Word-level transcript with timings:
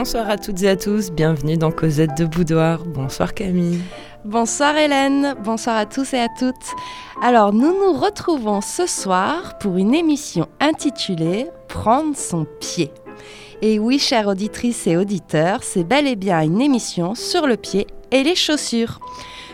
Bonsoir 0.00 0.30
à 0.30 0.38
toutes 0.38 0.62
et 0.62 0.68
à 0.70 0.76
tous, 0.76 1.10
bienvenue 1.10 1.58
dans 1.58 1.70
Cosette 1.70 2.16
de 2.16 2.24
Boudoir. 2.24 2.86
Bonsoir 2.86 3.34
Camille. 3.34 3.82
Bonsoir 4.24 4.74
Hélène, 4.74 5.34
bonsoir 5.44 5.76
à 5.76 5.84
tous 5.84 6.14
et 6.14 6.18
à 6.20 6.28
toutes. 6.38 6.54
Alors 7.22 7.52
nous 7.52 7.74
nous 7.74 7.92
retrouvons 7.92 8.62
ce 8.62 8.86
soir 8.86 9.58
pour 9.58 9.76
une 9.76 9.94
émission 9.94 10.48
intitulée 10.58 11.48
Prendre 11.68 12.16
son 12.16 12.46
pied. 12.60 12.90
Et 13.60 13.78
oui, 13.78 13.98
chères 13.98 14.28
auditrices 14.28 14.86
et 14.86 14.96
auditeurs, 14.96 15.62
c'est 15.62 15.84
bel 15.84 16.06
et 16.06 16.16
bien 16.16 16.40
une 16.40 16.62
émission 16.62 17.14
sur 17.14 17.46
le 17.46 17.58
pied 17.58 17.86
et 18.10 18.22
les 18.22 18.36
chaussures. 18.36 19.00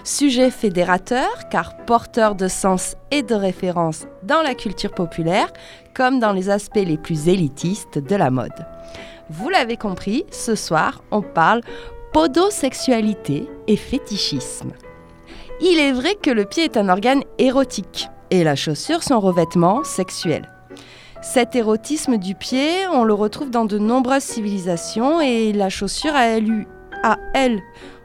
Sujet 0.04 0.52
fédérateur 0.52 1.48
car 1.50 1.76
porteur 1.86 2.36
de 2.36 2.46
sens 2.46 2.94
et 3.10 3.24
de 3.24 3.34
référence 3.34 4.06
dans 4.22 4.42
la 4.42 4.54
culture 4.54 4.92
populaire 4.92 5.52
comme 5.92 6.20
dans 6.20 6.32
les 6.32 6.50
aspects 6.50 6.76
les 6.76 6.98
plus 6.98 7.28
élitistes 7.28 7.98
de 7.98 8.14
la 8.14 8.30
mode. 8.30 8.64
Vous 9.28 9.48
l'avez 9.48 9.76
compris, 9.76 10.24
ce 10.30 10.54
soir, 10.54 11.02
on 11.10 11.20
parle 11.20 11.60
podosexualité 12.12 13.48
et 13.66 13.76
fétichisme. 13.76 14.72
Il 15.60 15.78
est 15.78 15.92
vrai 15.92 16.14
que 16.14 16.30
le 16.30 16.44
pied 16.44 16.64
est 16.64 16.76
un 16.76 16.88
organe 16.88 17.22
érotique 17.38 18.08
et 18.30 18.44
la 18.44 18.54
chaussure 18.54 19.02
son 19.02 19.18
revêtement 19.18 19.82
sexuel. 19.82 20.48
Cet 21.22 21.56
érotisme 21.56 22.18
du 22.18 22.34
pied, 22.34 22.86
on 22.92 23.02
le 23.02 23.14
retrouve 23.14 23.50
dans 23.50 23.64
de 23.64 23.78
nombreuses 23.78 24.22
civilisations 24.22 25.20
et 25.20 25.52
la 25.52 25.70
chaussure 25.70 26.14
a 26.14 27.16
elle, 27.34 27.62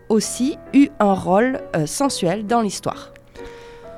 aussi 0.10 0.58
eu 0.74 0.90
un 1.00 1.14
rôle 1.14 1.62
euh, 1.76 1.86
sensuel 1.86 2.48
dans 2.48 2.62
l'histoire. 2.62 3.14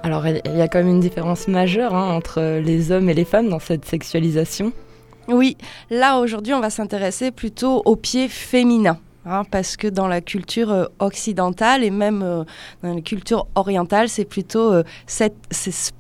Alors 0.04 0.28
il 0.28 0.42
y 0.58 0.62
a 0.62 0.68
quand 0.68 0.80
même 0.80 0.90
une 0.90 1.00
différence 1.00 1.48
majeure 1.48 1.96
hein, 1.96 2.14
entre 2.14 2.60
les 2.60 2.92
hommes 2.92 3.10
et 3.10 3.14
les 3.14 3.24
femmes 3.24 3.48
dans 3.48 3.60
cette 3.60 3.86
sexualisation. 3.86 4.74
Oui, 5.28 5.58
là 5.90 6.20
aujourd'hui 6.20 6.54
on 6.54 6.60
va 6.60 6.70
s'intéresser 6.70 7.32
plutôt 7.32 7.82
au 7.86 7.96
pied 7.96 8.28
féminin. 8.28 8.98
Hein, 9.26 9.44
parce 9.50 9.78
que 9.78 9.88
dans 9.88 10.10
la 10.10 10.20
culture 10.20 10.70
euh, 10.70 10.86
occidentale 11.00 11.86
et 11.86 11.92
même 11.92 12.22
euh, 12.24 12.44
dans 12.82 12.94
la 12.94 13.00
culture 13.00 13.48
orientale, 13.56 14.10
c'est 14.10 14.26
plutôt, 14.26 14.74
euh, 14.74 14.84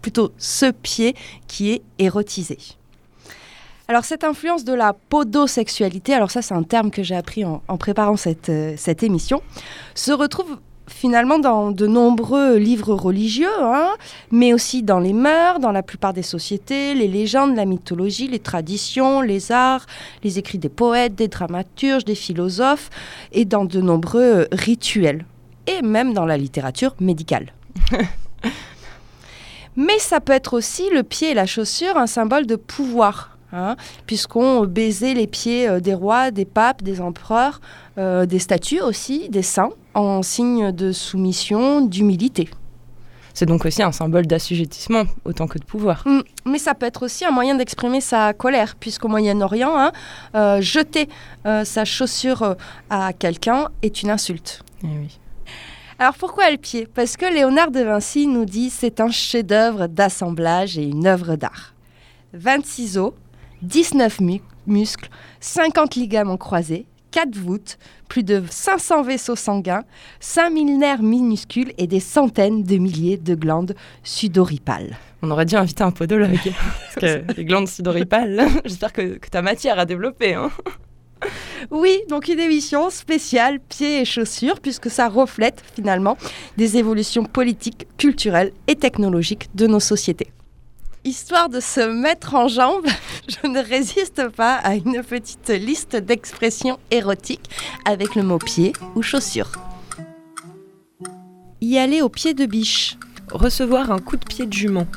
plutôt 0.01 0.33
ce 0.37 0.71
pied 0.71 1.15
qui 1.47 1.71
est 1.71 1.83
érotisé. 1.99 2.57
Alors 3.87 4.03
cette 4.03 4.25
influence 4.25 4.65
de 4.65 4.73
la 4.73 4.91
podosexualité, 4.91 6.13
alors 6.13 6.31
ça 6.31 6.41
c'est 6.41 6.53
un 6.53 6.63
terme 6.63 6.91
que 6.91 7.01
j'ai 7.01 7.15
appris 7.15 7.45
en, 7.45 7.61
préparant 7.77 8.17
cette 8.17 9.03
émission, 9.03 9.41
se 9.95 10.11
retrouve 10.11 10.57
finalement 10.87 11.39
dans 11.39 11.71
de 11.71 11.87
nombreux 11.87 12.57
livres 12.57 12.93
religieux, 12.93 13.61
hein, 13.61 13.89
mais 14.31 14.53
aussi 14.53 14.83
dans 14.83 14.99
les 14.99 15.13
mœurs, 15.13 15.59
dans 15.59 15.71
la 15.71 15.83
plupart 15.83 16.13
des 16.13 16.23
sociétés, 16.23 16.93
les 16.93 17.07
légendes, 17.07 17.55
la 17.55 17.65
mythologie, 17.65 18.27
les 18.27 18.39
traditions, 18.39 19.21
les 19.21 19.51
arts, 19.51 19.85
les 20.23 20.39
écrits 20.39 20.57
des 20.57 20.69
poètes, 20.69 21.15
des 21.15 21.27
dramaturges, 21.27 22.05
des 22.05 22.15
philosophes, 22.15 22.89
et 23.31 23.45
dans 23.45 23.65
de 23.65 23.81
nombreux 23.81 24.47
rituels, 24.51 25.25
et 25.67 25.81
même 25.81 26.13
dans 26.13 26.25
la 26.25 26.37
littérature 26.37 26.95
médicale. 26.99 27.53
mais 29.75 29.99
ça 29.99 30.19
peut 30.19 30.33
être 30.33 30.53
aussi 30.53 30.89
le 30.89 31.03
pied 31.03 31.31
et 31.31 31.33
la 31.33 31.45
chaussure 31.45 31.97
un 31.97 32.07
symbole 32.07 32.45
de 32.45 32.55
pouvoir. 32.55 33.32
Hein, 33.55 33.75
puisqu'on 34.07 34.65
baisait 34.65 35.13
les 35.13 35.27
pieds 35.27 35.67
euh, 35.67 35.79
des 35.79 35.93
rois, 35.93 36.31
des 36.31 36.45
papes, 36.45 36.81
des 36.81 36.99
empereurs, 37.01 37.61
euh, 37.99 38.25
des 38.25 38.39
statues 38.39 38.81
aussi, 38.81 39.29
des 39.29 39.43
saints 39.43 39.69
en 39.93 40.23
signe 40.23 40.71
de 40.71 40.91
soumission, 40.91 41.81
d'humilité. 41.81 42.49
C'est 43.33 43.47
donc 43.47 43.65
aussi 43.65 43.81
un 43.81 43.91
symbole 43.91 44.27
d'assujettissement 44.27 45.03
autant 45.25 45.47
que 45.47 45.57
de 45.57 45.65
pouvoir. 45.65 46.03
Mm, 46.05 46.21
mais 46.45 46.59
ça 46.59 46.75
peut 46.75 46.85
être 46.85 47.03
aussi 47.03 47.25
un 47.25 47.31
moyen 47.31 47.55
d'exprimer 47.55 47.99
sa 47.99 48.33
colère, 48.33 48.75
puisqu'au 48.79 49.07
Moyen-Orient, 49.07 49.75
hein, 49.75 49.91
euh, 50.35 50.61
jeter 50.61 51.09
euh, 51.45 51.65
sa 51.65 51.83
chaussure 51.83 52.55
à 52.89 53.13
quelqu'un 53.13 53.69
est 53.81 54.03
une 54.03 54.11
insulte. 54.11 54.61
Eh 54.83 54.87
oui. 54.87 55.19
Alors 55.99 56.15
pourquoi 56.15 56.49
le 56.51 56.57
pied 56.57 56.87
Parce 56.93 57.17
que 57.17 57.25
Léonard 57.25 57.71
de 57.71 57.81
Vinci 57.81 58.27
nous 58.27 58.45
dit 58.45 58.69
c'est 58.69 58.99
un 58.99 59.09
chef-d'œuvre 59.09 59.87
d'assemblage 59.87 60.77
et 60.77 60.83
une 60.83 61.07
œuvre 61.07 61.35
d'art. 61.35 61.73
26 62.33 62.97
os, 62.97 63.13
19 63.63 64.19
muscles, 64.67 65.09
50 65.39 65.95
ligaments 65.95 66.37
croisés, 66.37 66.85
4 67.11 67.35
voûtes, 67.37 67.77
plus 68.09 68.23
de 68.23 68.43
500 68.49 69.03
vaisseaux 69.03 69.35
sanguins, 69.35 69.83
5000 70.19 70.77
nerfs 70.77 71.01
minuscules 71.01 71.71
et 71.77 71.87
des 71.87 71.99
centaines 71.99 72.63
de 72.63 72.77
milliers 72.77 73.17
de 73.17 73.35
glandes 73.35 73.75
sudoripales. 74.03 74.97
On 75.21 75.31
aurait 75.31 75.45
dû 75.45 75.55
inviter 75.55 75.83
un 75.83 75.91
podologue. 75.91 76.39
parce 76.95 76.95
que 76.95 77.33
les 77.37 77.45
glandes 77.45 77.69
sudoripales, 77.69 78.45
j'espère 78.65 78.91
que, 78.91 79.17
tu 79.17 79.37
as 79.37 79.41
matière 79.41 79.79
à 79.79 79.85
développer. 79.85 80.33
Hein. 80.33 80.51
Oui, 81.71 82.01
donc 82.09 82.27
une 82.27 82.41
émission 82.41 82.89
spéciale 82.89 83.61
pieds 83.61 84.01
et 84.01 84.03
chaussures, 84.03 84.59
puisque 84.59 84.89
ça 84.89 85.07
reflète 85.07 85.63
finalement 85.73 86.17
des 86.57 86.75
évolutions 86.75 87.23
politiques, 87.23 87.87
culturelles 87.97 88.51
et 88.67 88.75
technologiques 88.75 89.47
de 89.55 89.67
nos 89.67 89.79
sociétés 89.79 90.33
histoire 91.05 91.49
de 91.49 91.59
se 91.59 91.81
mettre 91.81 92.35
en 92.35 92.47
jambe, 92.47 92.85
je 93.27 93.47
ne 93.47 93.59
résiste 93.59 94.29
pas 94.29 94.55
à 94.55 94.75
une 94.75 95.03
petite 95.03 95.49
liste 95.49 95.95
d'expressions 95.95 96.79
érotiques 96.91 97.49
avec 97.85 98.15
le 98.15 98.23
mot 98.23 98.39
pied 98.39 98.73
ou 98.95 99.01
chaussure. 99.01 99.51
Y 101.61 101.77
aller 101.77 102.01
au 102.01 102.09
pied 102.09 102.33
de 102.33 102.45
biche. 102.45 102.97
Recevoir 103.31 103.91
un 103.91 103.99
coup 103.99 104.17
de 104.17 104.25
pied 104.25 104.45
de 104.45 104.53
jument. 104.53 104.87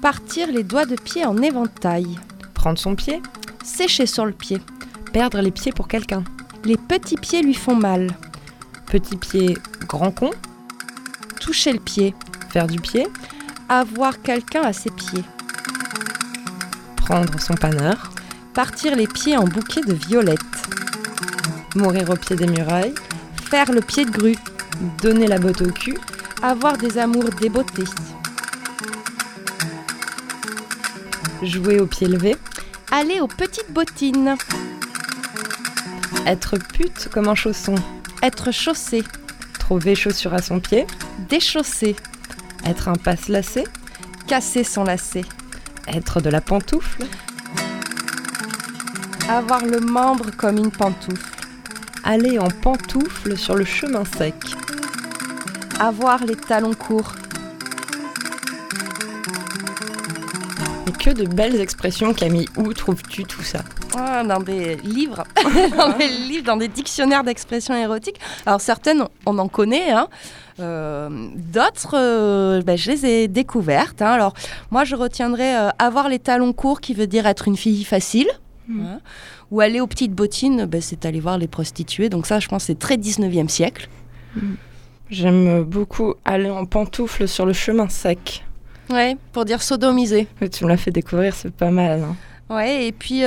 Partir 0.00 0.50
les 0.50 0.64
doigts 0.64 0.86
de 0.86 0.96
pied 0.96 1.24
en 1.24 1.36
éventail. 1.38 2.06
Prendre 2.54 2.78
son 2.78 2.94
pied. 2.94 3.20
Sécher 3.62 4.06
sur 4.06 4.24
le 4.24 4.32
pied. 4.32 4.58
Perdre 5.12 5.40
les 5.40 5.50
pieds 5.50 5.72
pour 5.72 5.88
quelqu'un. 5.88 6.24
Les 6.64 6.76
petits 6.76 7.16
pieds 7.16 7.42
lui 7.42 7.54
font 7.54 7.74
mal. 7.74 8.10
Petit 8.86 9.16
pied 9.16 9.56
grand 9.86 10.12
con. 10.12 10.30
Toucher 11.40 11.72
le 11.72 11.78
pied. 11.78 12.14
Faire 12.50 12.66
du 12.66 12.80
pied 12.80 13.06
avoir 13.68 14.20
quelqu'un 14.22 14.62
à 14.62 14.72
ses 14.72 14.90
pieds. 14.90 15.24
Prendre 16.96 17.40
son 17.40 17.54
panneur. 17.54 18.10
Partir 18.54 18.96
les 18.96 19.06
pieds 19.06 19.36
en 19.36 19.44
bouquet 19.44 19.80
de 19.80 19.94
violettes. 19.94 20.40
Mourir 21.74 22.10
au 22.10 22.16
pied 22.16 22.36
des 22.36 22.46
murailles. 22.46 22.94
Faire 23.50 23.72
le 23.72 23.80
pied 23.80 24.04
de 24.04 24.10
grue. 24.10 24.36
Donner 25.02 25.26
la 25.26 25.38
botte 25.38 25.62
au 25.62 25.70
cul. 25.70 25.98
Avoir 26.42 26.76
des 26.76 26.98
amours 26.98 27.30
débotés. 27.40 27.84
Jouer 31.42 31.80
au 31.80 31.86
pied 31.86 32.06
levé. 32.06 32.36
Aller 32.90 33.20
aux 33.20 33.28
petites 33.28 33.72
bottines. 33.72 34.36
Être 36.26 36.58
pute 36.58 37.08
comme 37.12 37.28
un 37.28 37.34
chausson. 37.34 37.74
Être 38.22 38.52
chaussé. 38.52 39.02
Trouver 39.58 39.94
chaussure 39.94 40.34
à 40.34 40.42
son 40.42 40.60
pied. 40.60 40.86
Déchausser. 41.28 41.96
Être 42.64 42.88
un 42.88 42.94
passe-lacet. 42.94 43.64
Casser 44.26 44.64
son 44.64 44.84
lacet. 44.84 45.24
Être 45.88 46.20
de 46.20 46.30
la 46.30 46.40
pantoufle. 46.40 47.04
Avoir 49.28 49.64
le 49.64 49.80
membre 49.80 50.30
comme 50.36 50.58
une 50.58 50.70
pantoufle. 50.70 51.46
Aller 52.04 52.38
en 52.38 52.48
pantoufle 52.48 53.36
sur 53.36 53.56
le 53.56 53.64
chemin 53.64 54.04
sec. 54.04 54.34
Avoir 55.80 56.24
les 56.24 56.36
talons 56.36 56.74
courts. 56.74 57.14
Que 60.90 61.10
de 61.10 61.24
belles 61.24 61.60
expressions, 61.60 62.14
Camille. 62.14 62.46
Où 62.56 62.72
trouves-tu 62.72 63.24
tout 63.24 63.42
ça 63.42 63.60
ah, 63.96 64.24
Dans 64.24 64.40
des 64.40 64.76
livres, 64.76 65.24
dans 65.76 65.96
des 65.96 66.08
livres, 66.08 66.44
dans 66.44 66.56
des 66.56 66.68
dictionnaires 66.68 67.24
d'expressions 67.24 67.74
érotiques. 67.74 68.20
Alors 68.46 68.60
certaines, 68.60 69.04
on 69.26 69.38
en 69.38 69.48
connaît, 69.48 69.90
hein. 69.90 70.08
Euh, 70.60 71.08
d'autres, 71.34 71.96
euh, 71.96 72.62
ben, 72.62 72.76
je 72.76 72.90
les 72.90 73.06
ai 73.06 73.28
découvertes. 73.28 74.02
Hein. 74.02 74.10
Alors, 74.10 74.34
moi, 74.70 74.84
je 74.84 74.94
retiendrai 74.94 75.56
euh, 75.56 75.70
avoir 75.78 76.08
les 76.08 76.18
talons 76.18 76.52
courts, 76.52 76.80
qui 76.80 76.94
veut 76.94 77.06
dire 77.06 77.26
être 77.26 77.48
une 77.48 77.56
fille 77.56 77.84
facile. 77.84 78.28
Hmm. 78.68 78.82
Hein. 78.82 79.00
Ou 79.50 79.60
aller 79.60 79.80
aux 79.80 79.86
petites 79.86 80.12
bottines, 80.12 80.66
ben, 80.66 80.80
c'est 80.80 81.06
aller 81.06 81.20
voir 81.20 81.38
les 81.38 81.48
prostituées. 81.48 82.08
Donc 82.08 82.26
ça, 82.26 82.38
je 82.38 82.48
pense, 82.48 82.64
c'est 82.64 82.78
très 82.78 82.96
19e 82.96 83.48
siècle. 83.48 83.88
Hmm. 84.36 84.54
J'aime 85.10 85.62
beaucoup 85.62 86.14
aller 86.24 86.50
en 86.50 86.64
pantoufle 86.64 87.28
sur 87.28 87.44
le 87.44 87.52
chemin 87.52 87.88
sec. 87.88 88.44
Ouais, 88.90 89.16
pour 89.32 89.44
dire 89.44 89.62
sodomiser. 89.62 90.26
tu 90.50 90.64
me 90.64 90.68
l'as 90.68 90.76
fait 90.76 90.90
découvrir, 90.90 91.34
c'est 91.34 91.52
pas 91.52 91.70
mal. 91.70 92.02
Hein. 92.02 92.16
Ouais, 92.54 92.86
et 92.86 92.92
puis 92.92 93.22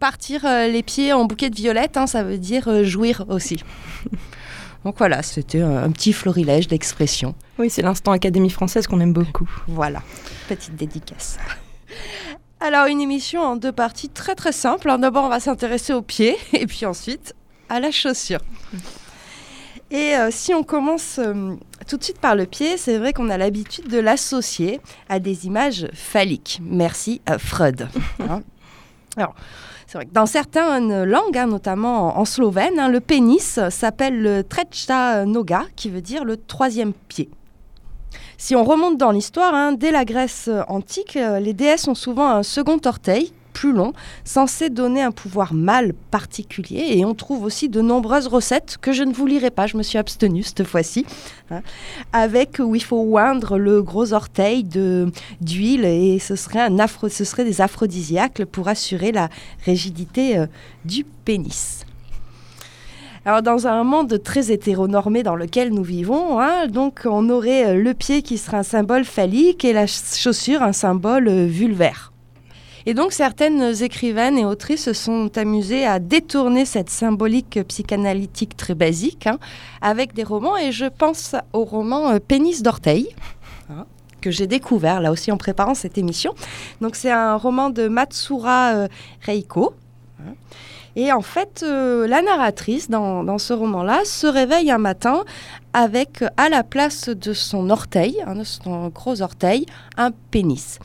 partir 0.00 0.44
les 0.44 0.82
pieds 0.82 1.12
en 1.12 1.24
bouquet 1.24 1.50
de 1.50 1.56
violettes, 1.56 1.98
ça 2.06 2.24
veut 2.24 2.38
dire 2.38 2.84
jouir 2.84 3.24
aussi. 3.28 3.62
Donc 4.84 4.98
voilà, 4.98 5.22
c'était 5.22 5.62
un, 5.62 5.90
petit 5.90 6.12
florilège 6.12 6.68
d'expressions. 6.68 7.34
Oui, 7.58 7.70
c'est 7.70 7.80
l'instant 7.80 8.12
Académie 8.12 8.50
française 8.50 8.86
qu'on 8.86 9.00
aime 9.00 9.14
beaucoup. 9.14 9.48
Voilà, 9.66 10.02
petite 10.48 10.76
dédicace. 10.76 11.38
Alors 12.60 12.86
une 12.86 13.00
émission 13.00 13.40
en 13.40 13.56
deux 13.56 13.72
parties 13.72 14.08
très 14.08 14.34
très 14.34 14.52
simple. 14.52 14.90
Hein. 14.90 14.98
D'abord 14.98 15.24
on 15.24 15.28
va 15.28 15.40
s'intéresser 15.40 15.92
aux 15.92 16.02
pieds 16.02 16.36
et 16.52 16.66
puis 16.66 16.86
ensuite 16.86 17.34
à 17.68 17.80
la 17.80 17.90
chaussure. 17.90 18.40
Et 19.94 20.16
euh, 20.16 20.30
si 20.32 20.52
on 20.52 20.64
commence 20.64 21.20
euh, 21.20 21.54
tout 21.86 21.96
de 21.96 22.02
suite 22.02 22.18
par 22.18 22.34
le 22.34 22.46
pied, 22.46 22.76
c'est 22.76 22.98
vrai 22.98 23.12
qu'on 23.12 23.30
a 23.30 23.38
l'habitude 23.38 23.86
de 23.86 24.00
l'associer 24.00 24.80
à 25.08 25.20
des 25.20 25.46
images 25.46 25.86
phalliques. 25.94 26.60
Merci 26.64 27.20
à 27.26 27.38
Freud. 27.38 27.88
Hein. 28.28 28.42
Alors, 29.16 29.34
dans 30.12 30.26
certaines 30.26 31.04
langues, 31.04 31.38
hein, 31.38 31.46
notamment 31.46 32.18
en, 32.18 32.24
slovène, 32.24 32.80
hein, 32.80 32.88
le 32.88 32.98
pénis 32.98 33.60
s'appelle 33.70 34.20
le 34.20 34.42
treča 34.42 35.24
noga, 35.24 35.62
qui 35.76 35.90
veut 35.90 36.00
dire 36.00 36.24
le 36.24 36.36
troisième 36.36 36.92
pied. 36.92 37.30
Si 38.36 38.56
on 38.56 38.64
remonte 38.64 38.98
dans 38.98 39.12
l'histoire, 39.12 39.76
dès 39.76 39.92
la 39.92 40.04
Grèce 40.04 40.50
antique, 40.66 41.16
euh, 41.16 41.38
les 41.38 41.52
déesses 41.52 41.86
ont 41.86 41.94
souvent 41.94 42.28
un 42.28 42.42
second 42.42 42.80
orteil 42.84 43.32
plus 43.54 43.72
long, 43.72 43.94
censé 44.24 44.68
donner 44.68 45.00
un 45.00 45.12
pouvoir 45.12 45.54
mâle 45.54 45.94
particulier. 46.10 46.98
Et 46.98 47.04
on 47.06 47.14
trouve 47.14 47.44
aussi 47.44 47.70
de 47.70 47.80
nombreuses 47.80 48.26
recettes 48.26 48.76
que 48.82 48.92
je 48.92 49.02
ne 49.02 49.14
vous 49.14 49.26
lirai 49.26 49.50
pas, 49.50 49.66
je 49.66 49.78
me 49.78 49.82
suis 49.82 49.96
abstenue 49.96 50.42
cette 50.42 50.64
fois-ci, 50.64 51.06
hein, 51.50 51.62
avec 52.12 52.58
où 52.58 52.74
il 52.74 52.82
faut 52.82 53.00
oindre 53.00 53.56
le 53.56 53.82
gros 53.82 54.12
orteil 54.12 54.64
d'huile 54.64 55.86
et 55.86 56.18
ce 56.18 56.36
serait, 56.36 56.60
un 56.60 56.78
afro, 56.78 57.08
ce 57.08 57.24
serait 57.24 57.44
des 57.44 57.62
aphrodisiaques 57.62 58.44
pour 58.44 58.68
assurer 58.68 59.12
la 59.12 59.30
rigidité 59.64 60.36
euh, 60.36 60.46
du 60.84 61.04
pénis. 61.24 61.86
Alors 63.26 63.40
dans 63.40 63.66
un 63.66 63.84
monde 63.84 64.22
très 64.22 64.52
hétéronormé 64.52 65.22
dans 65.22 65.36
lequel 65.36 65.72
nous 65.72 65.82
vivons, 65.82 66.40
hein, 66.40 66.66
donc 66.66 67.02
on 67.06 67.30
aurait 67.30 67.68
euh, 67.68 67.82
le 67.82 67.94
pied 67.94 68.20
qui 68.20 68.36
serait 68.36 68.58
un 68.58 68.62
symbole 68.62 69.04
phallique 69.04 69.64
et 69.64 69.72
la 69.72 69.86
chaussure 69.86 70.62
un 70.62 70.74
symbole 70.74 71.28
euh, 71.28 71.46
vulvaire. 71.46 72.13
Et 72.86 72.94
donc 72.94 73.12
certaines 73.12 73.82
écrivaines 73.82 74.38
et 74.38 74.44
autrices 74.44 74.84
se 74.84 74.92
sont 74.92 75.36
amusées 75.38 75.86
à 75.86 75.98
détourner 75.98 76.64
cette 76.64 76.90
symbolique 76.90 77.58
psychanalytique 77.68 78.56
très 78.56 78.74
basique 78.74 79.26
hein, 79.26 79.38
avec 79.80 80.14
des 80.14 80.24
romans, 80.24 80.56
et 80.56 80.70
je 80.70 80.86
pense 80.86 81.34
au 81.52 81.64
roman 81.64 82.10
euh, 82.10 82.18
Pénis 82.18 82.62
d'orteil. 82.62 83.08
Hein, 83.70 83.86
que 84.20 84.30
j'ai 84.30 84.46
découvert 84.46 85.02
là 85.02 85.12
aussi 85.12 85.30
en 85.32 85.36
préparant 85.36 85.74
cette 85.74 85.98
émission. 85.98 86.34
Donc 86.80 86.96
c'est 86.96 87.10
un 87.10 87.36
roman 87.36 87.68
de 87.68 87.88
Matsura 87.88 88.86
Reiko. 89.20 89.74
Hein, 90.18 90.32
et 90.96 91.12
en 91.12 91.22
fait, 91.22 91.64
euh, 91.66 92.06
la 92.06 92.22
narratrice 92.22 92.88
dans, 92.88 93.38
ce 93.38 93.52
roman-là 93.52 94.04
se 94.04 94.26
réveille 94.26 94.70
un 94.70 94.78
matin 94.78 95.24
avec 95.74 96.24
à 96.38 96.48
la 96.48 96.62
place 96.62 97.10
de 97.10 97.34
son 97.34 97.68
orteil, 97.68 98.22
hein, 98.26 98.36
de 98.36 98.44
son 98.44 98.88
gros 98.88 99.20
orteil, 99.20 99.66
un 99.98 100.12
pénis. 100.30 100.78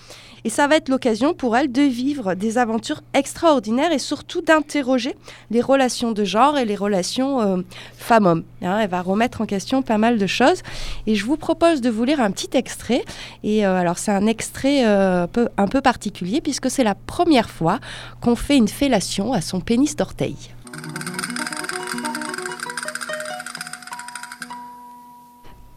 Et 0.46 0.50
ça 0.50 0.68
va 0.68 0.78
être 0.78 0.90
l'occasion 0.90 1.34
pour 1.34 1.56
elle 1.58 1.72
de 1.72 1.82
vivre 1.82 2.34
des 2.34 2.58
aventures 2.58 3.02
extraordinaires 3.14 3.92
et 3.92 4.00
surtout 4.00 4.42
d'interroger 4.42 5.16
les 5.52 5.62
relations 5.62 6.12
de 6.12 6.24
genre 6.24 6.58
et 6.58 6.66
les 6.66 6.76
relations 6.76 7.42
euh, 7.42 7.58
femmes-hommes. 7.98 8.44
Hein, 8.62 8.80
elle 8.80 8.90
va 8.90 9.02
remettre 9.02 9.42
en 9.42 9.46
question 9.46 9.82
pas 9.82 9.98
mal 9.98 10.18
de 10.18 10.28
choses. 10.28 10.62
Et 11.08 11.16
je 11.16 11.26
vous 11.26 11.38
propose 11.38 11.82
de 11.82 11.90
vous 11.90 12.04
lire 12.04 12.22
un 12.22 12.32
petit 12.32 12.58
extrait. 12.58 13.04
Et 13.44 13.66
euh, 13.66 13.76
alors 13.76 13.98
c'est 13.98 14.12
un 14.12 14.28
extrait 14.28 14.88
euh, 14.88 15.28
un 15.58 15.68
peu 15.68 15.82
particulier 15.82 16.42
puisque 16.42 16.70
c'est 16.72 16.84
la 16.84 16.96
première 16.96 17.50
fois 17.50 17.80
qu'on 18.22 18.36
fait 18.36 18.58
une 18.58 18.68
fellation 18.68 19.34
à 19.34 19.42
son 19.42 19.60
pénis 19.60 19.96
d'orteil. 19.96 20.36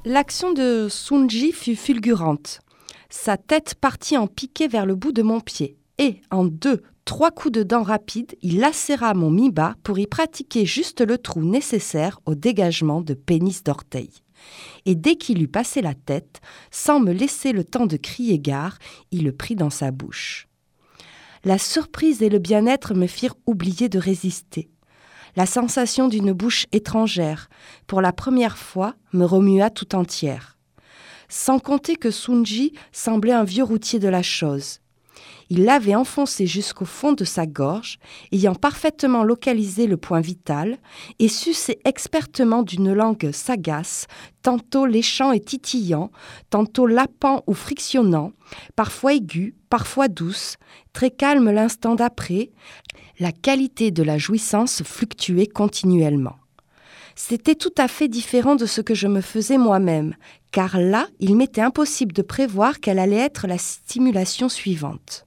L'action 0.05 0.53
de 0.53 0.89
Sunji 0.91 1.53
fut 1.53 1.77
fulgurante. 1.77 2.59
Sa 3.09 3.37
tête 3.37 3.77
partit 3.77 4.17
en 4.17 4.27
piqué 4.27 4.67
vers 4.67 4.85
le 4.85 4.97
bout 4.97 5.13
de 5.13 5.23
mon 5.23 5.39
pied, 5.39 5.77
et, 5.99 6.21
en 6.33 6.45
deux, 6.45 6.83
trois 7.05 7.31
coups 7.31 7.53
de 7.53 7.63
dents 7.63 7.85
rapides, 7.85 8.35
il 8.43 8.59
lacéra 8.59 9.15
mon 9.15 9.31
mi-bas 9.31 9.77
pour 9.85 10.01
y 10.01 10.09
pratiquer 10.09 10.67
juste 10.67 11.03
le 11.03 11.19
trou 11.19 11.45
nécessaire 11.45 12.19
au 12.27 12.35
dégagement 12.35 13.01
de 13.01 13.15
pénis 13.15 13.63
d'orteil. 13.63 14.11
Et 14.87 14.97
dès 14.97 15.15
qu'il 15.15 15.41
eut 15.41 15.47
passé 15.47 15.83
la 15.83 15.95
tête, 15.95 16.41
sans 16.73 16.99
me 16.99 17.13
laisser 17.13 17.53
le 17.53 17.63
temps 17.63 17.87
de 17.87 17.97
crier 17.97 18.41
gare, 18.41 18.79
il 19.13 19.23
le 19.23 19.31
prit 19.31 19.55
dans 19.55 19.71
sa 19.71 19.93
bouche. 19.93 20.49
La 21.45 21.59
surprise 21.59 22.23
et 22.23 22.29
le 22.29 22.41
bien-être 22.41 22.95
me 22.95 23.07
firent 23.07 23.37
oublier 23.47 23.89
de 23.89 24.01
résister. 24.01 24.72
La 25.37 25.47
sensation 25.47 26.09
d'une 26.09 26.33
bouche 26.33 26.67
étrangère, 26.73 27.49
pour 27.87 28.01
la 28.01 28.13
première 28.13 28.59
fois, 28.59 28.95
me 29.13 29.25
remua 29.25 29.71
tout 29.71 29.95
entière 29.95 30.53
sans 31.33 31.59
compter 31.59 31.97
que 31.97 32.11
Sunji 32.11 32.75
semblait 32.93 33.33
un 33.33 33.43
vieux 33.43 33.65
routier 33.65 33.99
de 33.99 34.09
la 34.09 34.23
chose. 34.23 34.81
Il 35.49 35.65
l'avait 35.65 35.95
enfoncé 35.95 36.47
jusqu'au 36.47 36.85
fond 36.85 37.13
de 37.13 37.25
sa 37.25 37.47
gorge, 37.47 37.99
ayant 38.33 38.55
parfaitement 38.55 39.25
localisé 39.25 39.87
le 39.87 39.97
point 39.97 40.21
vital, 40.21 40.77
et 41.19 41.29
suçait 41.29 41.79
expertement 41.87 42.63
d'une 42.63 42.93
langue 42.93 43.31
sagace, 43.33 44.07
tantôt 44.43 44.85
léchant 44.85 45.33
et 45.33 45.41
titillant, 45.41 46.11
tantôt 46.51 46.87
lapant 46.87 47.43
ou 47.47 47.55
frictionnant, 47.55 48.33
parfois 48.77 49.15
aiguë, 49.15 49.55
parfois 49.71 50.09
douce, 50.09 50.57
très 50.93 51.11
calme 51.11 51.51
l'instant 51.51 51.95
d'après, 51.95 52.51
la 53.23 53.33
qualité 53.33 53.91
de 53.91 54.03
la 54.03 54.19
jouissance 54.19 54.83
fluctuait 54.83 55.47
continuellement. 55.47 56.37
C'était 57.15 57.55
tout 57.55 57.73
à 57.79 57.89
fait 57.89 58.09
différent 58.09 58.57
de 58.57 58.67
ce 58.67 58.81
que 58.81 58.95
je 58.95 59.07
me 59.07 59.21
faisais 59.21 59.59
moi-même, 59.59 60.15
car 60.51 60.79
là, 60.79 61.07
il 61.21 61.37
m'était 61.37 61.61
impossible 61.61 62.13
de 62.13 62.23
prévoir 62.23 62.81
quelle 62.81 62.99
allait 62.99 63.17
être 63.17 63.47
la 63.47 63.59
stimulation 63.59 64.49
suivante. 64.49 65.27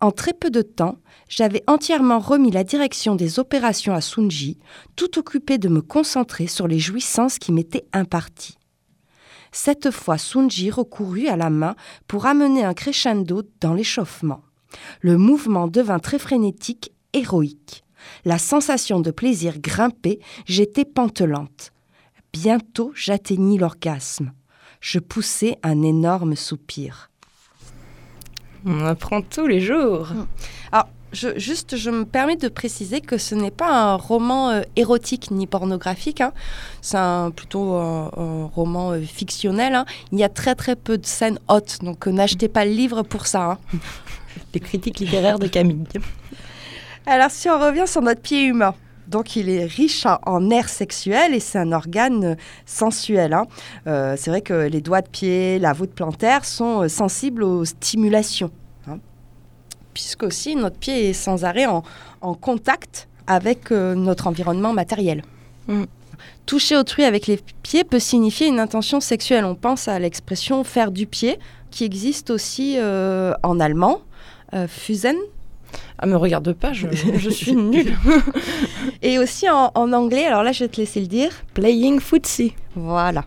En 0.00 0.12
très 0.12 0.32
peu 0.32 0.50
de 0.50 0.62
temps, 0.62 0.98
j'avais 1.28 1.62
entièrement 1.66 2.18
remis 2.18 2.50
la 2.50 2.64
direction 2.64 3.16
des 3.16 3.38
opérations 3.38 3.94
à 3.94 4.00
Sunji, 4.00 4.58
tout 4.96 5.18
occupé 5.18 5.58
de 5.58 5.68
me 5.68 5.82
concentrer 5.82 6.46
sur 6.46 6.68
les 6.68 6.78
jouissances 6.78 7.38
qui 7.38 7.52
m'étaient 7.52 7.86
imparties. 7.92 8.58
Cette 9.52 9.90
fois, 9.90 10.18
Sunji 10.18 10.70
recourut 10.70 11.28
à 11.28 11.36
la 11.36 11.50
main 11.50 11.76
pour 12.08 12.26
amener 12.26 12.64
un 12.64 12.74
crescendo 12.74 13.42
dans 13.60 13.74
l'échauffement. 13.74 14.42
Le 15.00 15.16
mouvement 15.16 15.68
devint 15.68 16.00
très 16.00 16.18
frénétique, 16.18 16.92
héroïque. 17.14 17.84
La 18.24 18.38
sensation 18.38 19.00
de 19.00 19.10
plaisir 19.10 19.58
grimpait, 19.58 20.18
j'étais 20.46 20.84
pantelante. 20.84 21.72
Bientôt 22.32 22.92
j'atteignis 22.94 23.58
l'orgasme. 23.58 24.32
Je 24.80 24.98
poussai 24.98 25.56
un 25.62 25.82
énorme 25.82 26.36
soupir. 26.36 27.10
On 28.66 28.84
apprend 28.84 29.22
tous 29.22 29.46
les 29.46 29.60
jours. 29.60 30.08
Hmm. 30.08 30.26
Alors, 30.72 30.88
je, 31.12 31.38
juste, 31.38 31.76
je 31.76 31.90
me 31.90 32.04
permets 32.04 32.36
de 32.36 32.48
préciser 32.48 33.00
que 33.00 33.18
ce 33.18 33.34
n'est 33.34 33.50
pas 33.50 33.70
un 33.70 33.94
roman 33.94 34.50
euh, 34.50 34.62
érotique 34.74 35.30
ni 35.30 35.46
pornographique. 35.46 36.20
Hein. 36.20 36.32
C'est 36.82 36.98
plutôt 37.36 37.74
un, 37.74 38.50
roman 38.52 38.92
euh, 38.92 39.00
fictionnel. 39.00 39.74
Hein. 39.74 39.84
Il 40.12 40.18
y 40.18 40.24
a 40.24 40.28
très 40.28 40.54
très 40.54 40.76
peu 40.76 40.98
de 40.98 41.06
scènes 41.06 41.38
hautes, 41.48 41.78
donc 41.82 42.08
euh, 42.08 42.10
n'achetez 42.10 42.48
pas 42.48 42.64
le 42.64 42.72
livre 42.72 43.02
pour 43.02 43.26
ça. 43.26 43.52
Hein. 43.52 43.58
Les 44.54 44.60
critiques 44.60 44.98
littéraires 44.98 45.38
de 45.38 45.46
Camille. 45.46 45.84
Alors, 47.06 47.30
si 47.30 47.50
on 47.50 47.58
revient 47.58 47.86
sur 47.86 48.00
notre 48.00 48.22
pied 48.22 48.44
humain, 48.44 48.74
donc 49.08 49.36
il 49.36 49.50
est 49.50 49.66
riche 49.66 50.06
en 50.24 50.50
air 50.50 50.68
sexuel 50.70 51.34
et 51.34 51.40
c'est 51.40 51.58
un 51.58 51.72
organe 51.72 52.36
sensuel. 52.64 53.34
Hein. 53.34 53.44
Euh, 53.86 54.14
c'est 54.18 54.30
vrai 54.30 54.40
que 54.40 54.68
les 54.68 54.80
doigts 54.80 55.02
de 55.02 55.08
pied, 55.08 55.58
la 55.58 55.74
voûte 55.74 55.90
plantaire 55.90 56.46
sont 56.46 56.82
euh, 56.82 56.88
sensibles 56.88 57.42
aux 57.42 57.66
stimulations. 57.66 58.50
Hein. 58.88 58.98
Puisque 59.92 60.22
aussi 60.22 60.56
notre 60.56 60.78
pied 60.78 61.10
est 61.10 61.12
sans 61.12 61.44
arrêt 61.44 61.66
en, 61.66 61.82
contact 62.40 63.08
avec 63.26 63.70
euh, 63.70 63.94
notre 63.94 64.26
environnement 64.26 64.72
matériel. 64.72 65.22
Mm. 65.68 65.84
Toucher 66.46 66.76
autrui 66.76 67.04
avec 67.04 67.26
les 67.26 67.38
pieds 67.62 67.84
peut 67.84 67.98
signifier 67.98 68.46
une 68.46 68.60
intention 68.60 69.00
sexuelle. 69.00 69.44
On 69.44 69.54
pense 69.54 69.88
à 69.88 69.98
l'expression 69.98 70.64
faire 70.64 70.90
du 70.90 71.06
pied 71.06 71.38
qui 71.70 71.84
existe 71.84 72.30
aussi 72.30 72.78
en 72.78 73.60
allemand, 73.60 74.02
Fusen, 74.68 75.16
ah, 76.04 76.06
me 76.06 76.16
regarde 76.16 76.52
pas, 76.52 76.74
je, 76.74 76.86
suis 77.30 77.56
nulle. 77.56 77.96
Et 79.02 79.18
aussi 79.18 79.48
en, 79.48 79.70
anglais, 79.74 80.26
alors 80.26 80.42
là, 80.42 80.52
je 80.52 80.64
vais 80.64 80.68
te 80.68 80.76
laisser 80.76 81.00
le 81.00 81.06
dire. 81.06 81.30
Playing 81.54 81.98
footsie. 81.98 82.54
Voilà. 82.76 83.24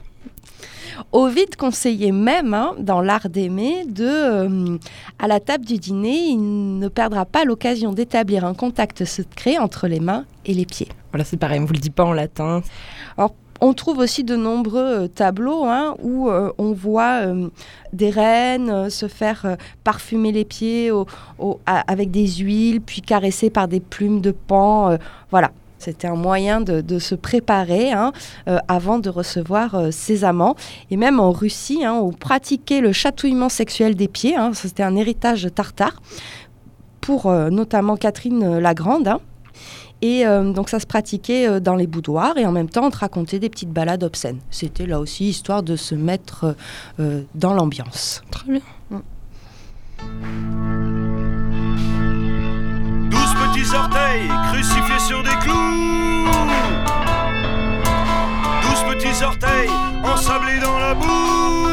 Ovid 1.11 1.55
conseillait 1.55 2.11
même, 2.11 2.53
hein, 2.53 2.75
dans 2.77 3.01
l'art 3.01 3.29
d'aimer, 3.29 3.83
de, 3.87 4.05
euh, 4.05 4.77
à 5.17 5.27
la 5.27 5.39
table 5.39 5.65
du 5.65 5.79
dîner, 5.79 6.27
il 6.29 6.77
ne 6.77 6.87
perdra 6.87 7.25
pas 7.25 7.45
l'occasion 7.45 7.93
d'établir 7.93 8.45
un 8.45 8.53
contact 8.53 9.05
secret 9.05 9.57
entre 9.57 9.87
les 9.87 9.99
mains 9.99 10.25
et 10.45 10.53
les 10.53 10.65
pieds. 10.65 10.89
Voilà, 11.11 11.23
c'est 11.23 11.37
pareil, 11.37 11.59
on 11.59 11.65
vous 11.65 11.73
le 11.73 11.79
dit 11.79 11.89
pas 11.89 12.03
en 12.03 12.13
latin. 12.13 12.61
Alors, 13.17 13.33
on 13.61 13.73
trouve 13.73 13.99
aussi 13.99 14.23
de 14.23 14.35
nombreux 14.35 15.03
euh, 15.03 15.07
tableaux 15.07 15.65
hein, 15.65 15.95
où 16.01 16.29
euh, 16.29 16.51
on 16.57 16.73
voit 16.73 17.25
euh, 17.25 17.49
des 17.93 18.09
reines 18.09 18.89
se 18.89 19.07
faire 19.07 19.57
parfumer 19.83 20.31
les 20.31 20.45
pieds 20.45 20.91
avec 21.65 22.11
des 22.11 22.27
huiles, 22.27 22.81
puis 22.81 23.01
caresser 23.01 23.49
par 23.49 23.67
des 23.67 23.79
plumes 23.79 24.21
de 24.21 24.31
pan. 24.31 24.97
voilà. 25.31 25.51
C'était 25.79 26.07
un 26.07 26.15
moyen 26.15 26.59
de, 26.59 26.99
se 26.99 27.13
préparer 27.13 27.91
hein, 27.91 28.11
avant 28.67 28.97
de 28.97 29.09
recevoir 29.09 29.93
ses 29.93 30.23
amants. 30.23 30.55
Et 30.89 30.97
même 30.97 31.19
en 31.19 31.31
Russie, 31.31 31.85
hein, 31.85 31.93
on 31.93 32.11
pratiquait 32.11 32.81
le 32.81 32.91
chatouillement 32.91 33.49
sexuel 33.49 33.95
des 33.95 34.07
pieds. 34.07 34.35
C'était 34.53 34.83
un 34.83 34.95
héritage 34.95 35.47
tartare 35.53 36.01
pour 36.99 37.31
notamment 37.31 37.95
Catherine 37.95 38.57
la 38.57 38.73
Grande. 38.73 39.19
Et 40.01 40.25
euh, 40.25 40.51
donc 40.51 40.69
ça 40.69 40.79
se 40.79 40.85
pratiquait 40.85 41.47
euh, 41.47 41.59
dans 41.59 41.75
les 41.75 41.87
boudoirs 41.87 42.37
et 42.37 42.45
en 42.45 42.51
même 42.51 42.69
temps 42.69 42.85
on 42.85 42.91
te 42.91 42.97
racontait 42.97 43.39
des 43.39 43.49
petites 43.49 43.71
balades 43.71 44.03
obscènes. 44.03 44.39
C'était 44.51 44.85
là 44.85 44.99
aussi 44.99 45.29
histoire 45.29 45.63
de 45.63 45.75
se 45.75 45.95
mettre 45.95 46.55
euh, 46.99 47.23
dans 47.35 47.53
l'ambiance. 47.53 48.21
Très 48.31 48.51
bien. 48.51 48.61
Mm. 48.91 48.99
petits 53.57 53.75
orteils 53.75 54.27
crucifiés 54.51 54.99
sur 54.99 55.23
des 55.23 55.35
clous. 55.41 56.27
Douze 58.61 58.95
petits 58.95 59.23
orteils 59.23 59.69
ensablés 60.03 60.59
dans 60.59 60.79
la 60.79 60.93
boue. 60.93 61.66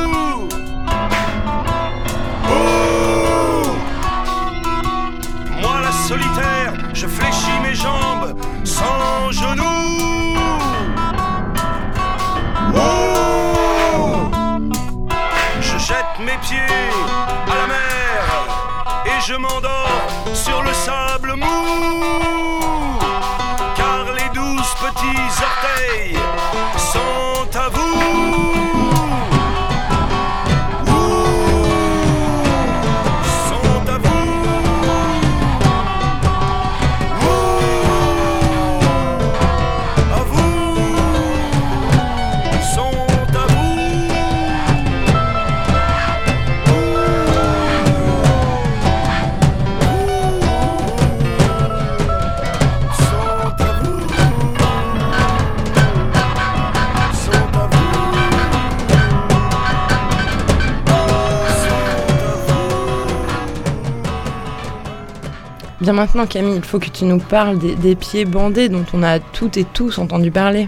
Bien 65.85 65.93
maintenant, 65.93 66.25
Camille, 66.25 66.57
il 66.57 66.65
faut 66.65 66.79
que 66.79 66.89
tu 66.89 67.05
nous 67.05 67.19
parles 67.19 67.59
des, 67.59 67.95
pieds 67.95 68.25
bandés 68.25 68.71
dont 68.71 68.87
on 68.95 69.03
a 69.03 69.19
toutes 69.19 69.59
et 69.59 69.65
tous 69.65 69.99
entendu 69.99 70.31
parler. 70.31 70.67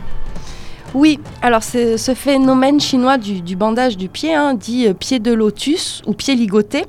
Oui, 0.93 1.19
alors 1.41 1.63
c'est 1.63 1.97
ce 1.97 2.13
phénomène 2.13 2.81
chinois 2.81 3.17
du, 3.17 3.57
bandage 3.57 3.97
du 3.97 4.11
pied, 4.11 4.35
hein, 4.35 4.53
dit 4.53 4.87
euh, 4.87 4.93
pied 4.93 5.19
de 5.19 5.33
lotus 5.33 6.03
ou 6.05 6.13
pied 6.13 6.35
ligoté, 6.35 6.85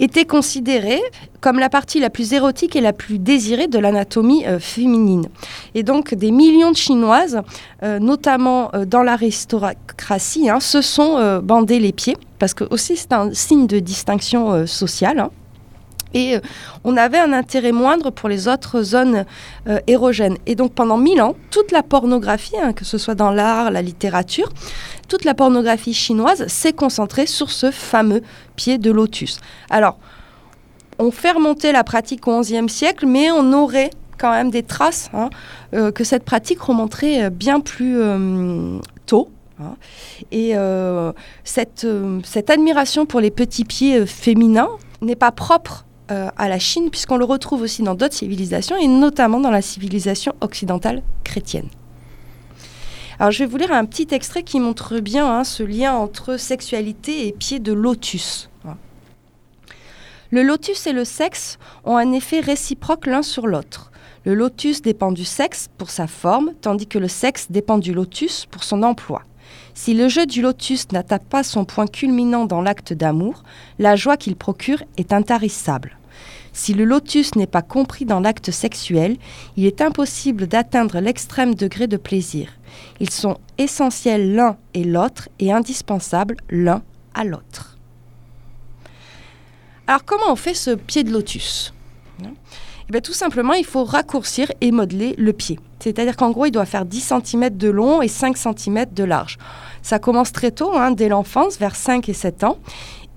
était 0.00 0.24
considéré 0.24 1.00
comme 1.40 1.60
la 1.60 1.68
partie 1.68 2.00
la 2.00 2.10
plus 2.10 2.32
érotique 2.32 2.74
et 2.74 2.80
la 2.80 2.92
plus 2.92 3.20
désirée 3.20 3.68
de 3.68 3.78
l'anatomie 3.78 4.44
euh, 4.44 4.58
féminine. 4.58 5.28
Et 5.76 5.84
donc 5.84 6.14
des 6.14 6.32
millions 6.32 6.72
de 6.72 6.76
Chinoises, 6.76 7.42
euh, 7.84 8.00
notamment 8.00 8.72
dans 8.88 9.04
l'aristocratie, 9.04 10.50
hein, 10.50 10.58
se 10.58 10.82
sont 10.82 11.40
bandés 11.44 11.78
les 11.78 11.92
pieds, 11.92 12.16
parce 12.40 12.54
que 12.54 12.64
aussi 12.70 12.96
c'est 12.96 13.12
un 13.12 13.32
signe 13.32 13.68
de 13.68 13.78
distinction 13.78 14.66
sociale. 14.66 15.20
hein. 15.20 15.30
Et 16.14 16.36
euh, 16.36 16.40
on 16.84 16.96
avait 16.96 17.18
un 17.18 17.32
intérêt 17.32 17.72
moindre 17.72 18.10
pour 18.10 18.28
les 18.28 18.48
autres 18.48 18.82
zones 18.82 19.24
euh, 19.68 19.78
érogènes. 19.86 20.38
Et 20.46 20.54
donc 20.54 20.72
pendant 20.72 20.96
mille 20.96 21.20
ans, 21.20 21.34
toute 21.50 21.72
la 21.72 21.82
pornographie, 21.82 22.56
hein, 22.62 22.72
que 22.72 22.84
ce 22.84 22.98
soit 22.98 23.14
dans 23.14 23.30
l'art, 23.30 23.70
la 23.70 23.82
littérature, 23.82 24.48
toute 25.08 25.24
la 25.24 25.34
pornographie 25.34 25.94
chinoise 25.94 26.46
s'est 26.46 26.72
concentrée 26.72 27.26
sur 27.26 27.50
ce 27.50 27.70
fameux 27.70 28.22
pied 28.56 28.78
de 28.78 28.90
lotus. 28.90 29.40
Alors, 29.70 29.98
on 30.98 31.10
fait 31.10 31.30
remonter 31.30 31.72
la 31.72 31.84
pratique 31.84 32.26
au 32.26 32.40
XIe 32.40 32.68
siècle, 32.68 33.06
mais 33.06 33.30
on 33.30 33.52
aurait 33.52 33.90
quand 34.18 34.32
même 34.32 34.50
des 34.50 34.64
traces 34.64 35.10
hein, 35.14 35.30
euh, 35.74 35.92
que 35.92 36.02
cette 36.02 36.24
pratique 36.24 36.60
remonterait 36.60 37.24
euh, 37.24 37.30
bien 37.30 37.60
plus 37.60 37.98
tôt. 39.06 39.30
hein. 39.60 39.76
Et 40.32 40.54
cette, 41.44 41.86
admiration 42.48 43.06
pour 43.06 43.20
les 43.20 43.30
petits 43.30 43.64
pieds 43.64 44.06
féminins 44.06 44.70
n'est 45.00 45.16
pas 45.16 45.30
propre 45.30 45.84
euh, 46.10 46.28
à 46.36 46.48
la 46.48 46.58
Chine, 46.58 46.90
puisqu'on 46.90 47.16
le 47.16 47.24
retrouve 47.24 47.62
aussi 47.62 47.82
dans 47.82 47.94
d'autres 47.94 48.14
civilisations, 48.14 48.76
et 48.76 48.88
notamment 48.88 49.40
dans 49.40 49.50
la 49.50 49.62
civilisation 49.62 50.34
occidentale 50.40 51.02
chrétienne. 51.24 51.68
Alors 53.18 53.32
je 53.32 53.40
vais 53.40 53.46
vous 53.46 53.56
lire 53.56 53.72
un 53.72 53.84
petit 53.84 54.06
extrait 54.12 54.44
qui 54.44 54.60
montre 54.60 55.00
bien 55.00 55.28
hein, 55.28 55.42
ce 55.44 55.64
lien 55.64 55.94
entre 55.94 56.36
sexualité 56.36 57.26
et 57.26 57.32
pied 57.32 57.58
de 57.58 57.72
lotus. 57.72 58.48
Le 60.30 60.42
lotus 60.42 60.86
et 60.86 60.92
le 60.92 61.04
sexe 61.04 61.58
ont 61.84 61.96
un 61.96 62.12
effet 62.12 62.40
réciproque 62.40 63.06
l'un 63.06 63.22
sur 63.22 63.46
l'autre. 63.46 63.90
Le 64.24 64.34
lotus 64.34 64.82
dépend 64.82 65.10
du 65.10 65.24
sexe 65.24 65.68
pour 65.78 65.88
sa 65.88 66.06
forme, 66.06 66.52
tandis 66.60 66.86
que 66.86 66.98
le 66.98 67.08
sexe 67.08 67.46
dépend 67.50 67.78
du 67.78 67.94
lotus 67.94 68.44
pour 68.44 68.62
son 68.62 68.82
emploi. 68.82 69.22
Si 69.80 69.94
le 69.94 70.08
jeu 70.08 70.26
du 70.26 70.42
lotus 70.42 70.90
n'atteint 70.90 71.20
pas 71.20 71.44
son 71.44 71.64
point 71.64 71.86
culminant 71.86 72.46
dans 72.46 72.60
l'acte 72.60 72.92
d'amour, 72.92 73.44
la 73.78 73.94
joie 73.94 74.16
qu'il 74.16 74.34
procure 74.34 74.82
est 74.96 75.12
intarissable. 75.12 75.96
Si 76.52 76.74
le 76.74 76.84
lotus 76.84 77.36
n'est 77.36 77.46
pas 77.46 77.62
compris 77.62 78.04
dans 78.04 78.18
l'acte 78.18 78.50
sexuel, 78.50 79.16
il 79.56 79.66
est 79.66 79.80
impossible 79.80 80.48
d'atteindre 80.48 80.98
l'extrême 80.98 81.54
degré 81.54 81.86
de 81.86 81.96
plaisir. 81.96 82.48
Ils 82.98 83.10
sont 83.10 83.38
essentiels 83.56 84.34
l'un 84.34 84.56
et 84.74 84.82
l'autre 84.82 85.28
et 85.38 85.52
indispensables 85.52 86.38
l'un 86.50 86.82
à 87.14 87.22
l'autre. 87.22 87.78
Alors 89.86 90.04
comment 90.04 90.32
on 90.32 90.36
fait 90.36 90.54
ce 90.54 90.72
pied 90.72 91.04
de 91.04 91.12
lotus? 91.12 91.72
Eh 92.88 92.92
bien, 92.92 93.00
Tout 93.02 93.12
simplement, 93.12 93.52
il 93.52 93.66
faut 93.66 93.84
raccourcir 93.84 94.50
et 94.62 94.72
modeler 94.72 95.14
le 95.18 95.34
pied. 95.34 95.58
C'est-à-dire 95.78 96.16
qu'en 96.16 96.30
gros, 96.30 96.46
il 96.46 96.50
doit 96.52 96.64
faire 96.64 96.86
10 96.86 97.12
cm 97.22 97.50
de 97.50 97.68
long 97.68 98.00
et 98.00 98.08
5 98.08 98.36
cm 98.36 98.86
de 98.92 99.04
large. 99.04 99.36
Ça 99.82 99.98
commence 99.98 100.32
très 100.32 100.50
tôt, 100.52 100.72
hein, 100.74 100.92
dès 100.92 101.08
l'enfance, 101.10 101.58
vers 101.58 101.76
5 101.76 102.08
et 102.08 102.14
7 102.14 102.44
ans. 102.44 102.56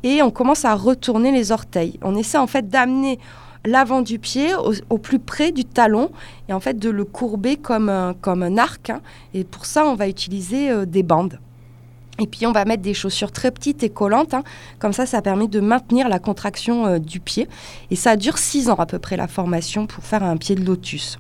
Et 0.04 0.22
on 0.22 0.30
commence 0.30 0.66
à 0.66 0.76
retourner 0.76 1.32
les 1.32 1.54
orteils. 1.54 1.98
On 2.02 2.18
essaie 2.18 2.38
en 2.38 2.48
fait 2.48 2.68
d'amener 2.68 3.18
l'avant 3.64 4.02
du 4.02 4.20
pied 4.20 4.50
au, 4.90 4.98
plus 4.98 5.20
près 5.20 5.54
du 5.54 5.64
talon 5.64 6.12
et 6.50 6.54
en 6.54 6.60
fait 6.60 6.78
de 6.78 6.90
le 6.90 7.06
courber 7.06 7.56
comme 7.56 7.88
un, 7.88 8.14
comme 8.14 8.44
un 8.44 8.58
arc. 8.58 8.90
hein. 8.90 9.02
Et 9.34 9.46
pour 9.46 9.66
ça, 9.66 9.86
on 9.86 9.96
va 9.96 10.10
utiliser 10.10 10.70
euh, 10.70 10.86
des 10.86 11.04
bandes. 11.04 11.40
Et 12.22 12.28
puis 12.28 12.46
on 12.46 12.52
va 12.52 12.66
mettre 12.66 12.84
des 12.84 12.94
chaussures 12.94 13.32
très 13.32 13.50
petites 13.50 13.82
et 13.82 13.90
collantes. 13.90 14.36
hein. 14.36 14.44
Comme 14.78 14.94
ça, 14.94 15.08
ça 15.08 15.22
permet 15.24 15.48
de 15.48 15.60
maintenir 15.60 16.08
la 16.08 16.20
contraction 16.20 16.86
euh, 16.86 17.00
du 17.00 17.20
pied. 17.20 17.50
Et 17.90 17.96
ça 17.96 18.16
dure 18.16 18.38
6 18.38 18.70
ans 18.70 18.76
à 18.76 18.86
peu 18.86 19.00
près 19.00 19.18
la 19.18 19.28
formation 19.28 19.88
pour 19.88 20.04
faire 20.04 20.24
un 20.24 20.38
pied 20.38 20.54
de 20.56 20.64
lotus. 20.64 21.18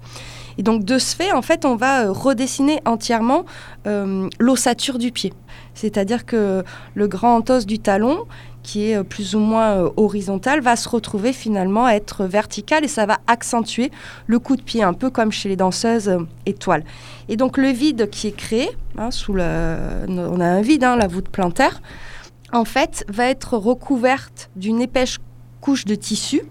Et 0.58 0.63
donc 0.63 0.84
de 0.84 1.00
ce 1.00 1.15
fait, 1.15 1.31
en 1.31 1.41
fait, 1.41 1.65
on 1.65 1.75
va 1.75 2.05
euh, 2.05 2.12
redessiner 2.12 2.81
entièrement 2.86 3.46
euh, 3.88 4.29
l'ossature 4.39 5.00
du 5.00 5.12
pied. 5.12 5.34
C'est-à-dire 5.74 6.25
que 6.25 6.63
le 6.93 7.08
grand 7.08 7.50
os 7.50 7.65
du 7.65 7.79
talon, 7.79 8.25
qui 8.63 8.89
est 8.89 8.97
euh, 8.97 9.03
plus 9.03 9.35
ou 9.35 9.39
moins 9.39 9.71
euh, 9.71 9.89
horizontal, 9.97 10.61
va 10.61 10.75
se 10.75 10.87
retrouver 10.87 11.33
finalement 11.33 11.85
à 11.85 11.93
être 11.93 12.25
vertical 12.25 12.83
et 12.83 12.87
ça 12.87 13.05
va 13.05 13.19
accentuer 13.27 13.91
le 14.27 14.39
coup 14.39 14.55
de 14.55 14.61
pied, 14.61 14.83
un 14.83 14.93
peu 14.93 15.09
comme 15.09 15.31
chez 15.31 15.49
les 15.49 15.55
danseuses 15.55 16.09
euh, 16.09 16.19
étoiles. 16.45 16.83
Et 17.29 17.37
donc 17.37 17.57
le 17.57 17.69
vide 17.69 18.09
qui 18.09 18.27
est 18.27 18.35
créé, 18.35 18.69
hein, 18.97 19.11
sous 19.11 19.33
on 19.33 20.39
a 20.39 20.45
un 20.45 20.61
vide, 20.61 20.83
hein, 20.83 20.95
la 20.95 21.07
voûte 21.07 21.29
plantaire, 21.29 21.81
en 22.51 22.65
fait, 22.65 23.05
va 23.07 23.27
être 23.27 23.55
recouverte 23.55 24.49
d'une 24.55 24.81
épaisse 24.81 25.17
couche 25.61 25.85
de 25.85 25.95
tissu. 25.95 26.41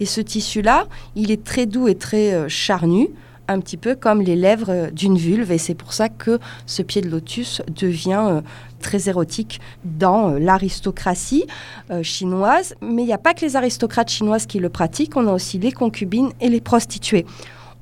Et 0.00 0.06
ce 0.06 0.20
tissu-là, 0.20 0.86
il 1.14 1.30
est 1.30 1.44
très 1.44 1.66
doux 1.66 1.86
et 1.86 1.94
très 1.94 2.48
charnu, 2.48 3.10
un 3.48 3.60
petit 3.60 3.76
peu 3.76 3.94
comme 3.94 4.20
les 4.22 4.36
lèvres 4.36 4.90
d'une 4.92 5.16
vulve. 5.16 5.50
Et 5.52 5.58
c'est 5.58 5.74
pour 5.74 5.92
ça 5.92 6.08
que 6.08 6.38
ce 6.66 6.82
pied 6.82 7.00
de 7.02 7.08
lotus 7.08 7.62
devient 7.74 8.22
euh, 8.26 8.40
très 8.80 9.08
érotique 9.08 9.60
dans 9.84 10.30
euh, 10.30 10.38
l'aristocratie 10.38 11.44
euh, 11.90 12.02
chinoise. 12.02 12.74
Mais 12.82 13.02
il 13.02 13.06
n'y 13.06 13.12
a 13.12 13.18
pas 13.18 13.34
que 13.34 13.40
les 13.44 13.56
aristocrates 13.56 14.10
chinoises 14.10 14.46
qui 14.46 14.58
le 14.58 14.68
pratiquent, 14.68 15.16
on 15.16 15.26
a 15.26 15.32
aussi 15.32 15.58
les 15.58 15.72
concubines 15.72 16.30
et 16.40 16.48
les 16.48 16.60
prostituées. 16.60 17.26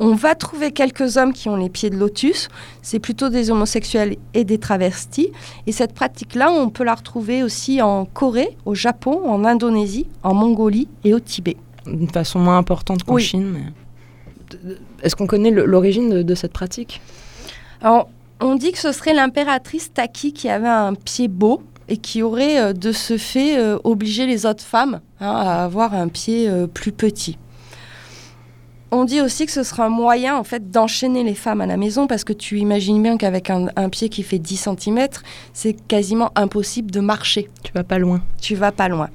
On 0.01 0.15
va 0.15 0.35
trouver 0.35 0.73
quelques 0.73 1.17
hommes 1.17 1.33
qui 1.33 1.49
ont 1.49 1.55
les 1.55 1.69
pieds 1.69 1.91
de 1.91 1.97
lotus, 1.97 2.49
c'est 2.81 2.99
plutôt 2.99 3.29
des 3.29 3.51
homosexuels 3.53 4.17
et 4.35 4.43
des 4.43 4.59
travestis. 4.59 5.31
Et 5.69 5.73
cette 5.73 5.93
pratique-là, 5.95 6.51
on 6.51 6.71
peut 6.71 6.83
la 6.83 6.95
retrouver 6.95 7.45
aussi 7.45 7.81
en 7.83 8.05
Corée, 8.05 8.57
au 8.65 8.75
Japon, 8.75 9.21
en 9.31 9.45
Indonésie, 9.45 10.09
en 10.25 10.35
Mongolie 10.35 10.89
et 11.05 11.15
au 11.15 11.21
Tibet. 11.21 11.57
D'une 11.87 12.09
façon 12.09 12.41
moins 12.41 12.59
importante 12.59 13.05
qu'en 13.05 13.15
Oui. 13.15 13.23
Chine. 13.23 13.49
mais- 13.53 13.73
Est-ce 15.03 15.17
qu'on 15.17 15.27
connaît 15.27 15.51
l'origine 15.51 16.11
de, 16.11 16.23
de 16.23 16.35
cette 16.35 16.53
pratique 16.53 17.01
Alors, 17.81 18.09
on 18.41 18.57
dit 18.57 18.73
que 18.73 18.79
ce 18.79 18.93
serait 18.93 19.15
l'impératrice 19.15 19.93
Taki 19.93 20.33
qui 20.33 20.49
avait 20.49 20.69
un 20.69 20.95
pied 20.95 21.29
beau 21.29 21.63
et 21.89 21.97
qui 21.97 22.23
aurait 22.23 22.59
euh, 22.59 22.73
de 22.73 22.93
ce 22.93 23.17
fait 23.17 23.59
euh, 23.59 23.79
obligé 23.85 24.27
les 24.27 24.47
autres 24.47 24.65
femmes 24.65 25.01
hein, 25.21 25.31
à 25.31 25.65
avoir 25.65 25.95
un 25.95 26.09
pied 26.09 26.49
euh, 26.49 26.67
plus 26.67 26.93
petit. 26.93 27.39
On 28.91 29.05
dit 29.05 29.23
aussi 29.23 29.47
que 29.47 29.53
ce 29.53 29.63
sera 29.63 29.87
un 29.87 29.89
moyen 29.89 30.37
en 30.37 30.45
fait 30.45 30.71
d'enchaîner 30.71 31.23
les 31.25 31.35
femmes 31.35 31.61
à 31.61 31.67
la 31.67 31.79
maison 31.79 32.07
parce 32.07 32.25
que 32.25 32.33
tu 32.33 32.59
imagines 32.59 33.03
bien 33.03 33.17
qu'avec 33.17 33.49
un, 33.49 33.69
un 33.77 33.89
pied 33.89 34.11
qui 34.11 34.23
fait 34.23 34.39
10 34.39 34.69
cm, 34.79 35.09
c'est 35.55 35.73
quasiment 35.73 36.31
impossible 36.35 36.91
de 36.91 37.01
marcher. 37.01 37.49
Tu 37.63 37.73
vas 37.73 37.85
pas 37.85 37.99
loin. 37.99 38.23
Tu 38.41 38.55
vas 38.55 38.73
pas 38.73 38.89
loin. 38.89 39.09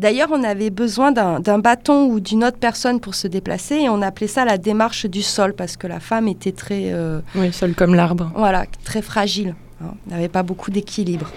D'ailleurs, 0.00 0.30
on 0.32 0.42
avait 0.44 0.70
besoin 0.70 1.12
d'un 1.12 1.58
bâton 1.58 2.06
ou 2.06 2.20
d'une 2.20 2.42
autre 2.42 2.56
personne 2.56 3.00
pour 3.00 3.14
se 3.14 3.28
déplacer 3.28 3.74
et 3.74 3.90
on 3.90 4.00
appelait 4.00 4.28
ça 4.28 4.46
la 4.46 4.56
démarche 4.56 5.04
du 5.04 5.20
sol 5.20 5.52
parce 5.52 5.76
que 5.76 5.86
la 5.86 6.00
femme 6.00 6.26
était 6.26 6.52
très... 6.52 6.84
Euh, 6.86 7.20
oui, 7.34 7.52
sol 7.52 7.74
comme 7.74 7.94
l'arbre. 7.94 8.32
Voilà, 8.34 8.64
très 8.82 9.02
fragile. 9.02 9.54
Hein, 9.84 9.92
n'avait 10.06 10.30
pas 10.30 10.42
beaucoup 10.42 10.70
d'équilibre. 10.70 11.30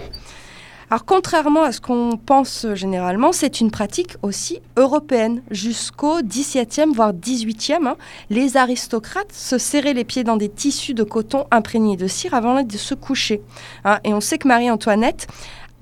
Alors 0.90 1.04
contrairement 1.04 1.62
à 1.62 1.72
ce 1.72 1.82
qu'on 1.82 2.16
pense 2.16 2.66
généralement, 2.72 3.32
c'est 3.32 3.60
une 3.60 3.70
pratique 3.70 4.16
aussi 4.22 4.60
européenne. 4.78 5.42
Jusqu'au 5.50 6.22
XVIIe, 6.22 6.94
voire 6.94 7.12
XVIIIe, 7.12 7.86
hein, 7.86 7.96
les 8.30 8.56
aristocrates 8.56 9.32
se 9.32 9.58
serraient 9.58 9.92
les 9.92 10.04
pieds 10.04 10.24
dans 10.24 10.38
des 10.38 10.48
tissus 10.48 10.94
de 10.94 11.04
coton 11.04 11.44
imprégnés 11.50 11.98
de 11.98 12.06
cire 12.06 12.32
avant 12.32 12.62
de 12.62 12.76
se 12.78 12.94
coucher. 12.94 13.42
Hein. 13.84 13.98
et 14.04 14.14
on 14.14 14.22
sait 14.22 14.38
que 14.38 14.48
Marie-Antoinette, 14.48 15.26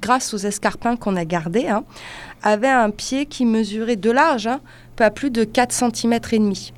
grâce 0.01 0.35
aux 0.35 0.39
escarpins 0.39 0.97
qu'on 0.97 1.17
a 1.17 1.25
gardés, 1.25 1.69
hein, 1.69 1.85
avait 2.43 2.69
un 2.69 2.91
pied 2.91 3.27
qui 3.27 3.45
mesurait 3.45 3.97
de 3.97 4.11
large, 4.11 4.49
pas 4.97 5.11
plus 5.11 5.31
de 5.31 5.45
4 5.45 5.73
cm 5.73 6.13
et 6.33 6.39
demi. 6.39 6.73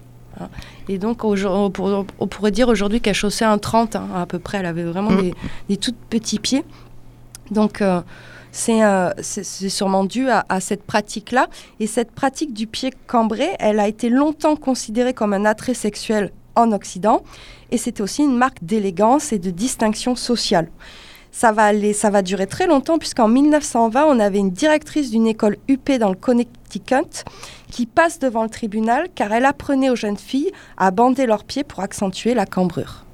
Et 0.89 0.99
donc, 0.99 1.25
on, 1.25 1.71
pourrait 1.71 2.51
dire 2.51 2.69
aujourd'hui 2.69 3.01
qu'elle 3.01 3.15
chaussait 3.15 3.45
un 3.45 3.59
30 3.59 3.97
à 3.97 4.27
peu 4.27 4.39
près. 4.39 4.59
Elle 4.59 4.67
avait 4.67 4.85
vraiment 4.85 5.13
mm. 5.13 5.23
des, 5.23 5.35
des 5.69 5.77
tout 5.77 5.95
petits 6.11 6.39
pieds. 6.39 6.65
Donc, 7.51 7.83
euh, 7.83 8.01
euh, 8.69 9.13
c'est 9.21 9.69
sûrement 9.69 10.05
dû 10.05 10.29
à, 10.31 10.61
cette 10.61 10.85
pratique-là. 10.85 11.49
Et 11.81 11.87
cette 11.87 12.13
pratique 12.13 12.53
du 12.53 12.67
pied 12.67 12.93
cambré, 13.07 13.49
elle 13.59 13.81
a 13.81 13.89
été 13.89 14.09
longtemps 14.09 14.57
considérée 14.57 15.15
comme 15.15 15.33
un 15.33 15.45
attrait 15.45 15.75
sexuel 15.75 16.31
en 16.55 16.73
Occident. 16.73 17.23
Et 17.71 17.79
c'était 17.79 18.03
aussi 18.03 18.23
une 18.23 18.37
marque 18.37 18.63
d'élégance 18.63 19.33
et 19.33 19.39
de 19.39 19.51
distinction 19.51 20.15
sociale. 20.15 20.69
Ça 21.37 21.51
va, 21.51 21.65
aller, 21.65 21.93
ça 21.93 22.11
va 22.11 22.23
durer 22.23 22.47
très 22.47 22.69
longtemps, 22.69 22.97
puisqu'en 22.97 23.27
1920, 23.27 24.05
on 24.07 24.21
avait 24.21 24.39
une 24.39 24.53
directrice 24.53 25.11
d'une 25.11 25.27
école 25.27 25.57
UP 25.69 25.91
dans 25.99 26.11
le 26.11 26.15
Connecticut 26.15 27.25
qui 27.73 27.87
passe 27.87 28.21
devant 28.21 28.45
le 28.45 28.49
tribunal 28.49 29.09
car 29.17 29.33
elle 29.33 29.45
apprenait 29.45 29.91
aux 29.91 29.97
jeunes 29.97 30.17
filles 30.17 30.53
à 30.77 30.93
bander 30.93 31.27
leurs 31.27 31.43
pieds 31.43 31.65
pour 31.65 31.81
accentuer 31.81 32.35
la 32.35 32.47
cambrure 32.47 33.05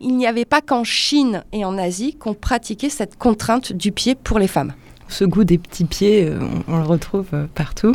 il 0.00 0.16
n'y 0.16 0.26
avait 0.26 0.44
pas 0.44 0.60
qu'en 0.60 0.82
Chine 0.82 1.44
et 1.52 1.64
en 1.64 1.78
Asie 1.78 2.14
qu'on 2.14 2.34
pratiquait 2.34 2.88
cette 2.88 3.16
contrainte 3.18 3.72
du 3.72 3.92
pied 3.92 4.14
pour 4.14 4.38
les 4.38 4.48
femmes. 4.48 4.72
Ce 5.08 5.24
goût 5.24 5.44
des 5.44 5.58
petits 5.58 5.84
pieds, 5.84 6.26
euh, 6.26 6.38
on, 6.68 6.78
le 6.78 6.84
retrouve 6.84 7.26
euh, 7.34 7.46
partout. 7.54 7.92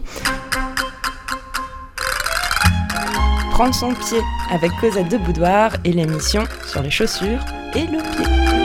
Prendre 3.51 3.73
son 3.73 3.93
pied 3.93 4.19
avec 4.51 4.71
Cosette 4.81 5.09
de 5.09 5.17
Boudoir 5.17 5.71
et 5.85 5.93
l'émission 5.93 6.43
sur 6.67 6.83
les 6.83 6.91
chaussures 6.91 7.43
et 7.73 7.87
le 7.87 8.01
pied. 8.01 8.64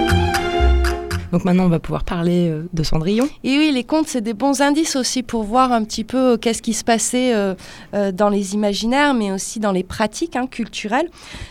Donc 1.33 1.45
maintenant, 1.45 1.65
on 1.65 1.69
va 1.69 1.79
pouvoir 1.79 2.05
parler 2.05 2.49
euh, 2.49 2.69
de 2.73 2.83
Cendrillon. 2.83 3.29
Et 3.45 3.59
oui, 3.59 3.71
les 3.73 3.85
contes, 3.85 4.09
c'est 4.09 4.21
des 4.21 4.35
bons 4.35 4.61
indices 4.61 4.97
aussi 4.97 5.23
pour 5.23 5.45
voir 5.45 5.73
un 5.73 5.85
petit 5.85 6.05
peu 6.05 6.37
qu'est-ce 6.37 6.63
qui 6.63 6.75
se 6.75 6.85
passait 6.85 7.35
dans 7.93 8.29
les 8.29 8.55
imaginaires, 8.55 9.15
mais 9.15 9.33
aussi 9.33 9.61
dans 9.61 9.73
les 9.73 9.83
pratiques 9.83 10.37
hein, 10.37 10.47
culturelles. 10.47 11.11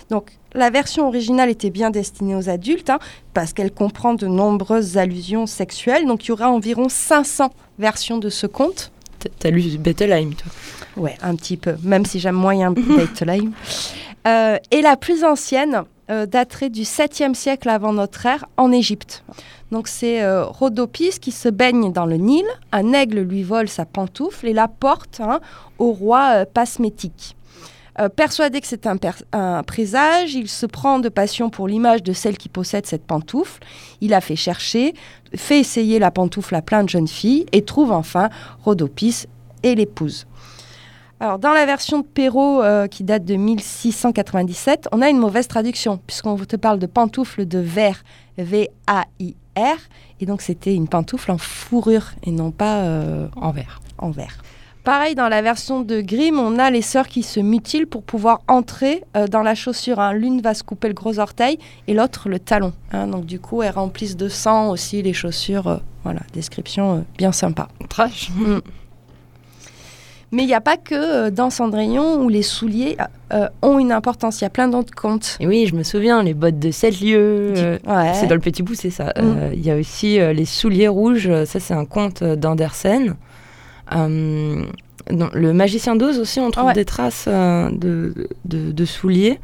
Donc, 0.09 0.39
la 0.53 0.69
version 0.69 1.07
originale 1.07 1.50
était 1.50 1.69
bien 1.69 1.91
destinée 1.91 2.36
aux 2.36 2.50
adultes, 2.50 2.89
hein, 2.89 3.00
parce 3.33 3.53
qu'elle 3.53 3.71
comprend 3.71 4.13
de 4.13 4.27
nombreuses 4.27 4.98
allusions 4.98 5.45
sexuelles. 5.45 6.05
Donc 6.05 6.25
il 6.25 6.29
y 6.29 6.31
aura 6.31 6.50
environ 6.50 6.89
500 6.89 7.51
versions 7.77 8.17
de 8.17 8.29
ce 8.29 8.48
conte. 8.48 8.91
T'as 9.39 9.50
lu 9.50 9.77
Bettelheim, 9.77 10.31
toi? 10.33 10.51
Ouais, 10.98 11.17
un 11.21 11.36
petit 11.36 11.57
peu, 11.57 11.75
même 11.83 12.05
si 12.05 12.19
j'aime 12.19 12.36
moyen 12.36 12.71
Bettelheim. 12.98 13.51
Euh, 14.27 14.57
et 14.71 14.81
la 14.81 14.98
plus 14.98 15.24
ancienne 15.24 15.83
euh, 16.09 16.25
daterait 16.25 16.69
du 16.69 16.81
7e 16.81 17.33
siècle 17.33 17.69
avant 17.69 17.93
notre 17.93 18.25
ère 18.25 18.45
en 18.57 18.71
Égypte. 18.71 19.24
Donc 19.71 19.88
c'est 19.88 20.23
euh, 20.23 20.45
Rhodopis 20.45 21.19
qui 21.19 21.31
se 21.31 21.49
baigne 21.49 21.91
dans 21.91 22.05
le 22.05 22.15
Nil. 22.15 22.45
Un 22.71 22.93
aigle 22.93 23.21
lui 23.21 23.43
vole 23.43 23.69
sa 23.69 23.85
pantoufle 23.85 24.47
et 24.47 24.53
la 24.53 24.67
porte 24.67 25.19
hein, 25.19 25.39
au 25.77 25.91
roi 25.91 26.46
Pasmétique. 26.46 27.35
Euh, 28.00 28.07
persuadé 28.07 28.61
que 28.61 28.67
c'est 28.67 28.87
un, 28.87 29.63
présage, 29.63 30.33
il 30.33 30.48
se 30.48 30.65
prend 30.65 31.00
de 31.00 31.09
passion 31.09 31.50
pour 31.50 31.67
l'image 31.67 32.01
de 32.01 32.13
celle 32.13 32.37
qui 32.37 32.48
possède 32.48 32.85
cette 32.85 33.05
pantoufle. 33.05 33.61
Il 34.00 34.13
a 34.13 34.22
fait 34.22 34.37
chercher, 34.37 34.94
fait 35.35 35.59
essayer 35.59 36.00
la 36.00 36.09
pantoufle 36.09 36.55
à 36.55 36.61
plein 36.61 36.83
de 36.83 36.89
jeunes 36.89 37.09
filles 37.09 37.46
et 37.51 37.63
trouve 37.63 37.91
enfin 37.91 38.29
Rhodopis 38.63 39.25
et 39.63 39.75
l'épouse. 39.75 40.27
Alors, 41.20 41.39
dans 41.39 41.51
la 41.51 41.65
version 41.65 42.00
de 42.00 42.05
Perrault 42.05 42.63
euh, 42.63 42.87
qui 42.87 43.03
date 43.03 43.25
de 43.25 43.35
1697, 43.35 44.87
on 44.94 45.01
a 45.01 45.09
une 45.09 45.17
mauvaise 45.17 45.50
traduction, 45.50 46.00
puisqu'on 46.07 46.37
te 46.37 46.55
parle 46.55 46.79
de 46.79 46.85
pantoufle 46.85 47.46
de 47.46 47.59
verre, 47.59 48.05
V-A-I-R, 48.37 49.35
et 50.19 50.25
donc 50.25 50.41
c'était 50.41 50.75
une 50.75 50.87
pantoufle 50.87 51.31
en 51.31 51.37
fourrure 51.37 52.11
et 52.24 52.31
non 52.31 52.51
pas 52.51 52.81
euh, 52.81 53.27
en 53.35 53.51
verre. 53.51 53.81
En 53.98 54.11
verre. 54.11 54.41
Pareil, 54.83 55.13
dans 55.13 55.27
la 55.27 55.41
version 55.41 55.81
de 55.81 56.01
Grimm, 56.01 56.39
on 56.39 56.57
a 56.57 56.72
les 56.72 56.81
sœurs 56.81 57.07
qui 57.07 57.22
se 57.22 57.39
mutilent 57.39 57.85
pour 57.85 58.01
pouvoir 58.01 58.41
entrer 58.48 59.03
euh, 59.15 59.27
dans 59.27 59.43
la 59.43 59.53
chaussure. 59.53 60.00
Hein. 60.00 60.13
L'une 60.13 60.41
va 60.41 60.53
se 60.53 60.63
couper 60.63 60.87
le 60.87 60.93
gros 60.93 61.19
orteil 61.19 61.59
et 61.87 61.93
l'autre 61.93 62.29
le 62.29 62.39
talon. 62.39 62.74
Hein. 62.91 63.07
Donc 63.07 63.25
du 63.25 63.39
coup, 63.39 63.61
elles 63.61 63.74
remplissent 63.74 64.17
de 64.17 64.29
sang 64.29 64.69
aussi 64.72 65.01
les 65.01 65.13
chaussures. 65.13 65.67
Euh, 65.67 65.77
voilà, 66.03 66.22
description 66.33 66.95
euh, 66.95 67.01
bien 67.17 67.33
sympa. 67.33 67.67
Trash. 67.89 68.31
Mm. 68.35 68.59
Mais 70.31 70.44
il 70.44 70.48
n'y 70.48 70.53
a 70.53 70.61
pas 70.61 70.77
que 70.77 71.29
dans 71.29 71.50
Cendrillon 71.50 72.22
où 72.22 72.29
les 72.29 72.44
souliers 72.44 72.98
ont 73.63 73.79
une 73.79 73.92
importance. 73.92 74.42
Il 74.42 74.44
y 74.44 74.48
a 74.48 74.51
plein 74.51 74.68
d'autres 74.68 74.94
contes. 74.94 75.37
Et 75.39 75.48
oui, 75.48 75.65
je 75.65 75.75
me 75.75 75.81
souviens, 75.81 76.22
les 76.22 76.35
bottes 76.35 76.59
de 76.59 76.70
sept 76.70 77.01
lieux. 77.01 77.53
C'est 77.55 78.27
dans 78.27 78.35
le 78.35 78.42
Petit 78.42 78.61
Bout, 78.61 78.75
c'est 78.75 78.92
ça. 78.92 79.13
Mm. 79.20 79.53
Il 79.53 79.65
y 79.65 79.72
a 79.72 79.75
aussi 79.75 80.20
les 80.20 80.46
souliers 80.46 80.87
rouges. 80.87 81.31
Ça, 81.46 81.59
c'est 81.59 81.74
un 81.74 81.85
conte 81.85 82.24
d'Andersen. 82.24 83.15
Euh, 83.96 84.65
le 85.09 85.53
magicien 85.53 85.96
d'Oz 85.96 86.20
aussi, 86.20 86.39
on 86.39 86.51
trouve 86.51 86.74
des 86.74 86.85
traces 86.85 87.25
euh, 87.27 87.70
de, 87.74 88.85
souliers. 88.85 89.39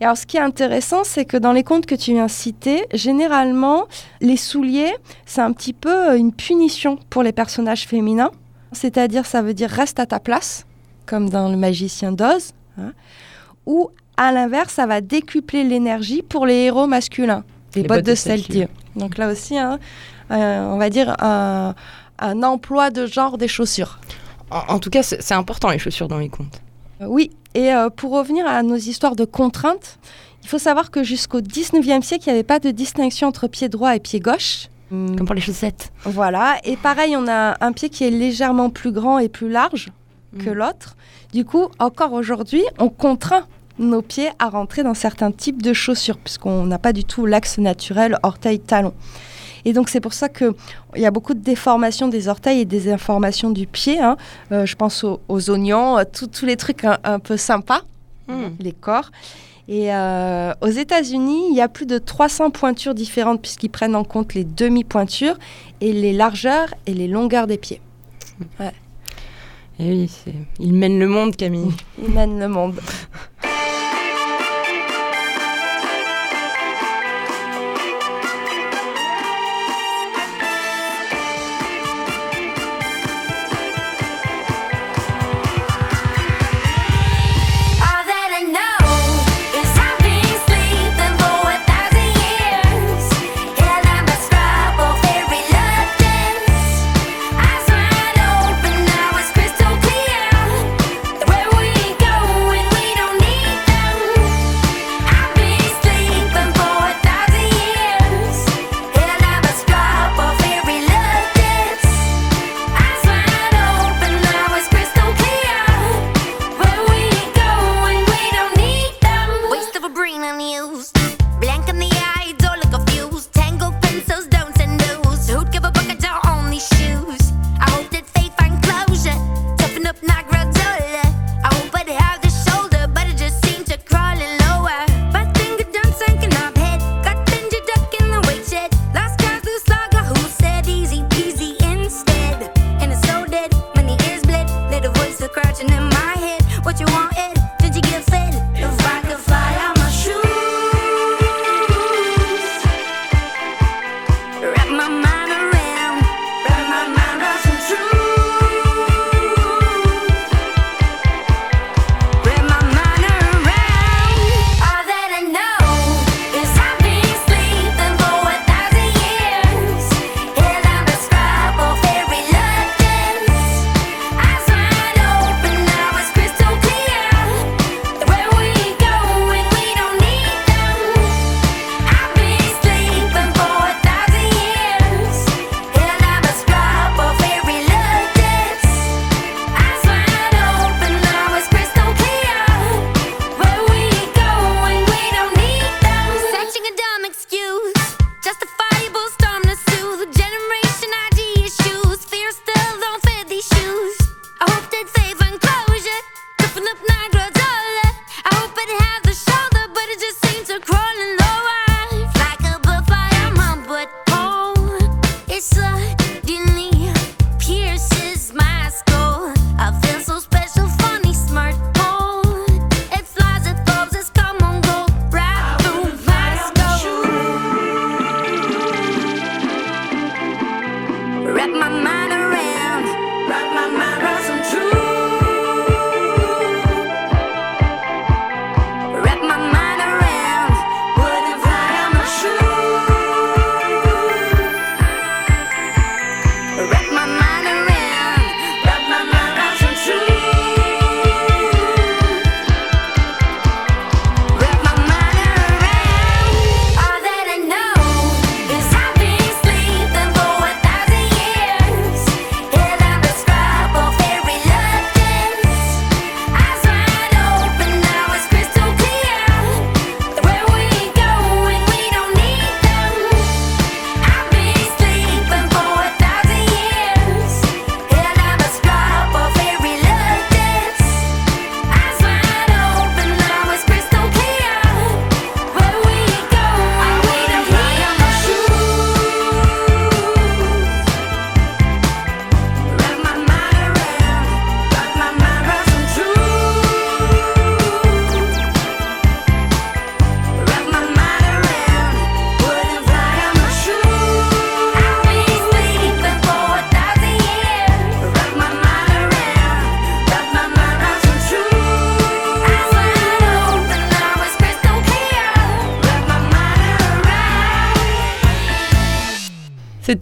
Et 0.00 0.04
alors, 0.04 0.18
ce 0.18 0.26
qui 0.26 0.36
est 0.36 0.40
intéressant, 0.40 1.04
c'est 1.04 1.24
que 1.24 1.38
dans 1.38 1.52
les 1.52 1.62
contes 1.62 1.86
que 1.86 1.94
tu 1.94 2.12
viens 2.12 2.28
citer, 2.28 2.84
généralement, 2.92 3.86
les 4.20 4.36
souliers, 4.36 4.92
c'est 5.24 5.40
un 5.40 5.52
petit 5.52 5.72
peu 5.72 6.10
euh, 6.10 6.18
une 6.18 6.32
punition 6.32 6.98
pour 7.08 7.22
les 7.22 7.32
personnages 7.32 7.86
féminins. 7.86 8.30
C'est-à-dire, 8.72 9.26
ça 9.26 9.42
veut 9.42 9.54
dire 9.54 9.70
reste 9.70 10.00
à 10.00 10.06
ta 10.06 10.20
place, 10.20 10.66
comme 11.06 11.30
dans 11.30 11.48
le 11.48 11.56
magicien 11.56 12.12
d'Oz. 12.12 12.52
Hein. 12.78 12.92
ou 13.64 13.90
à 14.18 14.32
l'inverse, 14.32 14.74
ça 14.74 14.86
va 14.86 15.00
décupler 15.00 15.64
l'énergie 15.64 16.22
pour 16.22 16.44
les 16.44 16.64
héros 16.64 16.86
masculins, 16.86 17.42
les, 17.74 17.84
bottes, 17.84 18.04
de, 18.04 18.12
de 18.12 18.68
Donc 18.96 19.16
là 19.16 19.30
aussi, 19.30 19.56
hein, 19.56 19.78
on 20.28 20.76
va 20.76 20.90
dire 20.90 21.14
un 21.20 21.74
un 22.18 22.42
emploi 22.42 22.90
de 22.90 23.06
genre 23.06 23.38
des 23.38 23.48
chaussures. 23.48 23.98
En, 24.50 24.78
tout 24.78 24.90
cas, 24.90 25.02
c'est 25.02 25.34
important 25.34 25.70
les 25.70 25.78
chaussures 25.78 26.08
dans 26.08 26.18
les 26.18 26.28
contes. 26.28 26.62
Euh, 27.00 27.06
oui, 27.08 27.30
et 27.54 27.72
euh, 27.72 27.90
pour 27.90 28.12
revenir 28.12 28.46
à 28.46 28.62
nos 28.62 28.76
histoires 28.76 29.16
de 29.16 29.24
contraintes, 29.24 29.98
il 30.42 30.48
faut 30.48 30.58
savoir 30.58 30.90
que 30.90 31.02
jusqu'au 31.02 31.40
19e 31.40 32.02
siècle, 32.02 32.24
il 32.26 32.30
n'y 32.30 32.34
avait 32.34 32.44
pas 32.44 32.60
de 32.60 32.70
distinction 32.70 33.26
entre 33.26 33.48
pied 33.48 33.68
droit 33.68 33.96
et 33.96 34.00
pied 34.00 34.20
gauche. 34.20 34.68
Comme 34.90 35.26
pour 35.26 35.34
les 35.34 35.40
chaussettes. 35.40 35.92
Voilà, 36.04 36.58
et 36.64 36.76
pareil, 36.76 37.16
on 37.16 37.26
a 37.26 37.56
un 37.60 37.72
pied 37.72 37.88
qui 37.88 38.04
est 38.04 38.10
légèrement 38.10 38.70
plus 38.70 38.92
grand 38.92 39.18
et 39.18 39.28
plus 39.28 39.50
large 39.50 39.88
que 40.38 40.50
mm. 40.50 40.52
l'autre. 40.52 40.96
Du 41.32 41.44
coup, 41.44 41.68
encore 41.78 42.12
aujourd'hui, 42.12 42.62
on 42.78 42.88
contraint 42.88 43.46
nos 43.78 44.00
pieds 44.00 44.30
à 44.38 44.48
rentrer 44.48 44.82
dans 44.82 44.94
certains 44.94 45.32
types 45.32 45.62
de 45.62 45.72
chaussures, 45.72 46.18
puisqu'on 46.18 46.64
n'a 46.66 46.78
pas 46.78 46.92
du 46.92 47.04
tout 47.04 47.26
l'axe 47.26 47.58
naturel 47.58 48.16
orteil-talon. 48.22 48.94
Et 49.64 49.72
donc 49.72 49.88
c'est 49.88 50.00
pour 50.00 50.12
ça 50.12 50.28
qu'il 50.28 50.54
y 50.94 51.06
a 51.06 51.10
beaucoup 51.10 51.34
de 51.34 51.40
déformations 51.40 52.06
des 52.06 52.28
orteils 52.28 52.60
et 52.60 52.64
des 52.64 52.90
informations 52.90 53.50
du 53.50 53.66
pied. 53.66 53.98
Hein. 53.98 54.16
Euh, 54.52 54.64
je 54.64 54.76
pense 54.76 55.04
aux, 55.04 55.50
oignons, 55.50 55.98
tous 56.12 56.46
les 56.46 56.56
trucs 56.56 56.84
un, 56.84 57.18
peu 57.18 57.36
sympas, 57.36 57.82
hmm. 58.28 58.50
les 58.60 58.72
corps. 58.72 59.10
Et 59.68 59.92
euh, 59.92 60.52
aux 60.60 60.68
États-Unis, 60.68 61.48
il 61.50 61.56
y 61.56 61.60
a 61.60 61.68
plus 61.68 61.86
de 61.86 61.98
300 61.98 62.50
pointures 62.50 62.94
différentes 62.94 63.42
puisqu'ils 63.42 63.68
prennent 63.68 63.96
en 63.96 64.04
compte 64.04 64.34
les 64.34 64.44
demi-pointures 64.44 65.36
et 65.80 65.92
les 65.92 66.12
largeurs 66.12 66.72
et 66.86 66.94
les 66.94 67.08
longueurs 67.08 67.46
des 67.46 67.58
pieds. 67.58 67.80
Ouais. 68.60 68.72
Et 69.78 69.90
oui, 69.90 70.10
il 70.58 70.72
mène 70.72 70.98
le 70.98 71.06
monde, 71.06 71.36
Camille. 71.36 71.72
Il 72.02 72.10
mène 72.10 72.38
le 72.38 72.48
monde. 72.48 72.80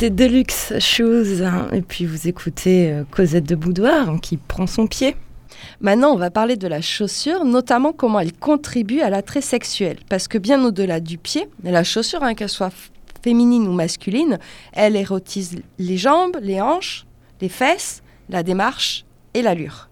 C'était 0.04 0.28
Deluxe 0.28 0.78
Shoes. 0.80 1.42
Hein. 1.42 1.68
et 1.72 1.80
puis 1.80 2.04
vous 2.04 2.28
écoutez 2.28 2.92
euh, 2.92 3.04
Cosette 3.10 3.48
de 3.48 3.54
Boudoir 3.54 4.10
hein, 4.10 4.18
qui 4.18 4.36
prend 4.36 4.66
son 4.66 4.86
pied. 4.86 5.16
Maintenant, 5.80 6.12
on 6.12 6.16
va 6.16 6.30
parler 6.30 6.56
de 6.56 6.68
la 6.68 6.82
chaussure, 6.82 7.46
notamment 7.46 7.94
comment 7.94 8.20
elle 8.20 8.34
contribue 8.34 9.00
à 9.00 9.08
l'attrait 9.08 9.40
sexuel. 9.40 9.96
Parce 10.10 10.28
que 10.28 10.36
bien 10.36 10.62
au-delà 10.62 11.00
du 11.00 11.16
pied, 11.16 11.48
la 11.62 11.84
chaussure, 11.84 12.22
hein, 12.22 12.34
qu'elle 12.34 12.50
soit 12.50 12.70
féminine 13.22 13.66
ou 13.66 13.72
masculine, 13.72 14.38
elle 14.74 14.94
érotise 14.94 15.56
les 15.78 15.96
jambes, 15.96 16.36
les 16.42 16.60
hanches, 16.60 17.06
les 17.40 17.48
fesses, 17.48 18.02
la 18.28 18.42
démarche 18.42 19.06
et 19.32 19.40
l'allure. 19.40 19.88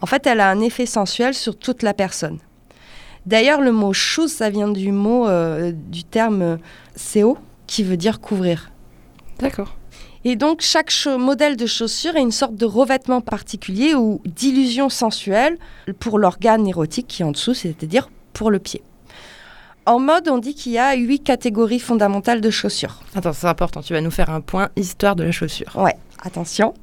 En 0.00 0.06
fait, 0.06 0.24
elle 0.28 0.38
a 0.38 0.50
un 0.50 0.60
effet 0.60 0.86
sensuel 0.86 1.34
sur 1.34 1.58
toute 1.58 1.82
la 1.82 1.94
personne. 1.94 2.38
D'ailleurs, 3.26 3.60
le 3.60 3.72
mot 3.72 3.92
shoes, 3.92 4.28
ça 4.28 4.50
vient 4.50 4.68
du 4.68 4.92
mot, 4.92 5.26
euh, 5.26 5.72
du 5.74 6.04
terme 6.04 6.58
CO, 7.12 7.38
qui 7.66 7.82
veut 7.82 7.96
dire 7.96 8.20
couvrir. 8.20 8.70
D'accord. 9.38 9.74
Et 10.24 10.36
donc, 10.36 10.60
chaque 10.60 10.92
modèle 11.06 11.56
de 11.56 11.66
chaussure 11.66 12.16
est 12.16 12.20
une 12.20 12.32
sorte 12.32 12.56
de 12.56 12.66
revêtement 12.66 13.20
particulier 13.20 13.94
ou 13.94 14.20
d'illusion 14.24 14.88
sensuelle 14.88 15.58
pour 16.00 16.18
l'organe 16.18 16.66
érotique 16.66 17.06
qui 17.06 17.22
est 17.22 17.24
en 17.24 17.30
dessous, 17.30 17.54
c'est-à-dire 17.54 18.10
pour 18.32 18.50
le 18.50 18.58
pied. 18.58 18.82
En 19.86 20.00
mode, 20.00 20.28
on 20.28 20.36
dit 20.36 20.54
qu'il 20.54 20.72
y 20.72 20.78
a 20.78 20.94
huit 20.94 21.20
catégories 21.20 21.78
fondamentales 21.78 22.42
de 22.42 22.50
chaussures. 22.50 23.00
Attends, 23.14 23.32
c'est 23.32 23.46
important, 23.46 23.80
tu 23.80 23.94
vas 23.94 24.02
nous 24.02 24.10
faire 24.10 24.28
un 24.28 24.42
point 24.42 24.68
histoire 24.76 25.16
de 25.16 25.24
la 25.24 25.32
chaussure. 25.32 25.74
Ouais, 25.76 25.96
attention. 26.22 26.74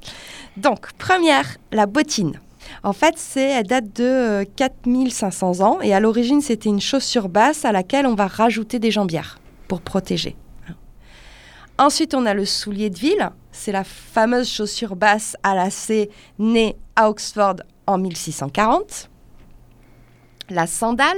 Donc, 0.57 0.91
première, 0.93 1.57
la 1.71 1.85
bottine. 1.85 2.39
En 2.83 2.93
fait, 2.93 3.13
c'est, 3.17 3.49
elle 3.51 3.67
date 3.67 3.95
de 3.95 4.43
4500 4.55 5.59
euh, 5.59 5.63
ans 5.63 5.81
et 5.81 5.93
à 5.93 5.99
l'origine, 5.99 6.41
c'était 6.41 6.69
une 6.69 6.81
chaussure 6.81 7.29
basse 7.29 7.63
à 7.63 7.71
laquelle 7.71 8.07
on 8.07 8.15
va 8.15 8.25
rajouter 8.25 8.79
des 8.79 8.89
jambières 8.89 9.39
pour 9.67 9.81
protéger. 9.81 10.35
Ensuite, 11.77 12.13
on 12.13 12.25
a 12.25 12.33
le 12.33 12.45
soulier 12.45 12.89
de 12.89 12.97
ville. 12.97 13.29
C'est 13.51 13.73
la 13.73 13.83
fameuse 13.83 14.49
chaussure 14.49 14.95
basse 14.95 15.35
à 15.43 15.55
lacets 15.55 16.09
née 16.39 16.77
à 16.95 17.09
Oxford 17.09 17.55
en 17.85 17.97
1640. 17.97 19.09
La 20.49 20.67
sandale, 20.67 21.17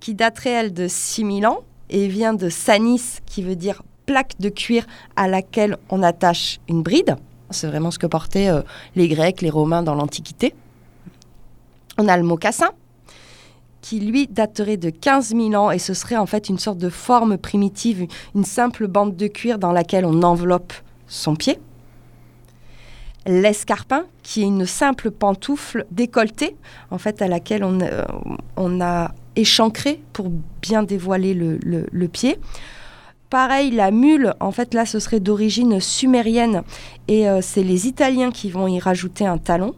qui 0.00 0.14
daterait 0.14 0.50
elle 0.50 0.72
de 0.72 0.88
6000 0.88 1.46
ans 1.46 1.60
et 1.88 2.08
vient 2.08 2.34
de 2.34 2.48
sanis, 2.48 3.18
qui 3.26 3.42
veut 3.42 3.54
dire 3.54 3.82
plaque 4.06 4.40
de 4.40 4.48
cuir 4.48 4.86
à 5.14 5.28
laquelle 5.28 5.76
on 5.88 6.02
attache 6.02 6.58
une 6.68 6.82
bride. 6.82 7.16
C'est 7.50 7.68
vraiment 7.68 7.92
ce 7.92 7.98
que 7.98 8.06
portaient 8.06 8.48
euh, 8.48 8.62
les 8.96 9.06
Grecs, 9.06 9.40
les 9.40 9.50
Romains 9.50 9.82
dans 9.82 9.94
l'Antiquité. 9.94 10.54
On 11.98 12.08
a 12.08 12.16
le 12.16 12.24
mocassin, 12.24 12.70
qui 13.82 14.00
lui 14.00 14.26
daterait 14.28 14.78
de 14.78 14.88
15 14.88 15.34
000 15.36 15.54
ans 15.54 15.70
et 15.70 15.78
ce 15.78 15.92
serait 15.92 16.16
en 16.16 16.24
fait 16.24 16.48
une 16.48 16.58
sorte 16.58 16.78
de 16.78 16.88
forme 16.88 17.36
primitive, 17.36 18.06
une 18.34 18.44
simple 18.44 18.86
bande 18.86 19.16
de 19.16 19.26
cuir 19.26 19.58
dans 19.58 19.72
laquelle 19.72 20.06
on 20.06 20.22
enveloppe 20.22 20.72
son 21.08 21.34
pied. 21.34 21.58
L'escarpin, 23.26 24.04
qui 24.22 24.42
est 24.42 24.46
une 24.46 24.66
simple 24.66 25.10
pantoufle 25.10 25.84
décolletée, 25.90 26.56
en 26.90 26.98
fait 26.98 27.20
à 27.22 27.28
laquelle 27.28 27.62
on, 27.62 27.80
euh, 27.80 28.04
on 28.56 28.80
a 28.80 29.12
échancré 29.36 30.00
pour 30.12 30.30
bien 30.60 30.82
dévoiler 30.82 31.34
le, 31.34 32.08
pied. 32.08 32.38
Pareil, 33.30 33.70
la 33.70 33.90
mule, 33.90 34.34
en 34.40 34.52
fait 34.52 34.74
là 34.74 34.86
ce 34.86 34.98
serait 34.98 35.20
d'origine 35.20 35.80
sumérienne 35.80 36.62
et 37.08 37.28
euh, 37.28 37.40
c'est 37.40 37.62
les 37.62 37.86
Italiens 37.86 38.30
qui 38.30 38.50
vont 38.50 38.68
y 38.68 38.78
rajouter 38.78 39.26
un 39.26 39.38
talon. 39.38 39.74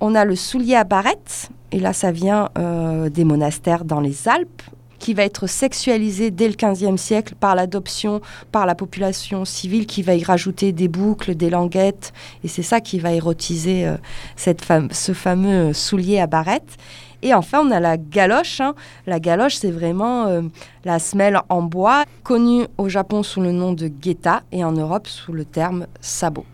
On 0.00 0.14
a 0.14 0.24
le 0.24 0.36
soulier 0.36 0.74
à 0.74 0.84
barrette, 0.84 1.50
et 1.72 1.80
là 1.80 1.92
ça 1.92 2.12
vient 2.12 2.50
euh, 2.58 3.08
des 3.08 3.24
monastères 3.24 3.84
dans 3.84 4.00
les 4.00 4.28
Alpes, 4.28 4.62
qui 4.98 5.12
va 5.12 5.24
être 5.24 5.46
sexualisé 5.46 6.30
dès 6.30 6.48
le 6.48 6.54
XVe 6.54 6.96
siècle 6.96 7.34
par 7.38 7.54
l'adoption, 7.54 8.20
par 8.52 8.64
la 8.64 8.74
population 8.74 9.44
civile 9.44 9.86
qui 9.86 10.02
va 10.02 10.14
y 10.14 10.24
rajouter 10.24 10.72
des 10.72 10.88
boucles, 10.88 11.34
des 11.34 11.50
languettes, 11.50 12.12
et 12.42 12.48
c'est 12.48 12.62
ça 12.62 12.80
qui 12.80 12.98
va 12.98 13.12
érotiser 13.12 13.86
euh, 13.86 13.96
cette 14.36 14.64
ce 14.92 15.12
fameux 15.12 15.72
soulier 15.72 16.20
à 16.20 16.26
barrette. 16.26 16.78
Et 17.24 17.32
enfin, 17.32 17.66
on 17.66 17.70
a 17.70 17.80
la 17.80 17.96
galoche. 17.96 18.60
Hein. 18.60 18.74
La 19.06 19.18
galoche, 19.18 19.56
c'est 19.56 19.70
vraiment 19.70 20.26
euh, 20.26 20.42
la 20.84 20.98
semelle 20.98 21.40
en 21.48 21.62
bois, 21.62 22.04
connue 22.22 22.66
au 22.76 22.90
Japon 22.90 23.22
sous 23.22 23.40
le 23.40 23.50
nom 23.50 23.72
de 23.72 23.90
geta 24.00 24.42
et 24.52 24.62
en 24.62 24.72
Europe 24.72 25.08
sous 25.08 25.32
le 25.32 25.46
terme 25.46 25.86
sabot. 26.02 26.44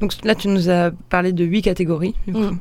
Donc 0.00 0.12
là, 0.24 0.34
tu 0.34 0.48
nous 0.48 0.70
as 0.70 0.90
parlé 1.08 1.32
de 1.32 1.44
huit 1.44 1.62
catégories. 1.62 2.14
Mm. 2.26 2.56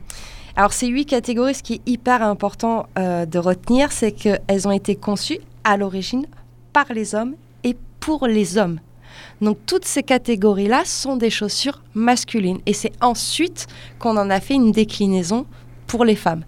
Alors 0.56 0.74
ces 0.74 0.88
huit 0.88 1.06
catégories, 1.06 1.54
ce 1.54 1.62
qui 1.62 1.76
est 1.76 1.82
hyper 1.86 2.24
important 2.24 2.88
euh, 2.98 3.28
de 3.28 3.38
retenir, 3.38 3.92
c'est 3.92 4.12
qu'elles 4.12 4.68
ont 4.68 4.72
été 4.72 4.96
conçues 4.96 5.40
à 5.64 5.78
l'origine 5.78 6.26
par 6.74 6.92
les 6.92 7.14
hommes 7.14 7.36
et 7.64 7.78
pour 8.00 8.26
les 8.26 8.58
hommes. 8.58 8.80
Donc 9.40 9.60
toutes 9.68 9.86
ces 9.86 10.02
catégories-là 10.02 10.84
sont 10.84 11.16
des 11.16 11.30
chaussures 11.30 11.84
masculines. 11.94 12.60
Et 12.66 12.74
c'est 12.74 12.94
ensuite 13.02 13.68
qu'on 14.00 14.18
en 14.18 14.32
a 14.32 14.40
fait 14.40 14.56
une 14.56 14.72
déclinaison 14.72 15.46
pour 15.86 16.06
les 16.06 16.16
femmes. 16.16 16.44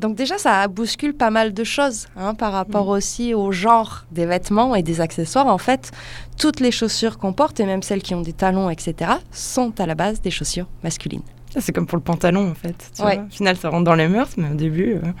Donc 0.00 0.16
déjà, 0.16 0.38
ça 0.38 0.66
bouscule 0.66 1.12
pas 1.12 1.28
mal 1.28 1.52
de 1.52 1.62
choses 1.62 2.06
hein, 2.16 2.34
par 2.34 2.52
rapport 2.52 2.86
mm. 2.86 2.90
aussi 2.90 3.34
au 3.34 3.52
genre 3.52 4.06
des 4.10 4.24
vêtements 4.24 4.74
et 4.74 4.82
des 4.82 5.02
accessoires. 5.02 5.46
En 5.46 5.58
fait, 5.58 5.92
toutes 6.38 6.60
les 6.60 6.70
chaussures 6.70 7.18
qu'on 7.18 7.34
porte, 7.34 7.60
et 7.60 7.66
même 7.66 7.82
celles 7.82 8.02
qui 8.02 8.14
ont 8.14 8.22
des 8.22 8.32
talons, 8.32 8.70
etc., 8.70 9.12
sont 9.30 9.78
à 9.78 9.84
la 9.84 9.94
base 9.94 10.22
des 10.22 10.30
chaussures 10.30 10.68
masculines. 10.82 11.22
C'est 11.58 11.72
comme 11.72 11.86
pour 11.86 11.98
le 11.98 12.02
pantalon, 12.02 12.50
en 12.50 12.54
fait. 12.54 12.90
Au 13.00 13.30
final, 13.30 13.56
ça 13.58 13.68
rentre 13.68 13.84
dans 13.84 13.94
les 13.94 14.08
mœurs, 14.08 14.30
mais 14.38 14.48
au 14.50 14.54
début, 14.54 14.94
euh, 14.94 15.12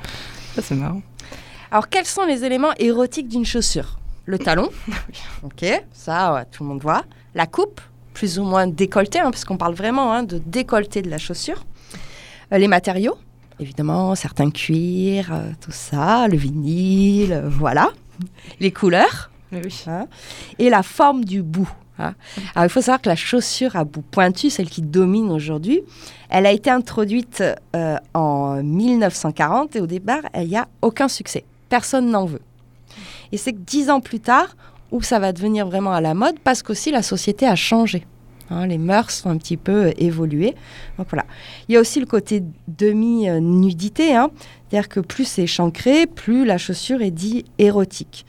ça 0.54 0.62
c'est 0.62 0.76
marrant. 0.76 1.02
Alors, 1.70 1.90
quels 1.90 2.06
sont 2.06 2.24
les 2.24 2.44
éléments 2.44 2.72
érotiques 2.78 3.28
d'une 3.28 3.44
chaussure? 3.44 3.98
Le 4.24 4.38
talon, 4.38 4.70
ok, 5.42 5.84
ça, 5.92 6.46
tout 6.50 6.62
le 6.62 6.70
monde 6.70 6.80
voit. 6.80 7.02
La 7.34 7.46
coupe, 7.46 7.82
plus 8.14 8.38
ou 8.38 8.44
moins 8.44 8.66
décolletée, 8.66 9.18
hein, 9.18 9.30
parce 9.30 9.44
qu'on 9.44 9.58
parle 9.58 9.74
vraiment 9.74 10.12
hein, 10.12 10.22
de 10.22 10.38
décolleté 10.38 11.02
de 11.02 11.10
la 11.10 11.18
chaussure. 11.18 11.66
Euh, 12.52 12.58
les 12.58 12.68
matériaux, 12.68 13.18
évidemment, 13.60 14.14
certains 14.14 14.50
cuirs, 14.50 15.30
euh, 15.32 15.50
tout 15.60 15.72
ça, 15.72 16.26
le 16.28 16.36
vinyle, 16.36 17.32
euh, 17.32 17.48
voilà. 17.48 17.90
Les 18.58 18.72
couleurs. 18.72 19.30
Hein. 19.52 20.06
et 20.60 20.70
la 20.70 20.84
forme 20.84 21.24
du 21.24 21.42
bout. 21.42 21.68
Hein. 21.98 22.14
Alors, 22.54 22.66
il 22.66 22.68
faut 22.70 22.80
savoir 22.80 23.00
que 23.00 23.08
la 23.08 23.16
chaussure 23.16 23.74
à 23.74 23.82
bout 23.82 24.02
pointu, 24.02 24.48
celle 24.48 24.70
qui 24.70 24.80
domine 24.80 25.32
aujourd'hui, 25.32 25.82
elle 26.28 26.46
a 26.46 26.52
été 26.52 26.70
introduite 26.70 27.42
euh, 27.74 27.96
en 28.14 28.62
1940 28.62 29.74
et 29.74 29.80
au 29.80 29.88
départ, 29.88 30.22
il 30.36 30.46
n'y 30.46 30.56
a 30.56 30.68
aucun 30.82 31.08
succès. 31.08 31.44
Personne 31.68 32.10
n'en 32.10 32.26
veut. 32.26 32.42
Et 33.32 33.36
c'est 33.36 33.52
que 33.52 33.58
dix 33.58 33.90
ans 33.90 34.00
plus 34.00 34.20
tard, 34.20 34.56
où 34.92 35.02
ça 35.02 35.18
va 35.18 35.32
devenir 35.32 35.66
vraiment 35.66 35.92
à 35.92 36.00
la 36.00 36.14
mode, 36.14 36.38
parce 36.38 36.62
qu'aussi 36.62 36.92
la 36.92 37.02
société 37.02 37.44
a 37.44 37.56
changé. 37.56 38.06
Hein, 38.50 38.66
les 38.66 38.78
mœurs 38.78 39.10
sont 39.10 39.30
un 39.30 39.36
petit 39.36 39.56
peu 39.56 39.86
euh, 39.86 39.92
évoluées. 39.96 40.54
Donc 40.98 41.08
voilà. 41.10 41.24
Il 41.68 41.74
y 41.74 41.76
a 41.76 41.80
aussi 41.80 42.00
le 42.00 42.06
côté 42.06 42.42
demi-nudité, 42.68 44.14
hein. 44.14 44.30
c'est-à-dire 44.68 44.88
que 44.88 45.00
plus 45.00 45.24
c'est 45.24 45.46
chancré, 45.46 46.06
plus 46.06 46.44
la 46.44 46.58
chaussure 46.58 47.00
est 47.00 47.12
dit 47.12 47.44
érotique. 47.58 48.26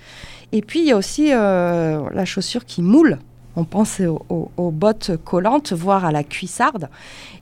Et 0.52 0.62
puis 0.62 0.80
il 0.80 0.86
y 0.86 0.92
a 0.92 0.98
aussi 0.98 1.34
euh, 1.34 2.08
la 2.14 2.26
chaussure 2.26 2.66
qui 2.66 2.82
moule. 2.82 3.20
On 3.58 3.66
pense 3.66 4.00
aux, 4.00 4.72
bottes 4.72 5.12
collantes, 5.26 5.74
voire 5.74 6.06
à 6.06 6.12
la 6.14 6.24
cuissarde. 6.24 6.88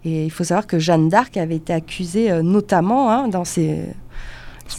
Et 0.03 0.25
il 0.25 0.31
faut 0.31 0.43
savoir 0.43 0.65
que 0.65 0.79
Jeanne 0.79 1.07
d'Arc 1.07 1.37
avait 1.37 1.57
été 1.57 1.71
accusée 1.71 2.31
euh, 2.31 2.41
notamment 2.41 3.11
hein, 3.11 3.27
dans, 3.27 3.45
ses, 3.45 3.83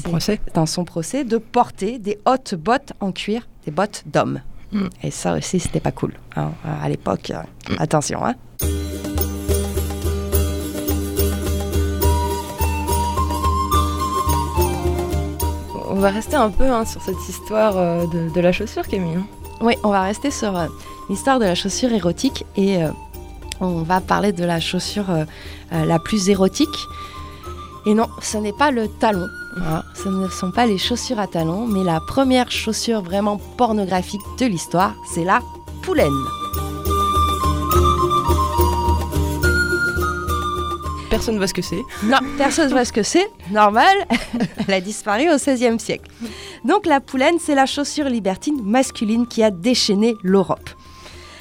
procès. 0.03 0.41
dans 0.55 0.67
son 0.67 0.85
procès 0.85 1.23
de 1.23 1.39
porter 1.39 2.01
des 2.01 2.19
hautes 2.27 2.57
bottes 2.57 2.95
en 2.99 3.13
cuir, 3.13 3.47
des 3.65 3.71
bottes 3.71 4.03
d'homme. 4.07 4.41
Mm. 4.73 4.89
Et 5.03 5.11
ça 5.11 5.35
aussi, 5.35 5.61
c'était 5.61 5.81
pas 5.81 5.93
cool. 5.93 6.15
Hein, 6.37 6.53
à 6.65 6.89
l'époque, 6.89 7.31
euh, 7.31 7.43
mm. 7.73 7.77
attention. 7.79 8.25
Hein. 8.25 8.35
On 15.93 16.03
va 16.03 16.11
rester 16.11 16.37
un 16.37 16.51
peu 16.51 16.65
hein, 16.65 16.85
sur 16.85 17.03
cette 17.03 17.29
histoire 17.29 17.77
euh, 17.77 18.07
de, 18.07 18.41
la 18.41 18.53
chaussure, 18.53 18.87
Camille. 18.87 19.19
Oui, 19.61 19.75
on 19.85 19.91
va 19.91 20.03
rester 20.03 20.31
sur 20.31 20.57
euh, 20.57 20.67
l'histoire 21.11 21.39
de 21.39 21.45
la 21.45 21.55
chaussure 21.55 21.93
érotique 21.93 22.47
et 22.57 22.79
on 23.61 23.83
va 23.83 24.01
parler 24.01 24.33
de 24.33 24.45
la 24.45 24.61
chaussure 24.61 25.27
la 25.71 25.99
plus 25.99 26.31
érotique. 26.31 26.69
Et 27.87 27.95
non, 27.95 28.09
ce 28.21 28.37
n'est 28.39 28.53
pas 28.53 28.71
le 28.71 28.89
talon. 28.89 29.27
ce 29.95 30.09
ne 30.09 30.29
sont 30.29 30.51
pas 30.51 30.67
les 30.67 30.79
chaussures 30.79 31.19
à 31.19 31.27
talons, 31.27 31.67
mais 31.67 31.83
la 31.83 32.01
première 32.01 32.51
chaussure 32.51 33.03
vraiment 33.03 33.39
pornographique 33.57 34.21
de 34.39 34.47
l'histoire, 34.47 34.95
c'est 35.15 35.25
la 35.25 35.41
poulaine. 35.83 36.09
Personne 41.11 41.35
ne 41.35 41.41
voit 41.41 41.49
ce 41.49 41.55
que 41.55 41.63
c'est. 41.63 41.83
Non, 42.05 42.19
personne 42.39 42.69
ne 42.69 42.73
voit 42.73 42.85
ce 42.85 42.93
que 42.93 43.03
c'est. 43.03 43.29
Normal, 43.51 43.97
elle 44.69 44.75
a 44.75 44.81
disparu 44.81 45.29
au 45.29 45.37
XVIe 45.37 45.81
siècle. 45.81 46.09
Donc 46.65 46.87
la 46.87 47.01
poulaine, 47.01 47.39
c'est 47.41 47.57
la 47.57 47.67
chaussure 47.67 48.09
libertine 48.09 48.63
masculine 48.63 49.27
qui 49.27 49.43
a 49.43 49.51
déchaîné 49.51 50.17
l'Europe. 50.23 50.71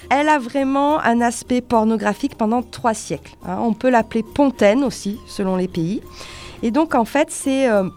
Elle 0.09 0.29
a 0.29 0.39
vraiment 0.39 0.99
un 0.99 1.21
aspect 1.21 1.61
pornographique 1.61 2.35
pendant 2.35 2.63
trois 2.63 2.93
siècles. 2.93 3.35
Hein. 3.45 3.57
On 3.61 3.73
peut 3.73 3.89
l'appeler 3.89 4.23
pontaine 4.23 4.83
aussi, 4.83 5.19
selon 5.27 5.55
les 5.55 5.67
pays. 5.67 6.01
Et 6.63 6.71
donc, 6.71 6.95
en 6.95 7.05
fait, 7.05 7.29
c'est 7.29 7.69
euh, 7.69 7.89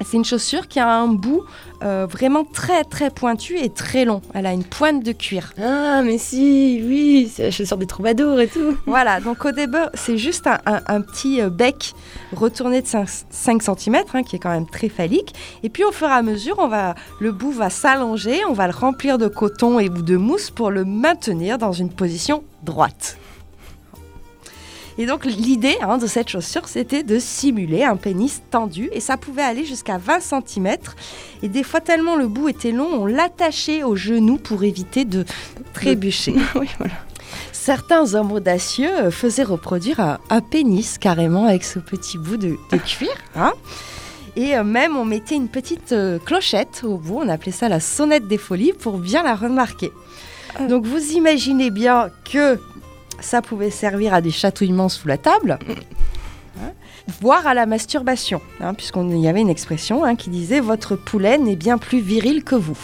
C'est 0.00 0.16
une 0.16 0.24
chaussure 0.24 0.68
qui 0.68 0.80
a 0.80 0.88
un 0.88 1.08
bout 1.08 1.44
euh, 1.82 2.06
vraiment 2.08 2.44
très 2.44 2.84
très 2.84 3.10
pointu 3.10 3.58
et 3.58 3.68
très 3.68 4.04
long. 4.04 4.22
Elle 4.32 4.46
a 4.46 4.52
une 4.52 4.64
pointe 4.64 5.04
de 5.04 5.12
cuir. 5.12 5.52
Ah, 5.60 6.02
mais 6.02 6.18
si, 6.18 6.82
oui, 6.84 7.30
c'est 7.32 7.44
la 7.44 7.50
chaussure 7.50 7.76
des 7.76 7.86
troubadours 7.86 8.40
et 8.40 8.48
tout. 8.48 8.76
Voilà, 8.86 9.20
donc 9.20 9.44
au 9.44 9.52
début, 9.52 9.78
c'est 9.94 10.18
juste 10.18 10.46
un, 10.46 11.00
petit 11.00 11.40
euh, 11.40 11.50
bec 11.50 11.94
retourné 12.32 12.82
de 12.82 12.86
5, 12.86 13.62
cm, 13.62 13.96
hein, 14.14 14.22
qui 14.22 14.36
est 14.36 14.38
quand 14.38 14.50
même 14.50 14.66
très 14.66 14.88
phallique. 14.88 15.34
Et 15.62 15.68
puis 15.68 15.84
au 15.84 15.92
fur 15.92 16.08
et 16.08 16.12
à 16.12 16.22
mesure, 16.22 16.56
on 16.58 16.68
va, 16.68 16.94
le 17.20 17.32
bout 17.32 17.52
va 17.52 17.70
s'allonger, 17.70 18.44
on 18.48 18.52
va 18.52 18.66
le 18.66 18.74
remplir 18.74 19.18
de 19.18 19.28
coton 19.28 19.78
et 19.78 19.88
de 19.88 20.16
mousse 20.16 20.50
pour 20.50 20.70
le 20.70 20.84
maintenir 20.84 21.58
dans 21.58 21.72
une 21.72 21.90
position 21.90 22.44
droite. 22.62 23.18
Et 24.98 25.06
donc 25.06 25.24
l'idée 25.24 25.76
hein, 25.80 25.98
de 25.98 26.06
cette 26.06 26.28
chaussure, 26.28 26.68
c'était 26.68 27.02
de 27.02 27.18
simuler 27.18 27.82
un 27.84 27.96
pénis 27.96 28.42
tendu 28.50 28.88
et 28.92 29.00
ça 29.00 29.16
pouvait 29.16 29.42
aller 29.42 29.64
jusqu'à 29.64 29.98
20 29.98 30.20
cm. 30.20 30.76
Et 31.42 31.48
des 31.48 31.62
fois, 31.62 31.80
tellement 31.80 32.16
le 32.16 32.28
bout 32.28 32.48
était 32.48 32.70
long, 32.70 32.88
on 32.92 33.06
l'attachait 33.06 33.82
au 33.82 33.96
genou 33.96 34.36
pour 34.38 34.64
éviter 34.64 35.04
de 35.04 35.24
trébucher. 35.72 36.34
Certains 37.52 38.14
hommes 38.14 38.32
audacieux 38.32 39.10
faisaient 39.10 39.42
reproduire 39.42 40.18
un, 40.28 40.40
pénis 40.40 40.98
carrément 40.98 41.46
avec 41.46 41.64
ce 41.64 41.78
petit 41.78 42.18
bout 42.18 42.36
de, 42.36 42.56
cuir. 42.84 43.10
Hein. 43.36 43.52
Et 44.36 44.56
euh, 44.56 44.64
même 44.64 44.96
on 44.96 45.04
mettait 45.04 45.34
une 45.34 45.48
petite 45.48 45.92
euh, 45.92 46.18
clochette 46.18 46.82
au 46.84 46.98
bout, 46.98 47.20
on 47.24 47.28
appelait 47.28 47.52
ça 47.52 47.68
la 47.68 47.80
sonnette 47.80 48.26
des 48.28 48.38
folies 48.38 48.72
pour 48.72 48.98
bien 48.98 49.22
la 49.22 49.34
remarquer. 49.34 49.92
Ah. 50.56 50.66
Donc 50.66 50.86
vous 50.86 51.12
imaginez 51.12 51.70
bien 51.70 52.10
que 52.30 52.58
ça 53.24 53.42
pouvait 53.42 53.70
servir 53.70 54.14
à 54.14 54.20
des 54.20 54.30
chatouillements 54.30 54.88
sous 54.88 55.08
la 55.08 55.18
table, 55.18 55.58
hein, 56.60 56.72
voire 57.20 57.46
à 57.46 57.54
la 57.54 57.66
masturbation, 57.66 58.40
hein, 58.60 58.74
puisqu'il 58.74 59.18
y 59.18 59.28
avait 59.28 59.40
une 59.40 59.50
expression 59.50 60.04
hein, 60.04 60.14
qui 60.14 60.30
disait 60.30 60.60
votre 60.60 60.96
poulet 60.96 61.38
est 61.48 61.56
bien 61.56 61.78
plus 61.78 62.00
viril 62.00 62.44
que 62.44 62.54
vous. 62.54 62.78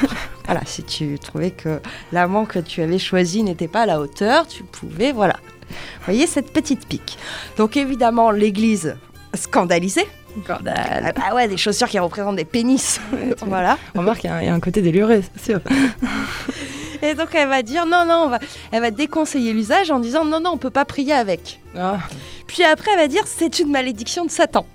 voilà, 0.46 0.62
si 0.64 0.82
tu 0.82 1.18
trouvais 1.18 1.50
que 1.50 1.80
l'amant 2.12 2.44
que 2.46 2.58
tu 2.58 2.82
avais 2.82 2.98
choisi 2.98 3.42
n'était 3.42 3.68
pas 3.68 3.82
à 3.82 3.86
la 3.86 4.00
hauteur, 4.00 4.46
tu 4.46 4.64
pouvais, 4.64 5.12
voilà. 5.12 5.36
Vous 5.68 6.04
voyez 6.06 6.26
cette 6.26 6.52
petite 6.52 6.86
pique. 6.86 7.18
Donc 7.56 7.76
évidemment, 7.76 8.30
l'Église 8.30 8.96
scandalisée. 9.34 10.06
Scandale. 10.44 11.14
Ah 11.24 11.34
ouais, 11.34 11.46
des 11.46 11.56
chaussures 11.56 11.88
qui 11.88 11.98
représentent 11.98 12.36
des 12.36 12.44
pénis. 12.44 13.00
voilà. 13.46 13.78
On 13.94 14.00
remarque 14.00 14.20
qu'il 14.20 14.30
y, 14.30 14.48
a 14.48 14.54
un 14.54 14.60
côté 14.60 14.82
déluré, 14.82 15.22
c'est 15.36 15.52
sûr. 15.52 15.60
Et 17.04 17.14
donc 17.14 17.28
elle 17.34 17.48
va 17.48 17.62
dire 17.62 17.84
non, 17.86 18.04
non, 18.06 18.24
on 18.24 18.28
va, 18.28 18.38
elle 18.72 18.80
va 18.80 18.90
déconseiller 18.90 19.52
l'usage 19.52 19.90
en 19.90 19.98
disant 20.00 20.24
non, 20.24 20.40
non, 20.40 20.52
on 20.54 20.58
peut 20.58 20.70
pas 20.70 20.84
prier 20.84 21.12
avec. 21.12 21.60
Ah. 21.76 21.98
Puis 22.46 22.62
après, 22.64 22.92
elle 22.92 22.98
va 22.98 23.08
dire 23.08 23.24
c'est 23.26 23.58
une 23.58 23.70
malédiction 23.70 24.24
de 24.24 24.30
Satan. 24.30 24.66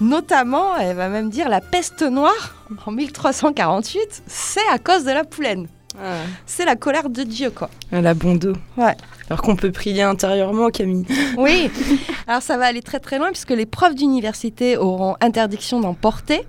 Notamment, 0.00 0.76
elle 0.76 0.96
va 0.96 1.08
même 1.08 1.30
dire 1.30 1.48
la 1.48 1.60
peste 1.60 2.02
noire 2.02 2.56
en 2.86 2.90
1348, 2.90 4.24
c'est 4.26 4.66
à 4.72 4.78
cause 4.78 5.04
de 5.04 5.12
la 5.12 5.22
poulaine. 5.24 5.68
Ah. 5.96 6.16
C'est 6.44 6.64
la 6.64 6.74
colère 6.74 7.08
de 7.08 7.22
Dieu, 7.22 7.50
quoi. 7.50 7.70
La 7.92 8.14
bon 8.14 8.34
dos. 8.34 8.54
Ouais. 8.76 8.96
Alors 9.30 9.42
qu'on 9.42 9.54
peut 9.54 9.70
prier 9.70 10.02
intérieurement, 10.02 10.70
Camille. 10.70 11.06
Oui. 11.38 11.70
Alors 12.26 12.42
ça 12.42 12.56
va 12.56 12.66
aller 12.66 12.82
très 12.82 12.98
très 12.98 13.18
loin 13.18 13.30
puisque 13.30 13.50
les 13.50 13.66
profs 13.66 13.94
d'université 13.94 14.76
auront 14.76 15.16
interdiction 15.20 15.80
d'en 15.80 15.94
porter. 15.94 16.44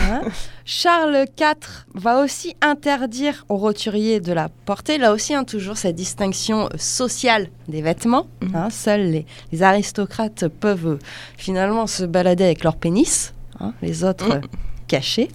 Hein 0.00 0.22
Charles 0.64 1.26
IV 1.38 1.86
va 1.94 2.22
aussi 2.22 2.54
interdire 2.60 3.44
aux 3.48 3.56
roturiers 3.56 4.20
de 4.20 4.32
la 4.32 4.48
porter. 4.48 4.98
Là 4.98 5.12
aussi, 5.12 5.34
hein, 5.34 5.44
toujours 5.44 5.76
cette 5.76 5.94
distinction 5.94 6.68
sociale 6.76 7.48
des 7.68 7.82
vêtements. 7.82 8.26
Mhm. 8.42 8.56
Hein. 8.56 8.70
seuls 8.70 9.24
les, 9.52 9.62
aristocrates 9.62 10.48
peuvent 10.48 10.86
euh, 10.86 10.98
finalement 11.36 11.86
se 11.86 12.04
balader 12.04 12.44
avec 12.44 12.64
leur 12.64 12.76
pénis, 12.76 13.34
les 13.82 14.04
autres 14.04 14.32
euh, 14.32 14.40
cachés. 14.88 15.28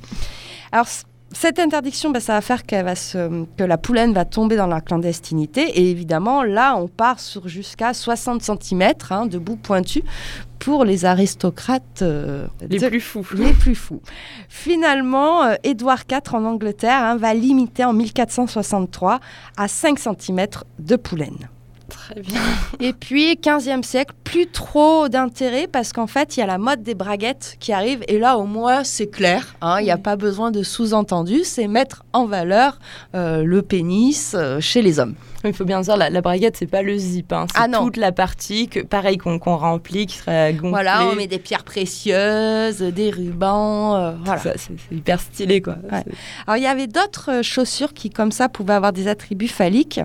Alors, 0.72 0.88
cette 1.32 1.60
interdiction, 1.60 2.10
bah, 2.10 2.20
ça 2.20 2.34
va 2.34 2.42
faire 2.42 2.64
va 2.70 2.96
que 2.96 3.64
la 3.64 3.78
poulaine 3.78 4.14
va 4.14 4.26
tomber 4.26 4.56
dans 4.56 4.68
la 4.68 4.82
clandestinité. 4.82 5.62
Et 5.62 5.92
évidemment, 5.92 6.44
là, 6.44 6.76
on 6.76 6.88
part 6.88 7.20
sur 7.20 7.48
jusqu'à 7.48 7.94
60 7.94 8.42
cm 8.42 8.94
hein, 9.12 9.26
de 9.26 9.38
bout 9.38 9.56
pointu 9.56 10.04
pour 10.60 10.86
les 10.86 11.06
aristocrates 11.06 12.02
euh, 12.02 12.46
les 12.70 12.80
plus 12.80 13.02
fous. 13.02 13.26
Les 13.36 13.54
plus 13.54 13.76
fous. 13.76 14.02
Finalement, 14.50 15.44
euh, 15.44 15.56
Édouard 15.64 16.04
IV 16.10 16.34
en 16.34 16.44
Angleterre 16.46 17.02
hein, 17.02 17.18
va 17.18 17.34
limiter 17.34 17.86
en 17.86 17.94
1463 17.94 19.20
à 19.58 19.68
5 19.68 19.98
cm 19.98 20.48
de 20.80 20.96
poulaine. 20.96 21.50
Très 21.90 22.22
bien. 22.22 22.40
Et 22.80 22.94
puis, 22.94 23.34
15e 23.34 23.84
siècle, 23.84 24.14
plus 24.24 24.48
trop 24.48 25.10
d'intérêt 25.10 25.68
parce 25.68 25.92
qu'en 25.92 26.08
fait, 26.08 26.38
il 26.38 26.42
y 26.42 26.44
a 26.44 26.46
la 26.46 26.58
mode 26.58 26.84
des 26.84 26.96
braguettes 26.96 27.56
qui 27.60 27.74
arrive. 27.74 28.02
Et 28.08 28.20
là, 28.20 28.38
au 28.38 28.46
moins, 28.46 28.84
c'est 28.84 29.08
clair. 29.08 29.56
Hein, 29.62 29.78
il 29.80 29.86
n'y 29.86 29.92
a 29.92 29.98
pas 29.98 30.16
besoin 30.16 30.52
de 30.52 30.64
sous-entendu. 30.64 31.42
C'est 31.44 31.68
mettre 31.68 32.06
en 32.14 32.26
valeur 32.26 32.80
euh, 33.16 33.44
le 33.44 33.62
pénis 33.62 34.34
euh, 34.36 34.60
chez 34.60 34.82
les 34.82 35.00
hommes. 35.00 35.16
Il 35.44 35.54
faut 35.54 35.66
bien 35.66 35.82
dire, 35.82 35.96
la, 35.98 36.10
la 36.10 36.22
braguette, 36.22 36.58
c'est 36.58 36.68
pas 36.68 36.82
le 36.82 36.98
zip. 36.98 37.32
Hein, 37.32 37.48
c'est 37.54 37.62
ah 37.62 37.68
toute 37.78 37.98
la 37.98 38.12
partie, 38.12 38.68
que, 38.68 38.80
pareil, 38.80 39.18
qu'on 39.18 39.38
remplit, 39.38 40.06
qui 40.06 40.18
serait 40.18 40.54
gonflée. 40.54 40.70
Voilà, 40.70 41.08
on 41.08 41.16
met 41.16 41.28
des 41.28 41.40
pierres 41.40 41.64
précieuses, 41.64 42.80
des 42.80 43.10
rubans. 43.10 43.96
Euh, 43.96 44.12
voilà. 44.24 44.42
C'est 44.56 44.74
hyper 44.92 45.20
stylé, 45.20 45.62
quoi. 45.62 45.78
Alors, 46.48 46.58
il 46.58 46.64
y 46.64 46.68
avait 46.68 46.88
d'autres 46.88 47.42
chaussures 47.44 47.94
qui, 47.94 48.10
comme 48.10 48.32
ça, 48.32 48.50
pouvaient 48.50 48.74
avoir 48.74 48.94
des 48.94 49.08
attributs 49.08 49.48
phalliques. 49.48 50.02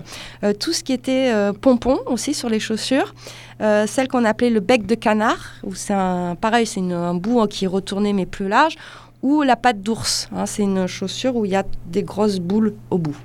tout 0.59 0.73
ce 0.73 0.83
qui 0.83 0.93
était 0.93 1.31
pompons 1.61 1.99
aussi 2.05 2.33
sur 2.33 2.49
les 2.49 2.59
chaussures. 2.59 3.13
Euh, 3.61 3.87
celle 3.87 4.07
qu'on 4.07 4.25
appelait 4.25 4.49
le 4.49 4.59
bec 4.59 4.85
de 4.85 4.95
canard, 4.95 5.53
où 5.63 5.73
c'est 5.75 5.93
un, 5.93 6.35
pareil, 6.35 6.65
c'est 6.65 6.81
un 6.81 7.13
bout 7.13 7.47
qui 7.47 7.65
est 7.65 7.69
retourné 7.69 8.11
mais 8.11 8.25
plus 8.25 8.47
large, 8.47 8.75
ou 9.21 9.43
la 9.43 9.55
patte 9.55 9.81
d'ours. 9.81 10.29
Hein, 10.35 10.45
c'est 10.45 10.63
une 10.63 10.87
chaussure 10.87 11.35
où 11.35 11.45
il 11.45 11.51
y 11.51 11.55
a 11.55 11.63
des 11.85 12.03
grosses 12.03 12.39
boules 12.39 12.73
au 12.89 12.97
bout. 12.97 13.17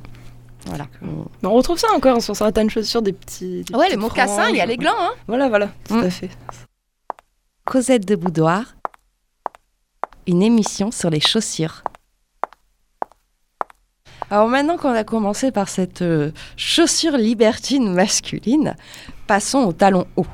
Voilà. 0.70 0.87
On 1.42 1.50
retrouve 1.50 1.78
ça 1.78 1.88
encore 1.96 2.22
sur 2.22 2.37
certaines 2.37 2.70
chaussures, 2.70 3.02
des 3.02 3.12
petits. 3.12 3.64
ouais, 3.74 3.88
les 3.90 3.96
mocassins, 3.96 4.48
il 4.50 4.56
y 4.56 4.61
a 4.61 4.66
les 4.66 4.76
glands. 4.76 4.92
Hein. 4.96 5.11
Voilà, 5.26 5.48
voilà, 5.48 5.68
tout 5.88 5.94
mm. 5.94 6.04
à 6.04 6.11
fait. 6.11 6.30
Cosette 7.64 8.06
de 8.06 8.14
Boudoir, 8.14 8.76
une 10.28 10.42
émission 10.42 10.92
sur 10.92 11.11
les 11.11 11.20
chaussures. 11.20 11.83
Alors 14.30 14.46
maintenant 14.46 14.76
qu'on 14.76 14.94
a 14.94 15.02
commencé 15.02 15.50
par 15.50 15.68
cette 15.68 16.02
euh, 16.02 16.30
chaussure 16.56 17.16
libertine 17.16 17.92
masculine, 17.92 18.76
passons 19.26 19.64
aux 19.64 19.72
talons 19.72 20.06
hauts. 20.14 20.26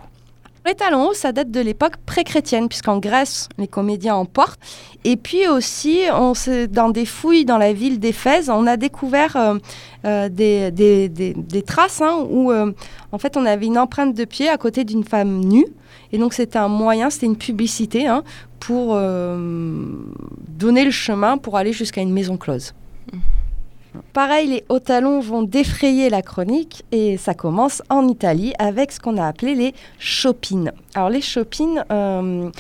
Les 0.67 0.75
talons 0.75 1.11
hauts, 1.11 1.15
ça 1.15 1.31
date 1.31 1.53
de 1.53 1.61
l'époque 1.61 1.93
pré-chrétienne, 2.07 2.69
puisqu'en 2.69 2.99
Grèce, 2.99 3.49
les 3.57 3.69
comédiens 3.69 4.17
en 4.17 4.25
portent. 4.25 4.59
Et 5.05 5.17
puis 5.17 5.47
aussi, 5.47 6.01
on 6.13 6.33
dans 6.69 6.91
des 6.91 7.07
fouilles 7.07 7.45
dans 7.45 7.57
la 7.57 7.73
ville 7.73 8.01
d'Éphèse, 8.01 8.51
on 8.51 8.67
a 8.67 8.77
découvert 8.77 9.37
euh, 9.37 9.55
euh, 10.05 10.29
des, 10.29 11.63
traces 11.65 12.03
hein, 12.03 12.27
où, 12.29 12.53
en 12.53 13.19
fait, 13.19 13.37
on 13.37 13.47
avait 13.47 13.67
une 13.67 13.79
empreinte 13.79 14.13
de 14.13 14.25
pied 14.25 14.49
à 14.49 14.57
côté 14.57 14.83
d'une 14.83 15.05
femme 15.05 15.39
nue. 15.39 15.67
Et 16.11 16.19
donc, 16.19 16.35
c'était 16.35 16.59
un 16.59 16.69
moyen, 16.69 17.11
c'était 17.11 17.27
une 17.27 17.39
publicité 17.39 18.09
hein, 18.09 18.25
pour 18.59 18.97
donner 20.49 20.85
le 20.85 20.91
chemin 20.91 21.39
pour 21.39 21.57
aller 21.57 21.73
jusqu'à 21.73 22.01
une 22.01 22.13
maison 22.13 22.37
close. 22.37 22.75
Mmh. 23.13 23.19
Pareil, 24.13 24.49
les 24.49 24.65
hauts 24.69 24.81
talons 24.81 25.21
vont 25.21 25.43
défrayer 25.43 26.11
la 26.11 26.23
chronique 26.23 26.85
et 26.93 27.17
ça 27.17 27.35
commence 27.35 27.83
en 27.91 28.09
Italie 28.09 28.53
avec 28.59 28.93
ce 28.93 29.01
qu'on 29.01 29.17
a 29.17 29.27
appelé 29.27 29.55
les 29.55 29.75
chopines. 29.99 30.73
Alors 30.95 31.11
les 31.11 31.21
chopines, 31.21 31.85
euh, 31.91 32.51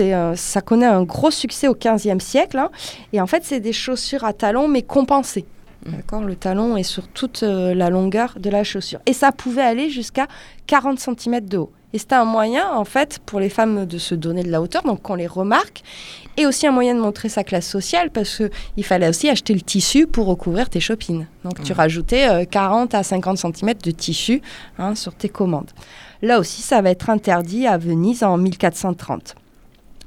euh, 0.00 0.34
ça 0.36 0.60
connaît 0.60 0.86
un 0.86 1.02
gros 1.02 1.30
succès 1.30 1.68
au 1.68 1.74
XVe 1.74 2.20
siècle 2.20 2.58
hein. 2.58 2.70
et 3.12 3.20
en 3.20 3.26
fait 3.26 3.44
c'est 3.44 3.60
des 3.60 3.72
chaussures 3.72 4.24
à 4.24 4.32
talons 4.32 4.68
mais 4.68 4.82
compensées. 4.82 5.46
Mmh. 5.86 5.92
D'accord, 5.92 6.20
le 6.22 6.36
talon 6.36 6.76
est 6.76 6.82
sur 6.82 7.08
toute 7.08 7.42
euh, 7.42 7.74
la 7.74 7.88
longueur 7.88 8.34
de 8.38 8.50
la 8.50 8.64
chaussure 8.64 9.00
et 9.06 9.12
ça 9.12 9.32
pouvait 9.32 9.62
aller 9.62 9.90
jusqu'à 9.90 10.26
40 10.66 10.98
cm 10.98 11.40
de 11.40 11.58
haut. 11.58 11.72
Et 11.92 11.98
c'était 11.98 12.14
un 12.14 12.24
moyen, 12.24 12.70
en 12.72 12.84
fait, 12.84 13.18
pour 13.26 13.40
les 13.40 13.48
femmes 13.48 13.84
de 13.84 13.98
se 13.98 14.14
donner 14.14 14.44
de 14.44 14.50
la 14.50 14.62
hauteur, 14.62 14.82
donc 14.82 15.02
qu'on 15.02 15.16
les 15.16 15.26
remarque, 15.26 15.82
et 16.40 16.46
aussi 16.46 16.66
un 16.66 16.72
moyen 16.72 16.94
de 16.94 17.00
montrer 17.00 17.28
sa 17.28 17.44
classe 17.44 17.68
sociale, 17.68 18.10
parce 18.10 18.38
qu'il 18.38 18.84
fallait 18.84 19.08
aussi 19.08 19.28
acheter 19.28 19.52
le 19.52 19.60
tissu 19.60 20.06
pour 20.06 20.26
recouvrir 20.26 20.70
tes 20.70 20.80
chopines. 20.80 21.26
Donc 21.44 21.62
tu 21.62 21.74
rajoutais 21.74 22.46
40 22.46 22.94
euh, 22.94 22.98
à 22.98 23.02
50 23.02 23.36
cm 23.36 23.74
de 23.74 23.90
tissu 23.90 24.40
hein, 24.78 24.94
sur 24.94 25.14
tes 25.14 25.28
commandes. 25.28 25.70
Là 26.22 26.38
aussi, 26.38 26.62
ça 26.62 26.80
va 26.80 26.90
être 26.90 27.10
interdit 27.10 27.66
à 27.66 27.76
Venise 27.76 28.22
en 28.24 28.38
1430. 28.38 29.34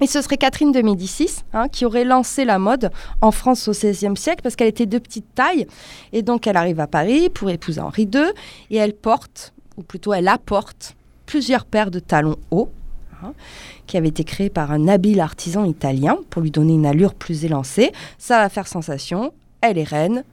Et 0.02 0.08
ce 0.08 0.22
serait 0.24 0.38
Catherine 0.38 0.72
de 0.72 0.82
Médicis 0.82 1.44
hein, 1.54 1.68
qui 1.70 1.86
aurait 1.86 2.04
lancé 2.04 2.46
la 2.46 2.58
mode 2.58 2.90
en 3.22 3.30
France 3.30 3.68
au 3.68 3.72
XVIe 3.72 4.18
siècle 4.18 4.42
parce 4.42 4.56
qu'elle 4.56 4.68
était 4.68 4.88
de 4.88 4.98
petite 4.98 5.36
taille. 5.36 5.68
Et 6.14 6.24
donc 6.24 6.48
elle 6.48 6.58
arrive 6.58 6.80
à 6.80 6.88
Paris 6.88 7.30
pour 7.30 7.52
épouser 7.52 7.80
Henri 7.80 8.10
II 8.12 8.26
et 8.72 8.78
elle 8.78 8.96
porte, 8.96 9.54
ou 9.78 9.84
plutôt 9.84 10.14
elle 10.14 10.28
apporte, 10.28 10.96
plusieurs 11.28 11.66
paires 11.66 11.92
de 11.92 12.00
talons 12.00 12.38
hauts, 12.50 12.72
hein, 13.24 13.34
qui 13.88 13.98
avaient 13.98 14.10
été 14.10 14.24
créés 14.24 14.50
par 14.50 14.72
un 14.72 14.88
habile 14.88 15.20
artisan 15.20 15.66
italien 15.66 16.18
pour 16.30 16.42
lui 16.42 16.52
donner 16.52 16.74
une 16.74 16.86
allure 16.86 17.14
plus 17.14 17.46
élancée. 17.46 17.92
Ça 18.18 18.40
va 18.40 18.50
faire 18.50 18.68
sensation, 18.68 19.34
elle 19.62 19.78
est 19.78 19.84
reine, 19.84 20.24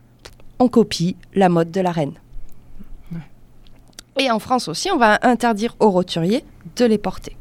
on 0.58 0.68
copie 0.68 1.16
la 1.34 1.48
mode 1.48 1.70
de 1.70 1.80
la 1.80 1.92
reine. 1.92 2.14
Et 4.18 4.30
en 4.30 4.38
France 4.38 4.68
aussi, 4.68 4.90
on 4.90 4.98
va 4.98 5.18
interdire 5.22 5.76
aux 5.80 5.90
roturiers 5.90 6.44
de 6.76 6.84
les 6.84 6.98
porter. 6.98 7.36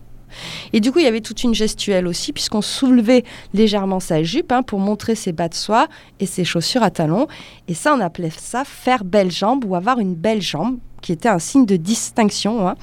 Et 0.73 0.79
du 0.79 0.91
coup, 0.91 0.99
il 0.99 1.05
y 1.05 1.07
avait 1.07 1.21
toute 1.21 1.43
une 1.43 1.53
gestuelle 1.53 2.07
aussi, 2.07 2.33
puisqu'on 2.33 2.61
soulevait 2.61 3.23
légèrement 3.53 3.99
sa 3.99 4.23
jupe 4.23 4.51
hein, 4.51 4.63
pour 4.63 4.79
montrer 4.79 5.15
ses 5.15 5.31
bas 5.31 5.49
de 5.49 5.55
soie 5.55 5.87
et 6.19 6.25
ses 6.25 6.45
chaussures 6.45 6.83
à 6.83 6.91
talons. 6.91 7.27
Et 7.67 7.73
ça, 7.73 7.93
on 7.93 7.99
appelait 7.99 8.29
ça 8.29 8.63
faire 8.63 9.03
belle 9.03 9.31
jambe 9.31 9.65
ou 9.65 9.75
avoir 9.75 9.99
une 9.99 10.15
belle 10.15 10.41
jambe, 10.41 10.77
qui 11.01 11.11
était 11.11 11.29
un 11.29 11.39
signe 11.39 11.65
de 11.65 11.75
distinction. 11.75 12.67
Hein, 12.67 12.75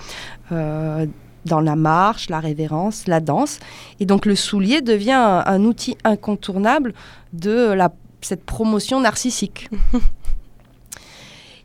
euh, 0.52 1.06
dans 1.46 1.60
la 1.60 1.76
marche, 1.76 2.28
la 2.28 2.40
révérence, 2.40 3.06
la 3.06 3.20
danse. 3.20 3.58
Et 4.00 4.06
donc 4.06 4.26
le 4.26 4.36
soulier 4.36 4.82
devient 4.82 5.42
un, 5.46 5.64
outil 5.64 5.96
incontournable 6.04 6.92
de 7.32 7.72
la, 7.72 7.92
cette 8.20 8.44
promotion 8.44 9.00
narcissique. 9.00 9.70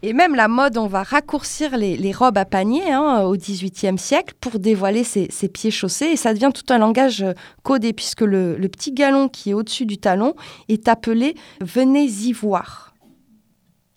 Et 0.04 0.14
même 0.14 0.34
la 0.34 0.48
mode, 0.48 0.80
on 0.80 0.88
va 0.88 1.04
raccourcir 1.04 1.78
les, 1.78 2.12
robes 2.12 2.40
à 2.40 2.46
panier 2.46 2.92
hein, 2.92 3.22
au 3.22 3.36
XVIIIe 3.36 4.00
siècle 4.00 4.34
pour 4.40 4.58
dévoiler 4.58 5.04
ses, 5.04 5.28
pieds 5.48 5.70
chaussés. 5.70 6.06
Et 6.06 6.16
ça 6.16 6.34
devient 6.34 6.50
tout 6.52 6.74
un 6.74 6.80
langage 6.80 7.24
codé, 7.62 7.94
puisque 7.94 8.22
le, 8.22 8.58
le 8.58 8.68
petit 8.68 8.94
galon 8.94 9.30
qui 9.30 9.52
est 9.52 9.54
au-dessus 9.54 9.86
du 9.86 10.00
talon 10.00 10.34
est 10.70 10.88
appelé 10.88 11.36
venez 11.60 12.06
y 12.06 12.34
voir 12.34 12.91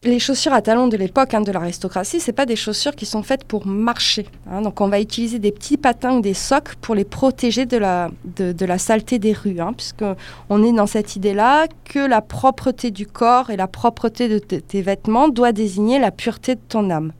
les 0.04 0.18
chaussures 0.18 0.52
à 0.52 0.62
talons 0.62 0.88
de 0.88 0.96
l'époque 0.96 1.34
hein, 1.34 1.40
de 1.40 1.50
l'aristocratie, 1.50 2.20
c'est 2.20 2.32
pas 2.32 2.46
des 2.46 2.56
chaussures 2.56 2.94
qui 2.94 3.06
sont 3.06 3.22
faites 3.22 3.44
pour 3.44 3.66
marcher. 3.66 4.26
Hein. 4.50 4.62
donc 4.62 4.80
on 4.80 4.88
va 4.88 5.00
utiliser 5.00 5.38
des 5.38 5.52
petits 5.52 5.76
patins 5.76 6.16
ou 6.16 6.20
des 6.20 6.34
socs 6.34 6.74
pour 6.80 6.94
les 6.94 7.04
protéger 7.04 7.66
de 7.66 7.76
la, 7.76 8.10
de, 8.24 8.64
la 8.64 8.78
saleté 8.78 9.18
des 9.18 9.32
rues, 9.32 9.60
hein, 9.60 9.74
on 10.50 10.62
est 10.62 10.72
dans 10.72 10.86
cette 10.86 11.16
idée-là 11.16 11.66
que 11.84 11.98
la 11.98 12.20
propreté 12.20 12.90
du 12.90 13.06
corps 13.06 13.50
et 13.50 13.56
la 13.56 13.66
propreté 13.66 14.28
de 14.28 14.38
tes 14.38 14.82
vêtements 14.82 15.28
doit 15.28 15.52
désigner 15.52 15.98
la 15.98 16.10
pureté 16.10 16.54
de 16.54 16.60
ton 16.68 16.90
âme. 16.90 17.12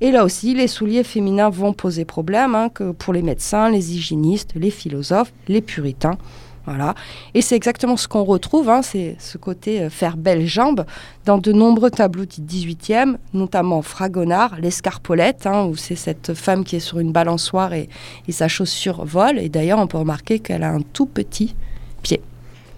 Et 0.00 0.10
là 0.10 0.24
aussi, 0.24 0.54
les 0.54 0.66
souliers 0.66 1.04
féminins 1.04 1.48
vont 1.48 1.72
poser 1.72 2.04
problème, 2.04 2.68
que 2.74 2.90
pour 2.90 3.12
les 3.12 3.22
médecins, 3.22 3.70
les 3.70 3.94
hygiénistes, 3.94 4.50
les 4.56 4.70
philosophes, 4.70 5.32
les 5.46 5.60
puritains. 5.60 6.18
Voilà. 6.66 6.94
Et 7.34 7.42
c'est 7.42 7.56
exactement 7.56 7.96
ce 7.96 8.06
qu'on 8.06 8.22
retrouve, 8.22 8.70
hein, 8.70 8.82
c'est 8.82 9.16
ce 9.18 9.36
côté 9.36 9.82
euh, 9.82 9.90
faire 9.90 10.16
belle 10.16 10.46
jambe 10.46 10.84
dans 11.24 11.38
de 11.38 11.52
nombreux 11.52 11.90
tableaux 11.90 12.24
du 12.24 12.40
18e, 12.40 13.16
notamment 13.34 13.82
Fragonard, 13.82 14.56
l'escarpolette, 14.60 15.46
hein, 15.46 15.64
où 15.64 15.76
c'est 15.76 15.96
cette 15.96 16.34
femme 16.34 16.64
qui 16.64 16.76
est 16.76 16.80
sur 16.80 17.00
une 17.00 17.12
balançoire 17.12 17.72
et, 17.72 17.88
sa 18.28 18.48
chaussure 18.48 19.04
vole. 19.04 19.38
Et 19.38 19.48
d'ailleurs, 19.48 19.78
on 19.78 19.86
peut 19.86 19.98
remarquer 19.98 20.38
qu'elle 20.38 20.62
a 20.62 20.70
un 20.70 20.80
tout 20.80 21.06
petit 21.06 21.54
pied. 22.02 22.22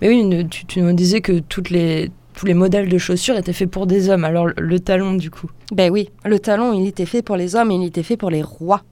Mais 0.01 0.09
oui, 0.09 0.47
tu, 0.49 0.67
tu 0.67 0.83
nous 0.83 0.93
disais 0.93 1.21
que 1.21 1.39
toutes 1.39 1.71
les, 1.71 2.11
tous 2.35 2.47
les 2.47 2.55
modèles 2.55 2.89
de 2.89 2.99
chaussures 2.99 3.37
étaient 3.37 3.53
faits 3.53 3.71
pour 3.71 3.87
des 3.87 4.09
hommes. 4.11 4.25
Alors 4.25 4.49
le 4.57 4.81
talon, 4.81 5.15
du 5.15 5.31
coup? 5.31 5.51
Ben 5.73 5.91
oui, 5.91 6.11
le 6.25 6.39
talon, 6.39 6.73
il 6.73 6.87
était 6.87 7.07
fait 7.07 7.23
pour 7.23 7.37
les 7.37 7.55
hommes 7.57 7.71
et 7.71 7.77
il 7.77 7.85
était 7.85 8.03
fait 8.03 8.17
pour 8.17 8.31
les 8.31 8.43
rois. 8.43 8.83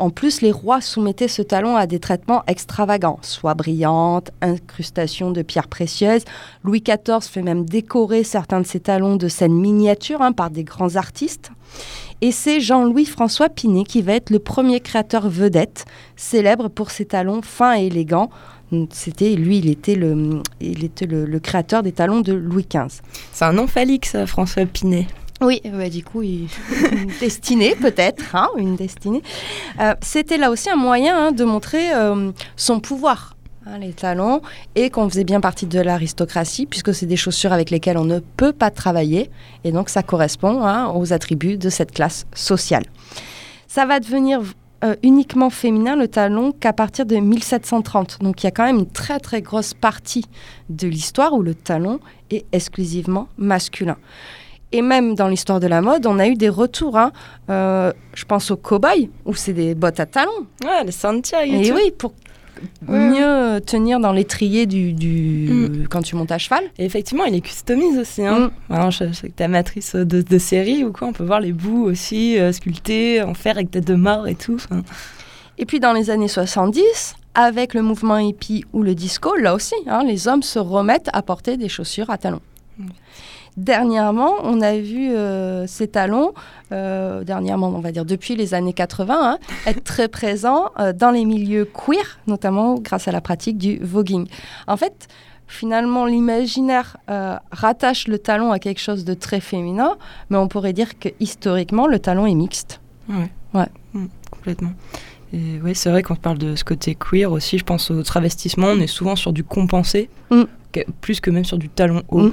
En 0.00 0.08
plus, 0.08 0.40
les 0.40 0.50
rois 0.50 0.80
soumettaient 0.80 1.28
ce 1.28 1.42
talon 1.42 1.76
à 1.76 1.86
des 1.86 2.00
traitements 2.00 2.42
extravagants, 2.46 3.18
soie 3.20 3.52
brillante, 3.52 4.30
incrustation 4.40 5.30
de 5.30 5.42
pierres 5.42 5.68
précieuses. 5.68 6.24
Louis 6.64 6.80
XIV 6.80 7.20
fait 7.20 7.42
même 7.42 7.66
décorer 7.66 8.24
certains 8.24 8.62
de 8.62 8.66
ses 8.66 8.80
talons 8.80 9.16
de 9.16 9.28
scènes 9.28 9.52
miniatures 9.52 10.22
hein, 10.22 10.32
par 10.32 10.48
des 10.48 10.64
grands 10.64 10.96
artistes. 10.96 11.50
Et 12.22 12.32
c'est 12.32 12.62
Jean-Louis 12.62 13.04
François 13.04 13.50
Pinet 13.50 13.84
qui 13.84 14.00
va 14.00 14.14
être 14.14 14.30
le 14.30 14.38
premier 14.38 14.80
créateur 14.80 15.28
vedette, 15.28 15.84
célèbre 16.16 16.68
pour 16.68 16.90
ses 16.90 17.04
talons 17.04 17.42
fins 17.42 17.78
et 17.78 17.88
élégants. 17.88 18.30
C'était 18.92 19.34
lui, 19.34 19.58
il 19.58 19.68
était 19.68 19.96
le, 19.96 20.40
il 20.62 20.82
était 20.82 21.06
le, 21.06 21.40
créateur 21.40 21.82
des 21.82 21.92
talons 21.92 22.22
de 22.22 22.32
Louis 22.32 22.66
XV. 22.66 23.02
C'est 23.32 23.44
un 23.44 23.52
nom 23.52 23.66
ça, 24.04 24.26
François 24.26 24.64
Pinet. 24.64 25.08
Oui, 25.40 25.62
bah, 25.64 25.88
du 25.88 26.04
coup, 26.04 26.22
une 26.22 26.48
destinée 27.18 27.74
peut-être, 27.74 28.34
hein, 28.34 28.48
une 28.56 28.76
destinée. 28.76 29.22
Euh, 29.80 29.94
c'était 30.02 30.36
là 30.36 30.50
aussi 30.50 30.68
un 30.68 30.76
moyen 30.76 31.28
hein, 31.28 31.32
de 31.32 31.44
montrer 31.44 31.94
euh, 31.94 32.30
son 32.56 32.80
pouvoir, 32.80 33.36
hein, 33.66 33.78
les 33.78 33.92
talons, 33.92 34.42
et 34.74 34.90
qu'on 34.90 35.08
faisait 35.08 35.24
bien 35.24 35.40
partie 35.40 35.66
de 35.66 35.80
l'aristocratie, 35.80 36.66
puisque 36.66 36.94
c'est 36.94 37.06
des 37.06 37.16
chaussures 37.16 37.52
avec 37.52 37.70
lesquelles 37.70 37.96
on 37.96 38.04
ne 38.04 38.18
peut 38.18 38.52
pas 38.52 38.70
travailler, 38.70 39.30
et 39.64 39.72
donc 39.72 39.88
ça 39.88 40.02
correspond 40.02 40.60
aux 40.94 41.12
attributs 41.12 41.56
de 41.56 41.70
cette 41.70 41.92
classe 41.92 42.26
sociale. 42.34 42.84
Ça 43.66 43.86
va 43.86 44.00
devenir 44.00 44.42
euh, 44.82 44.96
uniquement 45.02 45.50
féminin 45.50 45.94
le 45.94 46.08
talon 46.08 46.52
qu'à 46.52 46.72
partir 46.72 47.04
de 47.04 47.16
1730. 47.16 48.18
Donc 48.22 48.42
il 48.42 48.46
y 48.46 48.48
a 48.48 48.50
quand 48.50 48.64
même 48.64 48.78
une 48.78 48.90
très 48.90 49.20
très 49.20 49.42
grosse 49.42 49.74
partie 49.74 50.24
de 50.70 50.88
l'histoire 50.88 51.34
où 51.34 51.42
le 51.42 51.54
talon 51.54 52.00
est 52.30 52.46
exclusivement 52.52 53.28
masculin. 53.36 53.98
Et 54.72 54.82
même 54.82 55.14
dans 55.14 55.28
l'histoire 55.28 55.58
de 55.58 55.66
la 55.66 55.80
mode, 55.80 56.06
on 56.06 56.18
a 56.18 56.28
eu 56.28 56.36
des 56.36 56.48
retours. 56.48 56.96
Hein. 56.96 57.12
Euh, 57.50 57.92
je 58.14 58.24
pense 58.24 58.50
aux 58.50 58.56
cow-boys, 58.56 59.08
où 59.24 59.34
c'est 59.34 59.52
des 59.52 59.74
bottes 59.74 59.98
à 59.98 60.06
talons. 60.06 60.46
Ouais, 60.64 60.84
les 60.84 60.92
Santiago. 60.92 61.52
Et, 61.52 61.72
oui, 61.72 61.92
pour 61.96 62.12
mieux 62.86 63.60
tenir 63.60 64.00
dans 64.00 64.12
l'étrier 64.12 64.66
du, 64.66 64.92
mm. 64.92 65.88
quand 65.88 66.02
tu 66.02 66.16
montes 66.16 66.30
à 66.30 66.38
cheval. 66.38 66.64
Et 66.78 66.84
effectivement, 66.84 67.24
il 67.24 67.32
les 67.32 67.40
customise 67.40 67.98
aussi. 67.98 68.24
Hein. 68.24 68.50
Mm. 68.68 68.90
je, 68.90 69.12
sais 69.12 69.28
que 69.28 69.36
tu 69.36 69.42
es 69.42 69.44
amatrice 69.44 69.96
de, 69.96 70.22
de, 70.22 70.38
série 70.38 70.84
ou 70.84 70.92
quoi, 70.92 71.08
on 71.08 71.12
peut 71.12 71.24
voir 71.24 71.40
les 71.40 71.52
bouts 71.52 71.84
aussi 71.84 72.38
euh, 72.38 72.52
sculptés 72.52 73.22
en 73.22 73.34
fer 73.34 73.56
avec 73.56 73.70
tête 73.70 73.86
de 73.86 73.94
mort 73.94 74.28
et 74.28 74.34
tout. 74.34 74.58
Et 75.58 75.66
puis 75.66 75.80
dans 75.80 75.92
les 75.92 76.10
années 76.10 76.28
70, 76.28 77.16
avec 77.34 77.74
le 77.74 77.82
mouvement 77.82 78.18
hippie 78.18 78.64
ou 78.72 78.82
le 78.82 78.94
disco, 78.94 79.36
là 79.36 79.54
aussi, 79.54 79.74
hein, 79.86 80.04
les 80.06 80.28
hommes 80.28 80.42
se 80.42 80.58
remettent 80.58 81.10
à 81.12 81.22
porter 81.22 81.56
des 81.56 81.68
chaussures 81.68 82.10
à 82.10 82.18
talons. 82.18 82.42
Mm. 82.78 82.88
Dernièrement, 83.56 84.34
on 84.42 84.60
a 84.60 84.76
vu 84.78 85.10
euh, 85.10 85.66
ces 85.66 85.88
talons, 85.88 86.32
euh, 86.72 87.24
dernièrement, 87.24 87.68
on 87.68 87.80
va 87.80 87.92
dire 87.92 88.04
depuis 88.04 88.36
les 88.36 88.54
années 88.54 88.72
80, 88.72 89.14
hein, 89.18 89.38
être 89.66 89.82
très 89.82 90.08
présents 90.08 90.70
euh, 90.78 90.92
dans 90.92 91.10
les 91.10 91.24
milieux 91.24 91.64
queer, 91.64 92.20
notamment 92.26 92.76
grâce 92.76 93.08
à 93.08 93.12
la 93.12 93.20
pratique 93.20 93.58
du 93.58 93.78
voguing. 93.82 94.28
En 94.68 94.76
fait, 94.76 95.08
finalement, 95.48 96.06
l'imaginaire 96.06 96.96
rattache 97.50 98.06
le 98.06 98.18
talon 98.18 98.52
à 98.52 98.58
quelque 98.58 98.80
chose 98.80 99.04
de 99.04 99.14
très 99.14 99.40
féminin, 99.40 99.96
mais 100.30 100.36
on 100.36 100.46
pourrait 100.46 100.72
dire 100.72 100.98
que 100.98 101.08
historiquement, 101.18 101.86
le 101.86 101.98
talon 101.98 102.26
est 102.26 102.34
mixte. 102.34 102.80
Ouais. 103.08 103.30
Ouais. 103.52 103.68
Mm, 103.94 104.06
complètement. 104.30 104.72
Et 105.32 105.60
oui, 105.62 105.74
c'est 105.74 105.90
vrai 105.90 106.02
qu'on 106.02 106.16
parle 106.16 106.38
de 106.38 106.54
ce 106.54 106.62
côté 106.64 106.94
queer 106.94 107.30
aussi, 107.32 107.58
je 107.58 107.64
pense 107.64 107.90
au 107.90 108.02
travestissement, 108.04 108.68
on 108.68 108.80
est 108.80 108.86
souvent 108.86 109.16
sur 109.16 109.32
du 109.32 109.42
compensé, 109.42 110.08
mm. 110.30 110.44
plus 111.00 111.20
que 111.20 111.30
même 111.30 111.44
sur 111.44 111.58
du 111.58 111.68
talon 111.68 112.04
haut. 112.08 112.28
Mm 112.28 112.32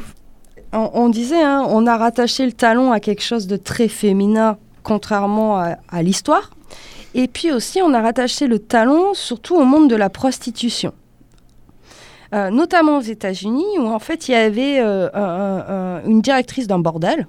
on, 0.74 1.10
disait, 1.10 1.42
hein, 1.42 1.66
on 1.70 1.88
a 1.88 1.98
rattaché 1.98 2.46
le 2.46 2.52
talon 2.52 2.92
à 2.92 3.00
quelque 3.00 3.24
chose 3.24 3.48
de 3.48 3.58
très 3.58 3.88
féminin, 3.88 4.58
contrairement 4.84 5.58
à, 5.58 6.04
l'histoire. 6.04 6.52
Et 7.14 7.28
puis 7.28 7.52
aussi, 7.52 7.82
on 7.82 7.94
a 7.94 8.02
rattaché 8.02 8.48
le 8.48 8.60
talon 8.60 9.14
surtout 9.14 9.56
au 9.56 9.64
monde 9.64 9.90
de 9.90 9.96
la 9.96 10.10
prostitution. 10.10 10.94
notamment 12.32 12.98
aux 12.98 13.02
États-Unis, 13.02 13.80
où 13.80 13.88
en 13.88 14.00
fait 14.00 14.28
il 14.28 14.34
y 14.34 14.36
avait 14.36 14.80
euh, 14.80 16.02
une 16.06 16.22
directrice 16.22 16.68
d'un 16.68 16.80
bordel 16.80 17.28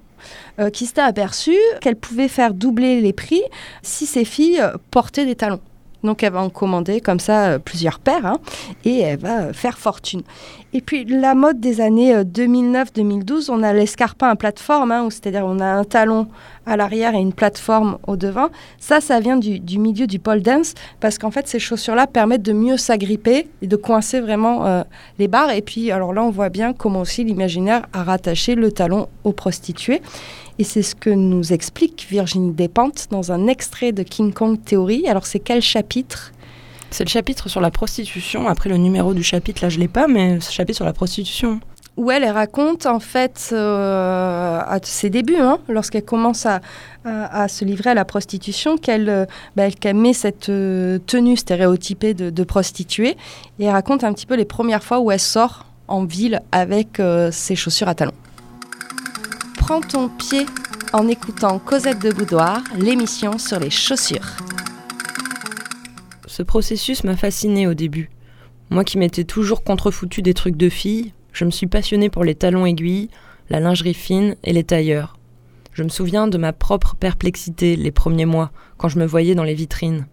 euh, 0.59 0.71
qui 0.71 0.87
s'était 0.87 1.01
aperçue 1.01 1.57
qu'elle 1.81 1.97
pouvait 1.97 2.29
faire 2.29 2.53
doubler 2.53 3.01
les 3.01 3.13
prix 3.13 3.43
si 3.83 4.07
ses 4.07 4.25
filles 4.25 4.63
portaient 4.91 5.27
des 5.27 5.37
talons. 5.37 5.61
Donc 6.05 6.23
elle 6.23 6.33
va 6.33 6.41
en 6.41 6.51
commander 6.51 7.01
comme 7.01 7.19
ça 7.19 7.47
euh, 7.47 7.59
plusieurs 7.59 7.99
paires 7.99 8.25
hein, 8.25 8.39
et 8.85 9.01
elle 9.01 9.19
va 9.19 9.41
euh, 9.41 9.53
faire 9.53 9.79
fortune. 9.79 10.23
Et 10.73 10.81
puis 10.81 11.05
la 11.05 11.35
mode 11.35 11.61
des 11.61 11.81
années 11.81 12.15
2009-2012, 12.23 13.33
euh, 13.51 13.55
on 13.55 13.63
a 13.63 13.73
l'escarpin 13.73 14.29
à 14.29 14.37
plateforme, 14.37 14.93
hein, 14.93 15.09
c'est-à-dire 15.11 15.45
on 15.45 15.59
a 15.59 15.67
un 15.67 15.85
talon 15.85 16.29
à 16.67 16.77
l'arrière 16.77 17.15
et 17.15 17.19
une 17.19 17.33
plateforme 17.33 17.99
au 18.07 18.17
devant. 18.17 18.49
Ça, 18.79 19.01
ça 19.01 19.19
vient 19.19 19.39
du, 19.39 19.79
milieu 19.79 20.07
du 20.07 20.19
pole 20.19 20.43
dance 20.43 20.75
parce 21.01 21.19
qu'en 21.19 21.31
fait 21.31 21.49
ces 21.49 21.59
chaussures-là 21.59 22.07
permettent 22.07 22.43
de 22.43 22.53
mieux 22.53 22.77
s'agripper 22.77 23.49
et 23.63 23.67
de 23.67 23.77
coincer 23.77 24.21
vraiment 24.21 24.85
les 25.19 25.29
barres. 25.29 25.53
Et 25.53 25.63
puis 25.63 25.91
alors 25.91 26.13
là, 26.13 26.23
on 26.23 26.31
voit 26.31 26.51
bien 26.51 26.75
comment 26.75 27.01
aussi 27.01 27.25
l'imaginaire 27.25 27.87
a 27.95 28.05
rattaché 28.05 28.55
le 28.55 28.71
talon 28.71 29.09
aux 29.25 29.33
prostituées. 29.33 30.03
Et 30.59 30.65
c'est 30.65 30.83
ce 30.83 30.97
que 30.97 31.11
nous 31.11 31.53
explique 31.53 32.07
Virginie 32.11 32.53
Despentes 32.53 33.07
dans 33.11 33.31
un 33.31 33.47
extrait 33.47 33.93
de 33.93 34.03
King 34.03 34.33
Kong 34.33 34.59
Theory. 34.65 35.07
Alors 35.07 35.25
c'est 35.25 35.39
quel 35.39 35.63
chapitre? 35.63 36.33
C'est 36.91 37.05
le 37.05 37.11
chapitre 37.11 37.49
sur 37.49 37.61
la 37.61 37.71
prostitution. 37.71 38.49
Après 38.49 38.69
le 38.69 38.77
numéro 38.77 39.15
du 39.15 39.23
chapitre, 39.23 39.63
là 39.63 39.69
je 39.69 39.79
l'ai 39.79 39.89
pas, 39.89 40.09
mais 40.09 40.41
ce 40.41 40.51
chapitre 40.51 40.77
sur 40.77 40.85
la 40.85 40.93
prostitution. 40.93 41.61
Où 41.97 42.11
elle, 42.11 42.25
raconte 42.25 42.87
en 42.87 43.01
fait 43.01 43.51
euh, 43.53 44.61
à 44.61 44.79
ses 44.83 45.11
débuts, 45.11 45.37
hein, 45.37 45.59
lorsqu'elle 45.69 46.05
commence 46.05 46.47
à, 46.47 46.61
se 47.49 47.65
livrer 47.65 47.91
à 47.91 47.95
la 47.95 48.05
prostitution, 48.05 48.79
qu'elle 48.79 49.09
euh, 49.09 49.27
bah, 49.57 49.69
met 49.95 50.13
cette 50.13 50.49
euh, 50.49 50.99
tenue 51.07 51.37
stéréotypée 51.37 52.15
de, 52.15 52.45
prostituée. 52.45 53.17
Et 53.59 53.65
elle 53.65 53.73
raconte 53.73 54.03
un 54.03 54.13
petit 54.13 54.27
peu 54.27 54.35
les 54.35 54.45
premières 54.45 54.83
fois 54.83 55.01
où 55.01 55.11
elle 55.11 55.21
sort 55.21 55.67
en 55.89 56.05
ville 56.05 56.41
avec 56.53 57.01
ses 57.33 57.57
chaussures 57.57 57.89
à 57.89 57.95
talons. 57.95 58.13
Prends 59.69 59.83
ton 59.83 60.09
pied 60.09 60.47
en 60.95 61.09
écoutant 61.09 61.59
Cosette 61.59 62.03
de 62.03 62.11
Boudoir, 62.11 62.63
l'émission 62.79 63.37
sur 63.37 63.61
les 63.61 63.69
chaussures. 63.69 64.39
Ce 66.27 66.43
processus 66.43 67.05
m'a 67.05 67.17
fasciné 67.17 67.67
au 67.67 67.75
début. 67.75 68.09
Moi 68.71 68.83
qui 68.83 68.97
m'étais 68.97 69.25
toujours 69.25 69.63
contrefoutu 69.63 70.23
des 70.23 70.33
trucs 70.33 70.57
de 70.57 70.71
filles, 70.71 71.13
je 71.35 71.45
me 71.45 71.51
suis 71.51 71.67
passionnée 71.67 72.09
pour 72.09 72.25
les 72.25 72.35
talons 72.35 72.65
aiguilles, 72.65 73.11
la 73.51 73.61
lingerie 73.61 73.93
fine 73.93 74.37
et 74.43 74.55
les 74.55 74.65
tailleurs. 74.65 75.19
Je 75.75 75.83
me 75.83 75.91
souviens 75.91 76.29
de 76.29 76.39
ma 76.39 76.55
propre 76.55 76.97
perplexité 76.97 77.77
les 77.77 77.93
premiers 77.93 78.25
mois, 78.25 78.51
quand 78.79 78.89
je 78.89 78.99
me 78.99 79.05
voyais 79.05 79.35
dans 79.35 79.45
les 79.45 79.53
vitrines. 79.53 80.07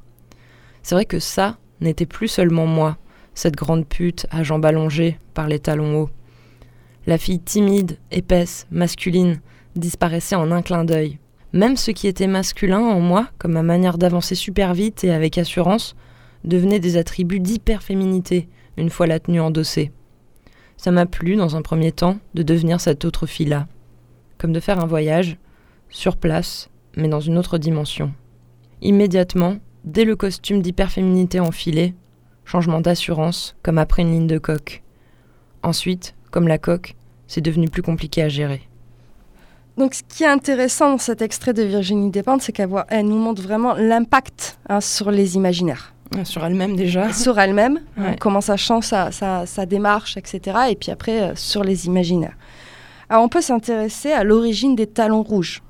C'est 0.84 0.96
vrai 0.96 1.06
que 1.06 1.20
ça, 1.20 1.56
n'était 1.80 2.06
plus 2.06 2.28
seulement 2.28 2.66
moi, 2.66 2.98
cette 3.36 3.56
grande 3.56 3.88
pute 3.88 4.28
à 4.32 4.44
jambes 4.44 4.66
allongées 4.66 5.18
par 5.34 5.48
les 5.48 5.60
talons 5.60 6.02
hauts. 6.02 6.10
La 7.08 7.20
fille 7.20 7.40
timide, 7.40 7.98
épaisse, 8.10 8.66
masculine, 8.72 9.40
disparaissait 9.76 10.36
en 10.36 10.52
un 10.52 10.64
clin 10.64 10.86
d'œil. 10.86 11.20
Même 11.54 11.78
ce 11.78 11.92
qui 11.92 12.08
était 12.08 12.28
masculin 12.28 12.80
en 12.80 13.00
moi, 13.00 13.28
comme 13.38 13.54
ma 13.54 13.62
manière 13.62 13.98
d'avancer 14.00 14.34
super 14.34 14.74
vite 14.74 15.04
et 15.04 15.12
avec 15.12 15.38
assurance, 15.38 15.96
devenait 16.44 16.80
des 16.80 16.98
attributs 16.98 17.40
d'hyperféminité 17.40 18.50
une 18.78 18.90
fois 18.90 19.08
la 19.08 19.20
tenue 19.20 19.40
endossée. 19.40 19.92
Ça 20.78 20.92
m'a 20.92 21.06
plu, 21.06 21.36
dans 21.36 21.56
un 21.56 21.62
premier 21.62 21.92
temps, 21.92 22.18
de 22.34 22.44
devenir 22.44 22.82
cette 22.82 23.06
autre 23.06 23.28
fille-là. 23.28 23.68
Comme 24.38 24.52
de 24.52 24.60
faire 24.60 24.80
un 24.80 24.88
voyage, 24.88 25.38
sur 25.90 26.18
place, 26.18 26.70
mais 26.98 27.08
dans 27.08 27.22
une 27.22 27.38
autre 27.38 27.58
dimension. 27.58 28.14
Immédiatement, 28.82 29.58
dès 29.84 30.06
le 30.06 30.16
costume 30.16 30.62
d'hyperféminité 30.62 31.40
enfilé, 31.40 31.94
changement 32.44 32.82
d'assurance, 32.82 33.56
comme 33.64 33.78
après 33.78 34.02
une 34.02 34.12
ligne 34.12 34.28
de 34.28 34.40
coque. 34.40 34.84
Ensuite, 35.64 36.16
comme 36.36 36.50
la 36.50 36.58
coque, 36.58 36.96
c'est 37.28 37.40
devenu 37.40 37.70
plus 37.70 37.82
compliqué 37.82 38.22
à 38.22 38.28
gérer. 38.28 38.62
Donc, 39.78 39.94
ce 39.94 40.02
qui 40.04 40.26
est 40.26 40.28
intéressant 40.28 40.92
dans 40.92 40.98
cet 40.98 41.22
extrait 41.22 41.54
de 41.54 41.64
Virginie 41.64 42.12
Despentes, 42.12 42.42
c'est 42.42 42.52
qu'elle 42.52 43.06
nous 43.06 43.18
montre 43.18 43.42
vraiment 43.42 43.74
l'impact 43.74 44.58
hein, 44.68 44.82
sur 44.82 45.12
les 45.12 45.38
imaginaires. 45.38 45.94
Sur 46.26 46.44
elle-même 46.44 46.76
déjà. 46.76 47.14
Sur 47.24 47.40
elle-même, 47.40 47.80
comment 48.20 48.42
ça 48.42 48.58
change 48.58 48.84
sa, 48.84 49.66
démarche, 49.66 50.18
etc. 50.18 50.58
Et 50.72 50.76
puis 50.76 50.92
après, 50.92 51.22
euh, 51.22 51.36
sur 51.36 51.64
les 51.64 51.88
imaginaires. 51.88 52.36
Alors, 53.10 53.24
on 53.24 53.30
peut 53.30 53.42
s'intéresser 53.42 54.12
à 54.12 54.26
l'origine 54.26 54.76
des 54.76 54.88
talons 54.88 55.24
rouges. 55.24 55.64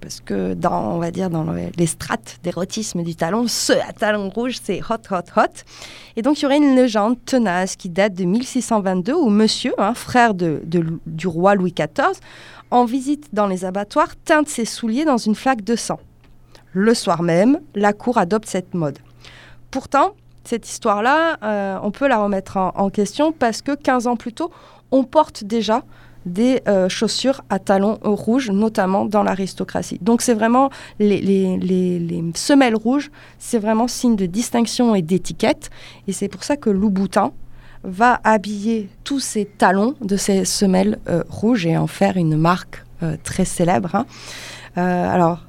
Parce 0.00 0.20
que 0.20 0.54
dans, 0.54 0.94
on 0.94 0.98
va 0.98 1.10
dire, 1.10 1.30
dans 1.30 1.46
les 1.52 1.86
strates 1.86 2.38
d'érotisme 2.42 3.02
du 3.02 3.14
talon, 3.14 3.46
ce 3.48 3.72
à 3.72 3.92
talon 3.92 4.28
rouge, 4.30 4.58
c'est 4.62 4.80
hot, 4.80 4.94
hot, 5.10 5.24
hot. 5.36 5.64
Et 6.16 6.22
donc, 6.22 6.38
il 6.38 6.42
y 6.42 6.46
aurait 6.46 6.58
une 6.58 6.76
légende 6.76 7.16
tenace 7.24 7.76
qui 7.76 7.88
date 7.88 8.14
de 8.14 8.24
1622 8.24 9.14
où 9.14 9.28
monsieur, 9.28 9.74
frère 9.94 10.34
du 10.34 11.26
roi 11.26 11.54
Louis 11.54 11.72
XIV, 11.72 12.20
en 12.70 12.84
visite 12.84 13.28
dans 13.32 13.46
les 13.46 13.64
abattoirs, 13.64 14.16
teinte 14.24 14.48
ses 14.48 14.64
souliers 14.64 15.04
dans 15.04 15.18
une 15.18 15.34
flaque 15.34 15.62
de 15.62 15.76
sang. 15.76 16.00
Le 16.72 16.94
soir 16.94 17.22
même, 17.22 17.60
la 17.74 17.92
cour 17.92 18.16
adopte 18.16 18.48
cette 18.48 18.72
mode. 18.74 18.98
Pourtant, 19.70 20.12
cette 20.44 20.68
histoire-là, 20.68 21.38
euh, 21.42 21.78
on 21.82 21.90
peut 21.90 22.08
la 22.08 22.18
remettre 22.18 22.56
en, 22.56 22.90
question 22.90 23.32
parce 23.32 23.62
que 23.62 23.74
15 23.74 24.06
ans 24.06 24.16
plus 24.16 24.32
tôt, 24.32 24.50
on 24.90 25.04
porte 25.04 25.44
déjà 25.44 25.84
des 26.26 26.62
euh, 26.68 26.88
chaussures 26.88 27.42
à 27.50 27.58
talons 27.58 27.98
rouges, 28.02 28.50
notamment 28.50 29.04
dans 29.04 29.22
l'aristocratie. 29.22 29.98
Donc 30.00 30.22
c'est 30.22 30.34
vraiment 30.34 30.70
les, 30.98 32.22
semelles 32.34 32.76
rouges, 32.76 33.10
c'est 33.38 33.58
vraiment 33.58 33.88
signe 33.88 34.16
de 34.16 34.26
distinction 34.26 34.94
et 34.94 35.02
d'étiquette. 35.02 35.70
Et 36.08 36.12
c'est 36.12 36.28
pour 36.28 36.44
ça 36.44 36.56
que 36.56 36.70
Louboutin 36.70 37.32
va 37.84 38.20
habiller 38.22 38.88
tous 39.02 39.20
ses 39.20 39.44
talons 39.44 39.94
de 40.00 40.16
ces 40.16 40.44
semelles 40.44 40.98
euh, 41.08 41.24
rouges 41.28 41.66
et 41.66 41.76
en 41.76 41.86
faire 41.86 42.16
une 42.16 42.36
marque 42.36 42.84
très 43.24 43.44
célèbre. 43.44 43.96
Hein. 43.96 44.06
alors, 44.76 45.40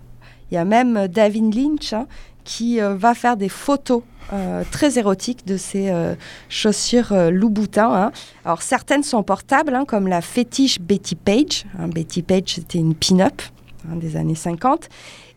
il 0.49 0.55
y 0.55 0.57
a 0.57 0.65
même 0.65 1.07
David 1.07 1.53
Lynch 1.53 1.93
hein, 1.93 2.07
qui 2.43 2.79
va 2.79 3.13
faire 3.13 3.37
des 3.37 3.47
photos 3.47 4.01
euh, 4.31 4.63
très 4.71 4.97
érotique 4.97 5.45
de 5.45 5.57
ces 5.57 5.89
euh, 5.89 6.15
chaussures 6.49 7.11
euh, 7.11 7.29
Louboutin. 7.29 7.91
Hein. 7.93 8.11
Alors 8.45 8.61
certaines 8.61 9.03
sont 9.03 9.23
portables, 9.23 9.75
hein, 9.75 9.85
comme 9.85 10.07
la 10.07 10.21
fétiche 10.21 10.79
Betty 10.79 11.15
Page. 11.15 11.65
Hein, 11.77 11.87
Betty 11.89 12.21
Page, 12.21 12.55
c'était 12.55 12.79
une 12.79 12.95
pin-up 12.95 13.41
des 13.85 14.15
années 14.15 14.35
50. 14.35 14.87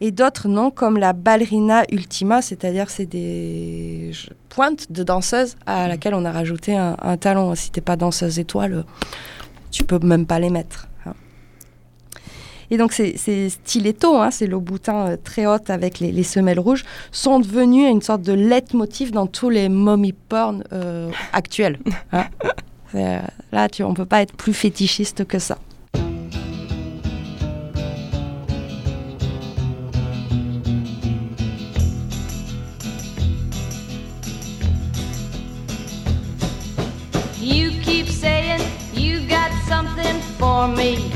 Et 0.01 0.13
d'autres 0.13 0.47
non, 0.47 0.71
comme 0.71 0.99
la 0.99 1.13
ballerina 1.13 1.83
ultima, 1.91 2.43
c'est-à-dire 2.43 2.91
c'est 2.91 3.07
des 3.07 4.13
pointes 4.49 4.93
de 4.93 5.03
danseuse 5.03 5.57
à 5.67 5.89
laquelle 5.89 6.15
on 6.15 6.25
a 6.25 6.31
rajouté 6.31 6.77
un, 6.77 6.97
un 7.03 7.17
talon. 7.17 7.55
Si 7.55 7.71
t'es 7.73 7.81
pas 7.81 7.97
danseuse 7.97 8.39
étoile, 8.39 8.85
tu 9.71 9.85
peux 9.85 9.99
même 9.99 10.27
pas 10.27 10.39
les 10.39 10.51
mettre. 10.51 10.87
Et 12.71 12.77
donc 12.77 12.93
ces, 12.93 13.17
stilettos, 13.65 14.17
hein, 14.17 14.31
ces 14.31 14.49
boutins 14.49 15.11
euh, 15.11 15.17
très 15.23 15.47
hautes 15.47 15.71
avec 15.71 16.01
les, 16.01 16.23
semelles 16.23 16.61
rouges, 16.61 16.85
sont 17.13 17.41
devenus 17.41 17.91
une 17.91 18.03
sorte 18.03 18.23
de 18.23 18.33
leitmotiv 18.33 19.13
dans 19.13 19.27
tous 19.27 19.51
les 19.51 19.69
mommy 19.69 20.13
porn 20.13 20.65
euh, 20.73 21.11
actuels. 21.33 21.79
Hein. 22.13 22.27
Euh, 22.95 23.21
là, 23.53 23.69
tu, 23.69 23.83
on 23.83 23.91
ne 23.91 23.95
peut 23.95 24.05
pas 24.05 24.23
être 24.23 24.35
plus 24.35 24.55
fétichiste 24.55 25.25
que 25.27 25.39
ça. 25.39 25.59
You 37.41 37.73
keep 37.83 38.09
saying 38.09 38.61
you 38.95 39.21
got 39.29 39.51
something 39.69 40.21
for 40.39 40.69
me. 40.69 41.16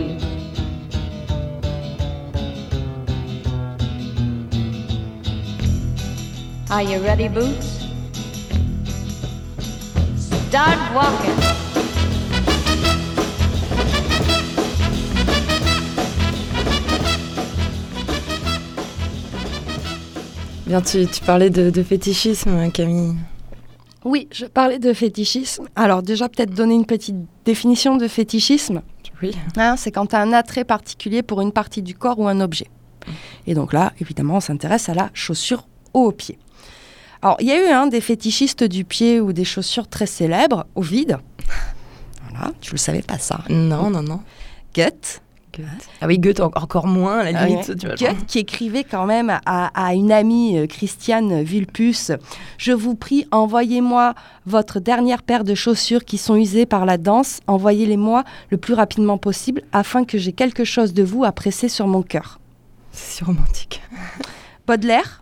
Are 6.71 6.81
you 6.81 7.01
ready, 7.03 7.27
Boots? 7.27 7.81
Start 10.15 10.79
walking. 10.95 11.35
Bien, 20.65 20.81
tu, 20.81 21.05
tu 21.07 21.21
parlais 21.25 21.49
de, 21.49 21.71
de 21.71 21.83
fétichisme, 21.83 22.71
Camille. 22.71 23.15
Oui, 24.05 24.29
je 24.31 24.45
parlais 24.45 24.79
de 24.79 24.93
fétichisme. 24.93 25.67
Alors 25.75 26.01
déjà, 26.01 26.29
peut-être 26.29 26.53
donner 26.53 26.75
une 26.75 26.85
petite 26.85 27.17
définition 27.43 27.97
de 27.97 28.07
fétichisme. 28.07 28.81
Oui. 29.21 29.35
Hein, 29.57 29.75
c'est 29.75 29.91
quand 29.91 30.05
tu 30.05 30.15
as 30.15 30.21
un 30.21 30.31
attrait 30.31 30.63
particulier 30.63 31.21
pour 31.21 31.41
une 31.41 31.51
partie 31.51 31.81
du 31.81 31.95
corps 31.95 32.17
ou 32.17 32.29
un 32.29 32.39
objet. 32.39 32.67
Et 33.45 33.55
donc 33.55 33.73
là, 33.73 33.91
évidemment, 33.99 34.37
on 34.37 34.39
s'intéresse 34.39 34.87
à 34.87 34.93
la 34.93 35.09
chaussure 35.13 35.67
au 35.93 36.13
pied. 36.13 36.39
Alors, 37.21 37.37
il 37.39 37.47
y 37.47 37.51
a 37.51 37.63
eu 37.63 37.71
hein, 37.71 37.87
des 37.87 38.01
fétichistes 38.01 38.63
du 38.63 38.83
pied 38.83 39.19
ou 39.19 39.33
des 39.33 39.45
chaussures 39.45 39.87
très 39.87 40.07
célèbres, 40.07 40.65
au 40.75 40.81
vide. 40.81 41.17
Voilà, 42.29 42.51
tu 42.61 42.71
le 42.71 42.77
savais 42.77 43.01
pas 43.01 43.17
ça. 43.17 43.41
Non, 43.49 43.89
non, 43.89 44.01
non. 44.01 44.21
Goethe, 44.75 45.21
ah 46.01 46.07
oui, 46.07 46.19
Goethe 46.19 46.39
encore 46.39 46.87
moins, 46.87 47.19
à 47.19 47.31
la 47.31 47.45
limite. 47.45 47.71
Goethe 47.71 48.25
qui 48.25 48.39
écrivait 48.39 48.83
quand 48.83 49.05
même 49.05 49.39
à, 49.45 49.93
une 49.93 50.11
amie, 50.11 50.57
euh, 50.57 50.67
Christiane 50.67 51.43
Vulpus, 51.43 52.11
Je 52.57 52.71
vous 52.71 52.95
prie, 52.95 53.27
envoyez-moi 53.31 54.13
votre 54.45 54.79
dernière 54.79 55.23
paire 55.23 55.43
de 55.43 55.55
chaussures 55.55 56.05
qui 56.05 56.17
sont 56.17 56.35
usées 56.35 56.65
par 56.65 56.85
la 56.85 56.97
danse, 56.97 57.41
envoyez-les-moi 57.47 58.23
le 58.49 58.57
plus 58.57 58.73
rapidement 58.73 59.17
possible 59.17 59.61
afin 59.71 60.05
que 60.05 60.17
j'ai 60.17 60.33
quelque 60.33 60.63
chose 60.63 60.93
de 60.93 61.03
vous 61.03 61.23
à 61.23 61.31
presser 61.31 61.69
sur 61.69 61.87
mon 61.87 62.01
cœur. 62.01 62.39
C'est 62.91 63.17
si 63.17 63.23
romantique. 63.23 63.81
Baudelaire, 64.67 65.20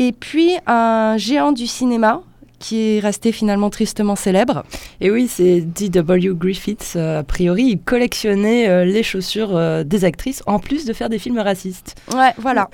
et 0.00 0.12
puis 0.12 0.56
un 0.66 1.16
géant 1.18 1.52
du 1.52 1.66
cinéma, 1.68 2.22
qui 2.60 2.96
est 2.96 3.00
resté 3.00 3.32
finalement 3.32 3.70
tristement 3.70 4.14
célèbre. 4.14 4.64
Et 5.00 5.10
oui, 5.10 5.26
c'est 5.28 5.62
D.W. 5.62 6.34
Griffiths. 6.34 6.92
Euh, 6.94 7.20
a 7.20 7.24
priori, 7.24 7.64
il 7.64 7.78
collectionnait 7.80 8.68
euh, 8.68 8.84
les 8.84 9.02
chaussures 9.02 9.56
euh, 9.56 9.82
des 9.82 10.04
actrices 10.04 10.42
en 10.46 10.58
plus 10.58 10.84
de 10.84 10.92
faire 10.92 11.08
des 11.08 11.18
films 11.18 11.38
racistes. 11.38 11.96
Ouais, 12.14 12.32
voilà. 12.36 12.68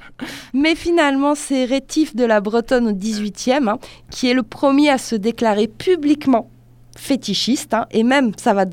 Mais 0.52 0.74
finalement, 0.74 1.36
c'est 1.36 1.64
Rétif 1.64 2.16
de 2.16 2.24
la 2.24 2.40
Bretonne 2.40 2.88
au 2.88 2.92
18e 2.92 3.68
hein, 3.68 3.78
qui 4.10 4.28
est 4.28 4.34
le 4.34 4.42
premier 4.42 4.90
à 4.90 4.98
se 4.98 5.14
déclarer 5.14 5.68
publiquement 5.68 6.50
fétichiste, 6.98 7.74
hein, 7.74 7.86
et 7.90 8.02
même, 8.02 8.32
ça 8.36 8.52
va, 8.52 8.64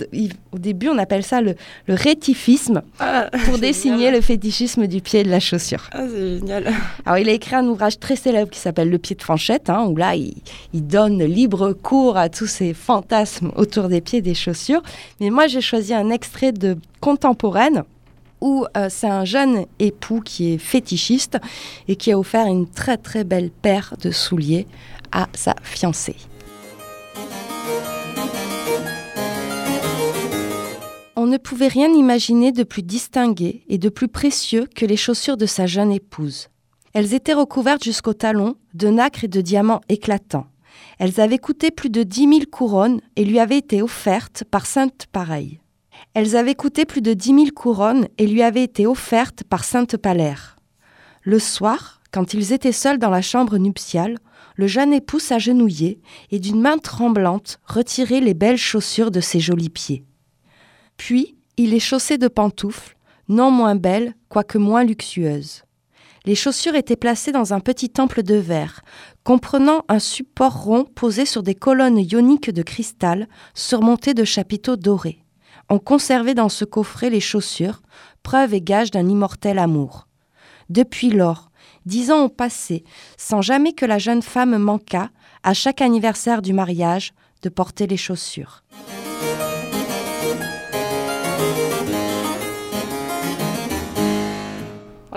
au 0.52 0.58
début, 0.58 0.90
on 0.90 0.98
appelle 0.98 1.24
ça 1.24 1.42
le, 1.42 1.56
rétifisme, 1.88 2.82
ah, 3.00 3.30
pour 3.46 3.58
désigner 3.60 4.12
le 4.12 4.22
fétichisme 4.22 4.88
du 4.88 5.02
pied 5.02 5.22
et 5.22 5.24
de 5.24 5.30
la 5.30 5.40
chaussure. 5.40 5.90
Ah, 5.92 6.04
c'est 6.10 6.40
génial. 6.40 6.74
Alors, 7.06 7.20
il 7.20 7.30
a 7.30 7.32
écrit 7.32 7.56
un 7.56 7.66
ouvrage 7.68 8.00
très 8.00 8.16
célèbre 8.16 8.50
qui 8.50 8.60
s'appelle 8.60 8.90
Le 8.90 8.98
pied 8.98 9.16
de 9.16 9.22
Fanchette, 9.22 9.70
hein, 9.70 9.86
où 9.88 9.96
là, 9.96 10.16
il, 10.16 10.34
donne 10.74 11.24
libre 11.24 11.74
cours 11.74 12.18
à 12.18 12.30
tous 12.30 12.48
ces 12.48 12.74
fantasmes 12.74 13.52
autour 13.56 13.88
des 13.88 14.02
pieds 14.02 14.20
et 14.20 14.22
des 14.22 14.36
chaussures. 14.36 14.82
Mais 15.20 15.30
moi, 15.30 15.48
j'ai 15.48 15.62
choisi 15.62 15.94
un 15.94 16.10
extrait 16.10 16.52
de 16.52 16.78
Contemporaine, 17.00 17.84
où 18.42 18.66
euh, 18.76 18.88
c'est 18.90 19.08
un 19.08 19.26
jeune 19.26 19.66
époux 19.80 20.22
qui 20.22 20.54
est 20.54 20.58
fétichiste 20.58 21.38
et 21.88 21.96
qui 21.96 22.12
a 22.12 22.20
offert 22.20 22.48
une 22.48 22.68
très 22.68 22.98
très 22.98 23.24
belle 23.24 23.50
paire 23.50 23.94
de 24.02 24.12
souliers 24.12 24.68
à 25.12 25.28
sa 25.34 25.56
fiancée. 25.64 26.18
On 31.26 31.28
ne 31.28 31.38
pouvait 31.38 31.70
rien 31.70 31.92
imaginer 31.92 32.52
de 32.52 32.62
plus 32.62 32.84
distingué 32.84 33.64
et 33.68 33.80
de 33.80 33.90
plus 33.90 34.08
précieux 34.08 34.68
que 34.76 34.86
les 34.86 34.96
chaussures 34.96 35.38
de 35.38 35.48
sa 35.48 35.66
jeune 35.66 35.92
épouse. 35.92 36.50
Elles 36.94 37.16
étaient 37.16 37.34
recouvertes 37.34 37.84
jusqu'au 37.84 38.14
talon 38.14 38.58
de 38.76 38.90
nacre 38.90 39.24
et 39.24 39.28
de 39.28 39.42
diamants 39.42 39.82
éclatants. 39.90 40.46
Elles 41.00 41.20
avaient 41.20 41.40
coûté 41.40 41.72
plus 41.72 41.90
de 41.90 42.04
dix 42.04 42.28
mille 42.28 42.46
couronnes 42.46 43.02
et 43.16 43.26
lui 43.26 43.40
avaient 43.40 43.58
été 43.58 43.82
offertes 43.82 44.44
par 44.44 44.68
Sainte 44.68 45.08
Pareille. 45.12 45.62
Elles 46.14 46.36
avaient 46.36 46.54
coûté 46.54 46.86
plus 46.86 47.02
de 47.02 47.14
dix 47.14 47.34
mille 47.34 47.54
couronnes 47.54 48.08
et 48.20 48.28
lui 48.28 48.44
avaient 48.44 48.64
été 48.64 48.86
offertes 48.86 49.44
par 49.46 49.64
Sainte 49.64 49.98
Palère. 49.98 50.58
Le 51.24 51.40
soir, 51.40 52.02
quand 52.12 52.36
ils 52.36 52.54
étaient 52.54 52.72
seuls 52.72 53.00
dans 53.00 53.10
la 53.10 53.24
chambre 53.24 53.58
nuptiale, 53.58 54.20
le 54.58 54.68
jeune 54.68 54.94
époux 54.94 55.18
s'agenouillait 55.18 55.98
et 56.30 56.38
d'une 56.38 56.62
main 56.62 56.78
tremblante 56.78 57.58
retirait 57.66 58.22
les 58.22 58.36
belles 58.36 58.58
chaussures 58.58 59.10
de 59.10 59.22
ses 59.22 59.40
jolis 59.40 59.72
pieds. 59.72 60.06
Puis, 60.98 61.36
il 61.58 61.74
est 61.74 61.80
chaussé 61.80 62.18
de 62.18 62.28
pantoufles, 62.28 62.96
non 63.28 63.52
moins 63.52 63.76
belles, 63.76 64.14
quoique 64.30 64.58
moins 64.58 64.84
luxueuses. 64.84 65.64
Les 66.26 66.36
chaussures 66.36 66.76
étaient 66.76 66.96
placées 66.96 67.32
dans 67.32 67.54
un 67.54 67.60
petit 67.60 67.90
temple 67.90 68.24
de 68.24 68.36
verre, 68.36 68.82
comprenant 69.24 69.84
un 69.90 70.00
support 70.00 70.64
rond 70.64 70.84
posé 70.84 71.26
sur 71.26 71.44
des 71.44 71.54
colonnes 71.54 72.00
ioniques 72.00 72.50
de 72.50 72.64
cristal 72.64 73.28
surmontées 73.54 74.16
de 74.16 74.24
chapiteaux 74.24 74.76
dorés. 74.76 75.20
On 75.70 75.78
conservait 75.78 76.34
dans 76.34 76.50
ce 76.50 76.66
coffret 76.66 77.10
les 77.12 77.20
chaussures, 77.20 77.82
preuve 78.24 78.56
et 78.56 78.62
gage 78.62 78.92
d'un 78.92 79.08
immortel 79.08 79.60
amour. 79.60 80.08
Depuis 80.70 81.12
lors, 81.12 81.52
dix 81.86 82.12
ans 82.12 82.24
ont 82.24 82.30
passé, 82.30 82.84
sans 83.18 83.42
jamais 83.42 83.74
que 83.74 83.86
la 83.86 84.00
jeune 84.00 84.24
femme 84.24 84.58
manquât, 84.58 85.10
à 85.44 85.54
chaque 85.54 85.82
anniversaire 85.82 86.42
du 86.42 86.54
mariage, 86.54 87.14
de 87.44 87.50
porter 87.50 87.86
les 87.86 87.98
chaussures. 87.98 88.64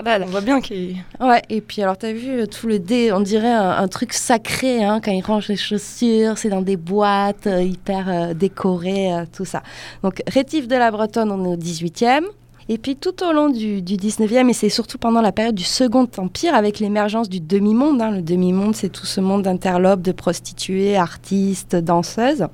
On 0.05 0.25
voit 0.25 0.41
bien 0.41 0.61
qu'il. 0.61 0.97
Ouais, 1.19 1.41
et 1.49 1.61
puis 1.61 1.81
alors, 1.81 1.97
t'as 1.97 2.11
vu 2.11 2.41
euh, 2.41 2.45
tout 2.45 2.67
le 2.67 2.79
dé, 2.79 3.11
on 3.11 3.21
dirait 3.21 3.51
un, 3.51 3.87
truc 3.87 4.13
sacré 4.13 4.83
hein, 4.83 4.99
quand 5.03 5.11
il 5.11 5.23
range 5.23 5.47
les 5.47 5.55
chaussures, 5.55 6.37
c'est 6.37 6.49
dans 6.49 6.61
des 6.61 6.77
boîtes 6.77 7.47
euh, 7.47 7.61
hyper 7.61 8.05
euh, 8.09 8.33
décorées, 8.33 9.11
tout 9.35 9.45
ça. 9.45 9.63
Donc, 10.03 10.21
Rétif 10.27 10.67
de 10.67 10.75
la 10.75 10.91
Bretonne, 10.91 11.31
on 11.31 11.45
est 11.45 11.47
au 11.47 11.57
18e. 11.57 12.23
Et 12.71 12.77
puis 12.77 12.95
tout 12.95 13.23
au 13.23 13.33
long 13.33 13.49
du, 13.49 13.81
19e, 13.81 14.47
et 14.47 14.53
c'est 14.53 14.69
surtout 14.69 14.99
pendant 14.99 15.21
la 15.21 15.31
période 15.31 15.55
du 15.55 15.63
Second 15.63 16.07
Empire, 16.17 16.53
avec 16.53 16.79
l'émergence 16.79 17.27
du 17.27 17.39
demi-monde. 17.39 17.99
Hein. 17.99 18.11
le 18.11 18.21
demi-monde, 18.21 18.75
c'est 18.75 18.89
tout 18.89 19.07
ce 19.07 19.19
monde 19.19 19.41
d'interlopes, 19.41 20.03
de 20.03 20.11
prostituées, 20.11 20.95
artistes, 20.95 21.75
danseuses. 21.75 22.45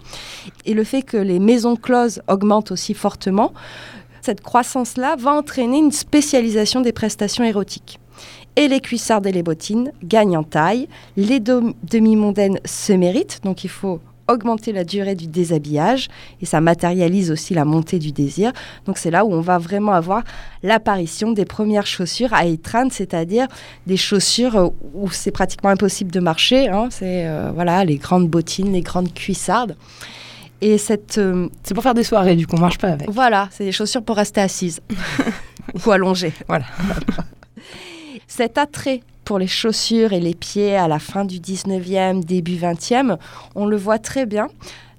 Et 0.66 0.74
le 0.74 0.86
fait 0.86 1.02
que 1.02 1.18
les 1.18 1.40
maisons 1.40 1.76
closes 1.76 2.22
augmentent 2.30 2.72
aussi 2.72 2.94
fortement, 2.94 3.52
cette 4.26 4.42
croissance-là 4.42 5.16
va 5.18 5.34
entraîner 5.36 5.78
une 5.78 5.92
spécialisation 5.92 6.82
des 6.82 6.92
prestations 6.92 7.44
érotiques. 7.44 8.00
Et 8.56 8.68
les 8.68 8.80
cuissardes 8.80 9.28
et 9.28 9.32
les 9.32 9.44
bottines 9.44 9.92
gagnent 10.04 10.38
en 10.38 10.44
taille, 10.44 10.88
les 11.16 11.40
demi-mondaines 11.40 12.60
se 12.66 12.94
méritent, 12.94 13.42
donc 13.44 13.64
il 13.64 13.70
faut 13.70 14.00
augmenter 14.28 14.72
la 14.72 14.84
durée 14.84 15.14
du 15.14 15.28
déshabillage 15.28 16.08
et 16.42 16.48
ça 16.48 16.60
matérialise 16.60 17.30
aussi 17.30 17.54
la 17.54 17.66
montée 17.66 18.00
du 18.00 18.12
désir. 18.12 18.52
Donc 18.88 18.98
c'est 18.98 19.12
là 19.12 19.24
où 19.24 19.32
on 19.32 19.42
va 19.42 19.60
vraiment 19.60 19.92
avoir 19.92 20.24
l'apparition 20.64 21.32
des 21.32 21.46
premières 21.46 21.86
chaussures 21.86 22.34
à 22.34 22.48
étreindre, 22.48 22.92
c'est-à-dire 22.92 23.46
des 23.86 23.98
chaussures 23.98 24.72
où 24.96 25.12
c'est 25.12 25.30
pratiquement 25.30 25.70
impossible 25.70 26.12
de 26.12 26.20
marcher. 26.20 26.68
Hein. 26.70 26.88
C'est 26.90 27.28
euh, 27.28 27.52
voilà 27.54 27.86
les 27.86 27.98
grandes 27.98 28.28
bottines, 28.28 28.74
les 28.74 28.82
grandes 28.82 29.14
cuissardes. 29.14 29.76
Et 30.62 30.78
cette. 30.78 31.18
Euh, 31.18 31.50
c'est 31.64 31.74
pour 31.74 31.84
faire 31.84 31.94
des 31.94 32.04
soirées, 32.04 32.36
du 32.36 32.48
coup, 32.48 32.56
on 32.56 32.60
marche 32.60 32.78
pas 32.78 32.90
avec. 32.90 33.10
Voilà, 33.10 33.50
c'est 33.52 33.66
des 33.66 33.72
chaussures 33.72 34.04
pour 34.04 34.16
rester 34.16 34.42
assise 34.42 34.82
ou 35.86 35.92
allongée. 35.92 36.34
Voilà. 36.48 36.66
Cet 38.28 38.58
attrait 38.58 39.02
pour 39.24 39.40
les 39.40 39.48
chaussures 39.48 40.14
et 40.14 40.20
les 40.20 40.36
pieds 40.36 40.76
à 40.76 40.88
la 40.88 41.00
fin 41.00 41.26
du 41.26 41.40
19e, 41.40 42.24
début 42.24 42.56
20e, 42.56 43.18
on 43.56 43.66
le 43.66 43.76
voit 43.76 44.00
très 44.00 44.26
bien 44.26 44.48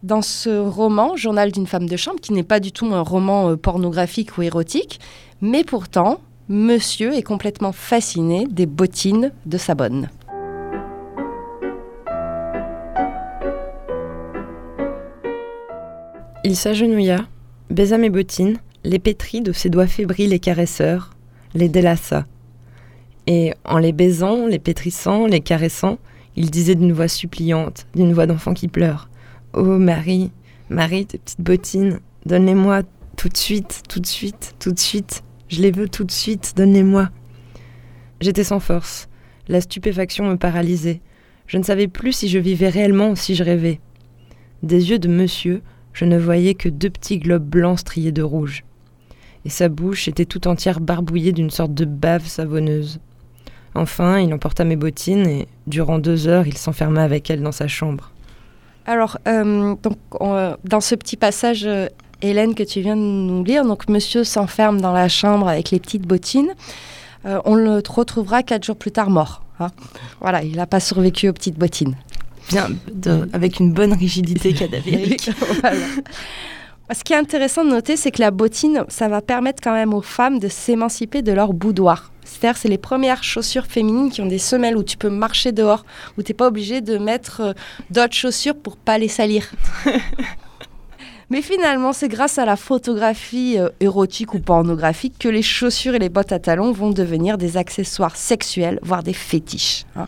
dans 0.03 0.23
ce 0.23 0.51
roman, 0.59 1.17
Journal 1.17 1.53
d'une 1.53 1.67
femme 1.67 1.89
de 1.89 1.97
chambre, 1.97 2.21
qui 2.21 2.33
n'est 2.33 2.43
pas 2.43 2.61
du 2.61 2.73
tout 2.73 2.87
un 2.87 3.01
roman 3.01 3.51
euh, 3.51 3.57
pornographique 3.57 4.39
ou 4.39 4.43
érotique, 4.43 5.01
mais 5.41 5.65
pourtant, 5.65 6.21
monsieur 6.49 7.15
est 7.15 7.23
complètement 7.23 7.73
fasciné 7.73 8.47
des 8.47 8.67
bottines 8.67 9.33
de 9.47 9.59
sa 9.59 9.75
bonne. 9.75 10.09
Il 16.47 16.55
s'agenouilla, 16.55 17.27
baisa 17.71 17.99
mes 17.99 18.09
bottines, 18.09 18.59
les 18.85 19.01
pétrit 19.01 19.41
de 19.41 19.51
ses 19.51 19.69
doigts 19.69 19.89
fébriles 19.89 20.33
et 20.33 20.39
caresseurs, 20.39 21.11
les 21.55 21.69
délaça. 21.69 22.25
Et 23.27 23.53
en 23.65 23.79
les 23.79 23.91
baisant, 23.91 24.47
les 24.47 24.61
pétrissant, 24.61 25.27
les 25.27 25.41
caressant, 25.41 25.99
il 26.37 26.53
disait 26.53 26.77
d'une 26.77 26.93
voix 26.93 27.09
suppliante, 27.09 27.89
d'une 27.97 28.13
voix 28.13 28.27
d'enfant 28.27 28.55
qui 28.55 28.69
pleure 28.69 29.11
Oh 29.55 29.65
Marie, 29.65 30.31
Marie, 30.71 31.07
tes 31.07 31.19
petites 31.19 31.41
bottines, 31.41 31.99
donne-les-moi 32.27 32.85
tout 33.17 33.29
de 33.29 33.37
suite, 33.37 33.83
tout 33.89 33.99
de 33.99 34.07
suite, 34.07 34.55
tout 34.61 34.71
de 34.71 34.79
suite. 34.79 35.25
Je 35.49 35.61
les 35.61 35.73
veux 35.73 35.89
tout 35.89 36.05
de 36.05 36.13
suite, 36.13 36.53
donne-les-moi. 36.55 37.11
J'étais 38.21 38.45
sans 38.45 38.61
force. 38.61 39.09
La 39.49 39.61
stupéfaction 39.61 40.31
me 40.31 40.37
paralysait. 40.37 41.01
Je 41.49 41.59
ne 41.59 41.65
savais 41.65 41.89
plus 41.89 42.13
si 42.13 42.29
je 42.29 42.39
vivais 42.39 42.69
réellement 42.69 43.11
ou 43.11 43.17
si 43.17 43.35
je 43.35 43.43
rêvais. 43.43 43.81
Des 44.63 44.91
yeux 44.91 45.01
de 45.01 45.09
monsieur, 45.09 45.61
je 45.97 46.05
ne 46.05 46.19
voyais 46.19 46.53
que 46.53 46.69
deux 46.69 46.91
petits 46.91 47.19
globes 47.19 47.43
blancs 47.43 47.79
striés 47.79 48.13
de 48.13 48.23
rouge. 48.23 48.65
Et 49.47 49.49
sa 49.49 49.71
bouche 49.71 50.09
était 50.09 50.27
tout 50.27 50.47
entière 50.47 50.79
barbouillée 50.79 51.33
d'une 51.33 51.49
sorte 51.49 51.73
de 51.73 51.87
bave 51.87 52.27
savonneuse. 52.27 53.01
Enfin, 53.75 54.19
il 54.19 54.33
emporta 54.35 54.65
mes 54.65 54.77
bottines 54.77 55.27
et, 55.27 55.49
durant 55.67 55.99
deux 55.99 56.29
heures, 56.29 56.47
il 56.47 56.59
s'enferma 56.59 57.03
avec 57.03 57.31
elles 57.31 57.43
dans 57.43 57.53
sa 57.53 57.67
chambre. 57.67 58.13
Alors, 58.85 59.17
euh, 59.27 59.75
donc, 59.83 59.97
dans 60.65 60.81
ce 60.81 60.95
petit 60.95 61.17
passage, 61.17 61.65
euh, 61.65 61.87
Hélène, 62.21 62.55
que 62.55 62.63
tu 62.63 62.83
viens 62.83 62.97
de 62.97 63.01
nous 63.01 63.43
lire, 63.43 63.65
donc 63.65 63.89
monsieur 63.89 64.23
s'enferme 64.23 64.83
dans 64.83 64.93
la 64.93 65.09
chambre 65.09 65.49
avec 65.49 65.71
les 65.71 65.81
petites 65.81 66.07
bottines. 66.07 66.53
Euh, 67.25 67.41
on 67.47 67.55
le 67.55 67.83
retrouvera 67.89 68.43
quatre 68.43 68.65
jours 68.65 68.77
plus 68.77 68.93
tard 68.93 69.09
mort. 69.09 69.43
Hein. 69.61 69.69
Voilà, 70.21 70.43
il 70.43 70.57
n'a 70.57 70.67
pas 70.67 70.81
survécu 70.81 71.31
aux 71.31 71.33
petites 71.33 71.59
bottines. 71.59 71.97
Avec 73.33 73.61
une 73.61 73.73
bonne 73.73 73.93
rigidité 73.93 74.53
cadavérique. 74.53 75.31
Ce 76.95 77.03
qui 77.03 77.15
est 77.15 77.17
intéressant 77.17 77.65
de 77.65 77.71
noter, 77.71 77.97
c'est 77.97 78.13
que 78.13 78.21
la 78.21 78.31
bottine, 78.31 78.85
ça 78.89 79.09
va 79.09 79.21
permettre 79.21 79.61
quand 79.61 79.73
même 79.73 79.93
aux 79.93 80.03
femmes 80.03 80.39
de 80.39 80.47
s'émanciper 80.47 81.21
de 81.21 81.33
leur 81.33 81.53
boudoir. 81.53 82.13
C'est-à-dire, 82.25 82.57
c'est 82.57 82.69
les 82.69 82.79
premières 82.79 83.25
chaussures 83.25 83.67
féminines 83.67 84.11
qui 84.11 84.21
ont 84.21 84.27
des 84.27 84.39
semelles 84.39 84.77
où 84.77 84.85
tu 84.85 84.97
peux 84.97 85.11
marcher 85.11 85.51
dehors, 85.51 85.85
où 86.17 86.23
tu 86.23 86.31
n'es 86.31 86.37
pas 86.37 86.47
obligé 86.47 86.81
de 86.81 86.99
mettre 86.99 87.41
euh, 87.41 87.53
d'autres 87.91 88.15
chaussures 88.15 88.57
pour 88.57 88.77
pas 88.77 88.99
les 88.99 89.09
salir. 89.09 89.51
Mais 91.31 91.43
finalement, 91.43 91.93
c'est 91.93 92.09
grâce 92.09 92.39
à 92.39 92.45
la 92.45 92.55
photographie 92.55 93.59
euh, 93.59 93.69
érotique 93.81 94.35
ou 94.35 94.39
pornographique 94.39 95.15
que 95.19 95.29
les 95.29 95.43
chaussures 95.43 95.97
et 95.97 95.99
les 95.99 96.09
bottes 96.09 96.31
à 96.31 96.39
talons 96.39 96.71
vont 96.71 96.91
devenir 96.91 97.37
des 97.37 97.57
accessoires 97.57 98.17
sexuels, 98.17 98.79
voire 98.83 99.03
des 99.03 99.13
fétiches. 99.13 99.87
Hein. 99.97 100.07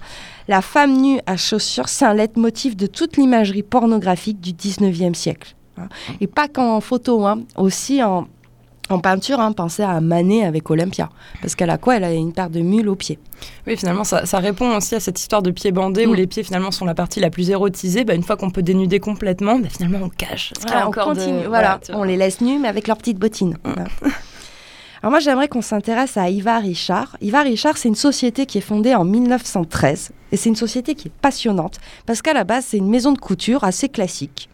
La 0.49 0.63
femme 0.63 0.97
nue 1.01 1.21
à 1.27 1.37
chaussures, 1.37 1.89
c'est 1.89 2.07
un 2.07 2.15
leitmotiv 2.15 2.75
de 2.75 2.87
toute 2.87 3.19
l'imagerie 3.19 3.63
pornographique 3.63 4.41
du 4.41 4.53
19e 4.53 5.15
siècle. 5.15 5.55
Hein. 5.77 5.89
Et 6.23 6.27
pas 6.27 6.49
qu'en 6.49 6.81
photo, 6.81 7.27
hein, 7.27 7.43
aussi 7.57 8.03
en, 8.03 8.27
en 8.89 8.99
peinture, 8.99 9.41
hein, 9.41 9.53
pensez 9.53 9.83
à 9.83 10.01
Manet 10.01 10.47
avec 10.47 10.71
Olympia. 10.71 11.11
Parce 11.43 11.55
qu'elle 11.55 11.69
a 11.69 11.77
quoi 11.77 11.97
Elle 11.97 12.05
a 12.05 12.13
une 12.13 12.33
paire 12.33 12.49
de 12.49 12.61
mules 12.61 12.89
aux 12.89 12.97
pieds. 12.97 13.19
Oui, 13.67 13.77
finalement, 13.77 14.05
ça, 14.05 14.39
répond 14.39 14.75
aussi 14.75 14.95
à 14.95 15.01
cette 15.01 15.21
histoire 15.21 15.43
de 15.43 15.51
pieds 15.51 15.71
bandés 15.71 16.07
où 16.07 16.13
mm. 16.13 16.17
les 16.17 16.27
pieds, 16.27 16.43
finalement, 16.43 16.71
sont 16.71 16.87
la 16.87 16.95
partie 16.95 17.21
la 17.21 17.29
plus 17.29 17.51
érotisée. 17.51 18.05
Bah, 18.05 18.15
une 18.15 18.23
fois 18.23 18.37
qu'on 18.37 18.51
peut 18.51 18.63
dénuder 18.63 19.01
complètement, 19.01 19.59
bah, 19.59 19.69
finalement, 19.69 19.99
on 20.03 20.09
cache. 20.09 20.55
on 20.87 20.91
continue. 20.91 21.47
Voilà, 21.47 21.79
on 21.93 22.05
les 22.05 22.17
laisse 22.17 22.41
nus, 22.41 22.59
mais 22.59 22.69
avec 22.69 22.89
leurs 22.89 22.97
petites 22.97 23.19
bottines. 23.19 23.59
Mm. 23.65 24.09
Alors 25.01 25.13
moi, 25.13 25.21
j'aimerais 25.21 25.47
qu'on 25.47 25.63
s'intéresse 25.63 26.17
à 26.17 26.29
Ivar 26.29 26.61
Richard. 26.61 27.17
Ivar 27.21 27.45
Richard, 27.45 27.77
c'est 27.77 27.89
une 27.89 27.95
société 27.95 28.47
qui 28.47 28.59
est 28.59 28.63
fondée 28.63 28.97
en 28.97 29.05
1913 29.05 30.11
et 30.33 30.37
c'est 30.37 30.49
une 30.49 30.57
société 30.57 30.97
qui 30.97 31.09
est 31.09 31.13
passionnante 31.23 31.79
parce 32.05 32.21
qu'à 32.21 32.33
la 32.33 32.43
base, 32.43 32.67
c'est 32.67 32.79
une 32.79 32.91
maison 32.91 33.13
de 33.13 33.19
couture 33.19 33.63
assez 33.63 33.89
classique. 33.89 34.49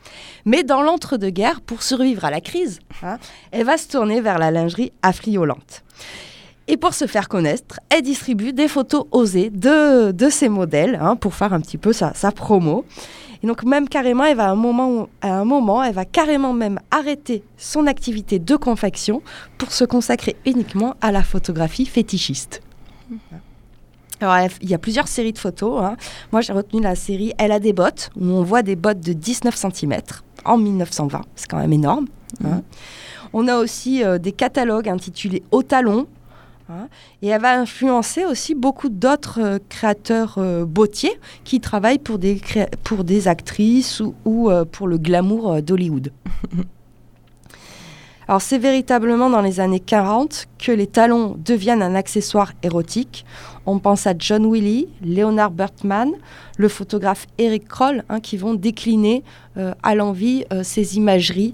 Mais 0.45 0.63
dans 0.63 0.83
l'entre-deux-guerres, 0.83 1.63
pour 1.63 1.83
survivre 1.83 2.27
à 2.27 2.31
la 2.31 2.43
crise, 2.43 2.81
hein, 3.03 3.17
elle 3.53 3.65
va 3.65 3.79
se 3.79 3.89
tourner 3.89 4.21
vers 4.21 4.39
la 4.39 4.51
lingerie 4.51 4.93
affriolante. 5.03 5.83
Et 6.69 6.77
pour 6.77 6.93
se 6.95 7.07
faire 7.07 7.29
connaître, 7.29 7.81
elle 7.91 8.03
distribue 8.03 8.53
des 8.53 8.69
photos 8.69 9.07
osées 9.13 9.51
de, 9.51 10.13
de 10.13 10.29
ses 10.29 10.49
modèles 10.51 10.99
hein, 11.01 11.17
pour 11.17 11.35
faire 11.35 11.55
un 11.55 11.61
petit 11.61 11.79
peu 11.79 11.93
sa, 11.93 12.13
sa 12.15 12.33
promo. 12.33 12.85
Et 13.45 13.47
donc 13.47 13.63
même 13.63 13.91
carrément, 13.91 14.25
elle 14.25 14.39
va 14.39 14.47
à 14.47 14.53
un 14.53 14.55
moment, 14.55 15.11
à 15.21 15.35
un 15.35 15.45
moment, 15.45 15.83
elle 15.83 15.93
va 15.93 16.07
carrément 16.07 16.55
même 16.55 16.81
arrêter 16.91 17.45
son 17.59 17.87
activité 17.87 18.39
de 18.39 18.57
confection 18.57 19.21
pour 19.59 19.71
se 19.71 19.85
consacrer 19.85 20.35
uniquement 20.47 20.95
à 21.03 21.13
la 21.13 21.23
photographie 21.23 21.85
fétichiste. 21.85 22.63
Alors, 24.23 24.51
il 24.63 24.71
y 24.71 24.73
a 24.73 24.79
plusieurs 24.79 25.09
séries 25.09 25.35
de 25.35 25.39
photos. 25.39 25.83
Hein. 25.83 25.99
Moi, 26.33 26.41
j'ai 26.41 26.55
retenu 26.55 26.81
la 26.81 26.95
série 26.95 27.35
Elle 27.37 27.53
a 27.53 27.61
des 27.61 27.75
bottes, 27.75 28.09
où 28.17 28.25
on 28.25 28.43
voit 28.43 28.63
des 28.63 28.77
bottes 28.77 29.01
de 29.01 29.13
19 29.13 29.55
cm 29.55 30.01
en 30.47 30.57
1920. 30.57 31.21
C'est 31.37 31.51
quand 31.51 31.59
même 31.59 31.75
énorme. 31.75 32.07
Hein. 32.43 32.49
Mmh. 32.49 32.63
On 33.35 33.47
a 33.47 33.59
aussi 33.59 34.03
euh, 34.03 34.17
des 34.17 34.33
catalogues 34.33 34.89
intitulés 34.89 35.43
Au 35.51 35.63
talon, 35.63 36.07
Hein. 36.71 36.89
Et 37.21 37.29
elle 37.29 37.43
va 37.43 37.59
influencer 37.59 38.25
aussi 38.25 38.55
beaucoup 38.55 38.89
d'autres 38.89 39.41
euh, 39.41 39.59
créateurs 39.69 40.37
euh, 40.39 40.65
bottiers 40.65 41.13
qui 41.45 41.61
travaillent 41.61 41.99
pour 41.99 42.19
des, 42.19 42.41
pour 42.83 43.05
des 43.05 43.29
actrices 43.29 44.03
ou, 44.25 44.51
euh, 44.51 44.65
pour 44.65 44.89
le 44.89 44.97
glamour 44.97 45.61
d'Hollywood. 45.61 46.11
Alors 48.27 48.41
c'est 48.41 48.57
véritablement 48.57 49.29
dans 49.29 49.43
les 49.43 49.61
années 49.61 49.81
40 49.81 50.47
que 50.59 50.73
les 50.73 50.87
talons 50.87 51.37
deviennent 51.45 51.83
un 51.83 51.95
accessoire 51.95 52.53
érotique. 52.63 53.27
On 53.67 53.79
pense 53.79 54.07
à 54.07 54.15
John 54.19 54.51
Willy, 54.51 54.89
Leonard 55.05 55.51
Bertman, 55.51 56.13
le 56.57 56.69
photographe 56.69 57.27
Eric 57.37 57.69
Kroll, 57.69 58.05
hein, 58.09 58.21
qui 58.21 58.39
vont 58.39 58.55
décliner 58.55 59.23
à 59.83 59.95
l'envie 59.95 60.47
ces 60.63 60.97
imageries 60.97 61.53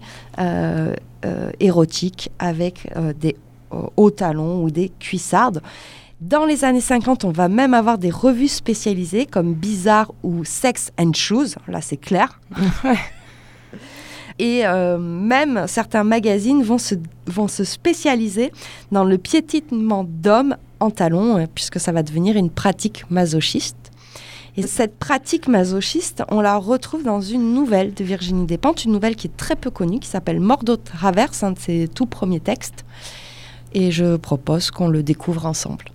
érotiques 1.58 2.30
avec 2.38 2.88
des 3.18 3.34
hauts 3.70 4.10
talons 4.10 4.62
ou 4.62 4.70
des 4.70 4.90
cuissardes. 4.98 5.62
Dans 6.20 6.44
les 6.44 6.64
années 6.64 6.82
50, 6.82 7.24
on 7.24 7.30
va 7.30 7.48
même 7.48 7.72
avoir 7.72 7.96
des 7.96 8.10
revues 8.10 8.48
spécialisées 8.48 9.24
comme 9.24 9.54
Bizarre 9.54 10.12
ou 10.22 10.44
Sex 10.44 10.92
and 10.98 11.12
Shoes. 11.14 11.54
Là, 11.66 11.80
c'est 11.80 11.96
clair. 11.96 12.40
Et 14.38 14.66
euh, 14.66 14.98
même 14.98 15.64
certains 15.66 16.04
magazines 16.04 16.62
vont 16.62 16.76
se, 16.76 16.94
vont 17.26 17.48
se 17.48 17.64
spécialiser 17.64 18.52
dans 18.92 19.04
le 19.04 19.16
piétinement 19.16 20.04
d'hommes 20.06 20.56
en 20.78 20.90
talons, 20.90 21.38
euh, 21.38 21.46
puisque 21.54 21.80
ça 21.80 21.92
va 21.92 22.02
devenir 22.02 22.36
une 22.36 22.50
pratique 22.50 23.04
masochiste. 23.10 23.76
Et 24.56 24.62
cette 24.62 24.98
pratique 24.98 25.48
masochiste, 25.48 26.22
on 26.30 26.42
la 26.42 26.56
retrouve 26.56 27.02
dans 27.02 27.20
une 27.20 27.54
nouvelle 27.54 27.94
de 27.94 28.04
Virginie 28.04 28.44
Despentes, 28.44 28.84
une 28.84 28.92
nouvelle 28.92 29.16
qui 29.16 29.28
est 29.28 29.36
très 29.36 29.56
peu 29.56 29.70
connue, 29.70 30.00
qui 30.00 30.08
s'appelle 30.08 30.40
Mort 30.40 30.64
Traverse, 30.84 31.42
un 31.42 31.52
de 31.52 31.58
ses 31.58 31.88
tout 31.88 32.06
premiers 32.06 32.40
textes 32.40 32.84
et 33.72 33.90
je 33.90 34.16
propose 34.16 34.70
qu'on 34.70 34.88
le 34.88 35.02
découvre 35.02 35.46
ensemble. 35.46 35.86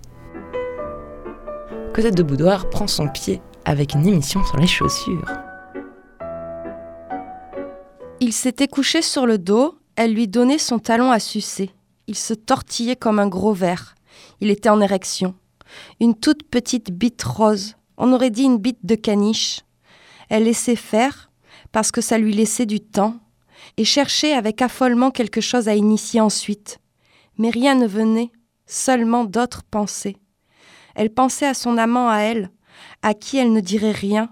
Cosette 1.94 2.16
de 2.16 2.22
Boudoir 2.22 2.68
prend 2.68 2.86
son 2.86 3.08
pied 3.08 3.40
avec 3.64 3.94
une 3.94 4.06
émission 4.06 4.44
sur 4.44 4.56
les 4.58 4.66
chaussures. 4.66 5.24
Il 8.20 8.32
s'était 8.32 8.68
couché 8.68 9.02
sur 9.02 9.26
le 9.26 9.38
dos, 9.38 9.78
elle 9.96 10.14
lui 10.14 10.28
donnait 10.28 10.58
son 10.58 10.78
talon 10.78 11.10
à 11.10 11.18
sucer. 11.18 11.70
Il 12.06 12.16
se 12.16 12.34
tortillait 12.34 12.96
comme 12.96 13.18
un 13.18 13.28
gros 13.28 13.52
verre. 13.52 13.94
Il 14.40 14.50
était 14.50 14.68
en 14.68 14.80
érection. 14.80 15.34
Une 16.00 16.14
toute 16.14 16.44
petite 16.44 16.90
bite 16.92 17.22
rose, 17.22 17.76
on 17.98 18.12
aurait 18.12 18.30
dit 18.30 18.44
une 18.44 18.58
bite 18.58 18.84
de 18.84 18.94
caniche. 18.94 19.60
Elle 20.28 20.44
laissait 20.44 20.76
faire, 20.76 21.30
parce 21.72 21.90
que 21.90 22.00
ça 22.00 22.18
lui 22.18 22.32
laissait 22.32 22.66
du 22.66 22.80
temps, 22.80 23.16
et 23.76 23.84
cherchait 23.84 24.32
avec 24.32 24.62
affolement 24.62 25.10
quelque 25.10 25.40
chose 25.40 25.68
à 25.68 25.74
initier 25.74 26.20
ensuite 26.20 26.78
mais 27.38 27.50
rien 27.50 27.74
ne 27.74 27.86
venait, 27.86 28.30
seulement 28.66 29.24
d'autres 29.24 29.62
pensées. 29.62 30.16
Elle 30.94 31.10
pensait 31.10 31.46
à 31.46 31.54
son 31.54 31.78
amant 31.78 32.08
à 32.08 32.18
elle, 32.18 32.50
à 33.02 33.14
qui 33.14 33.36
elle 33.36 33.52
ne 33.52 33.60
dirait 33.60 33.92
rien. 33.92 34.30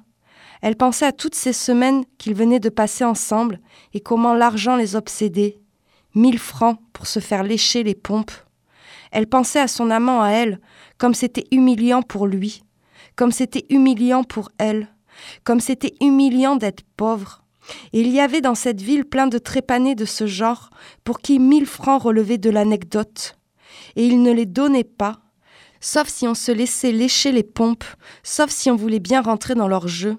Elle 0.62 0.76
pensait 0.76 1.06
à 1.06 1.12
toutes 1.12 1.34
ces 1.34 1.52
semaines 1.52 2.04
qu'ils 2.18 2.34
venaient 2.34 2.60
de 2.60 2.70
passer 2.70 3.04
ensemble 3.04 3.60
et 3.92 4.00
comment 4.00 4.34
l'argent 4.34 4.76
les 4.76 4.96
obsédait. 4.96 5.60
Mille 6.14 6.38
francs 6.38 6.78
pour 6.92 7.06
se 7.06 7.20
faire 7.20 7.42
lécher 7.42 7.82
les 7.82 7.94
pompes. 7.94 8.32
Elle 9.12 9.26
pensait 9.26 9.60
à 9.60 9.68
son 9.68 9.90
amant 9.90 10.22
à 10.22 10.30
elle, 10.30 10.60
comme 10.98 11.14
c'était 11.14 11.46
humiliant 11.50 12.02
pour 12.02 12.26
lui, 12.26 12.64
comme 13.14 13.30
c'était 13.30 13.66
humiliant 13.68 14.24
pour 14.24 14.50
elle, 14.58 14.88
comme 15.44 15.60
c'était 15.60 15.94
humiliant 16.00 16.56
d'être 16.56 16.82
pauvre. 16.96 17.43
Et 17.92 18.00
il 18.00 18.08
y 18.08 18.20
avait 18.20 18.40
dans 18.40 18.54
cette 18.54 18.80
ville 18.80 19.04
plein 19.04 19.26
de 19.26 19.38
trépanés 19.38 19.94
de 19.94 20.04
ce 20.04 20.26
genre, 20.26 20.70
pour 21.02 21.20
qui 21.20 21.38
mille 21.38 21.66
francs 21.66 22.02
relevaient 22.02 22.38
de 22.38 22.50
l'anecdote. 22.50 23.36
Et 23.96 24.04
ils 24.06 24.22
ne 24.22 24.32
les 24.32 24.46
donnaient 24.46 24.84
pas, 24.84 25.20
sauf 25.80 26.08
si 26.08 26.26
on 26.26 26.34
se 26.34 26.52
laissait 26.52 26.92
lécher 26.92 27.32
les 27.32 27.42
pompes, 27.42 27.84
sauf 28.22 28.50
si 28.50 28.70
on 28.70 28.76
voulait 28.76 29.00
bien 29.00 29.22
rentrer 29.22 29.54
dans 29.54 29.68
leur 29.68 29.88
jeu, 29.88 30.16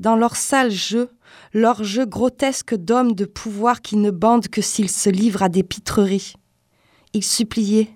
dans 0.00 0.16
leur 0.16 0.36
sale 0.36 0.70
jeu, 0.70 1.10
leur 1.52 1.84
jeu 1.84 2.04
grotesque 2.04 2.74
d'hommes 2.74 3.14
de 3.14 3.24
pouvoir 3.24 3.80
qui 3.80 3.96
ne 3.96 4.10
bandent 4.10 4.48
que 4.48 4.62
s'ils 4.62 4.90
se 4.90 5.10
livrent 5.10 5.42
à 5.42 5.48
des 5.48 5.62
pitreries. 5.62 6.34
Ils 7.12 7.24
suppliaient 7.24 7.90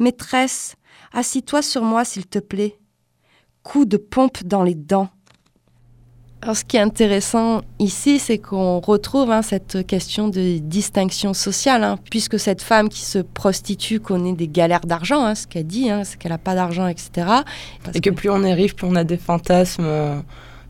Maîtresse, 0.00 0.74
assis-toi 1.12 1.62
sur 1.62 1.82
moi, 1.82 2.04
s'il 2.04 2.26
te 2.26 2.40
plaît. 2.40 2.78
Coup 3.62 3.84
de 3.84 3.96
pompe 3.96 4.42
dans 4.44 4.64
les 4.64 4.74
dents. 4.74 5.08
Alors, 6.44 6.58
ce 6.58 6.64
qui 6.66 6.76
est 6.76 6.80
intéressant 6.80 7.62
ici, 7.78 8.18
c'est 8.18 8.36
qu'on 8.36 8.78
retrouve 8.78 9.30
hein, 9.30 9.40
cette 9.40 9.86
question 9.86 10.28
de 10.28 10.58
distinction 10.58 11.32
sociale, 11.32 11.82
hein, 11.82 11.98
puisque 12.10 12.38
cette 12.38 12.60
femme 12.60 12.90
qui 12.90 13.00
se 13.00 13.18
prostitue 13.18 13.98
connaît 13.98 14.34
des 14.34 14.46
galères 14.46 14.84
d'argent, 14.84 15.24
hein, 15.24 15.34
ce 15.34 15.46
qu'elle 15.46 15.66
dit, 15.66 15.88
c'est 16.02 16.18
qu'elle 16.18 16.32
n'a 16.32 16.38
pas 16.38 16.54
d'argent, 16.54 16.86
etc. 16.86 17.28
Et 17.94 18.02
que, 18.02 18.10
plus 18.10 18.28
on 18.28 18.42
est 18.42 18.52
riche, 18.52 18.74
plus 18.74 18.86
on 18.86 18.94
a 18.94 19.04
des 19.04 19.16
fantasmes 19.16 19.86
euh, 19.86 20.20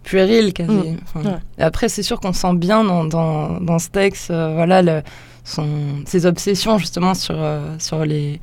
puérils, 0.05 0.53
quasi. 0.53 0.71
Mmh. 0.71 1.23
Après, 1.59 1.89
c'est 1.89 2.05
sûr 2.05 2.21
qu'on 2.21 2.33
sent 2.33 2.55
bien 2.55 2.85
dans, 2.85 3.05
dans, 3.05 3.79
ce 3.81 3.89
texte, 3.89 4.31
euh, 4.31 4.55
voilà, 4.55 5.03
son, 5.43 5.67
ses 6.07 6.25
obsessions 6.25 6.79
justement 6.79 7.15
sur, 7.15 7.35
euh, 7.37 7.75
sur 7.81 8.05
les, 8.05 8.41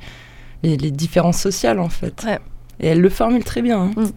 les, 0.62 0.90
différences 0.90 1.40
sociales, 1.40 1.80
en 1.80 1.88
fait. 1.88 2.26
Et 2.78 2.88
elle 2.88 3.00
le 3.00 3.08
formule 3.08 3.42
très 3.42 3.62
bien. 3.62 3.86
Mmh. 3.86 4.10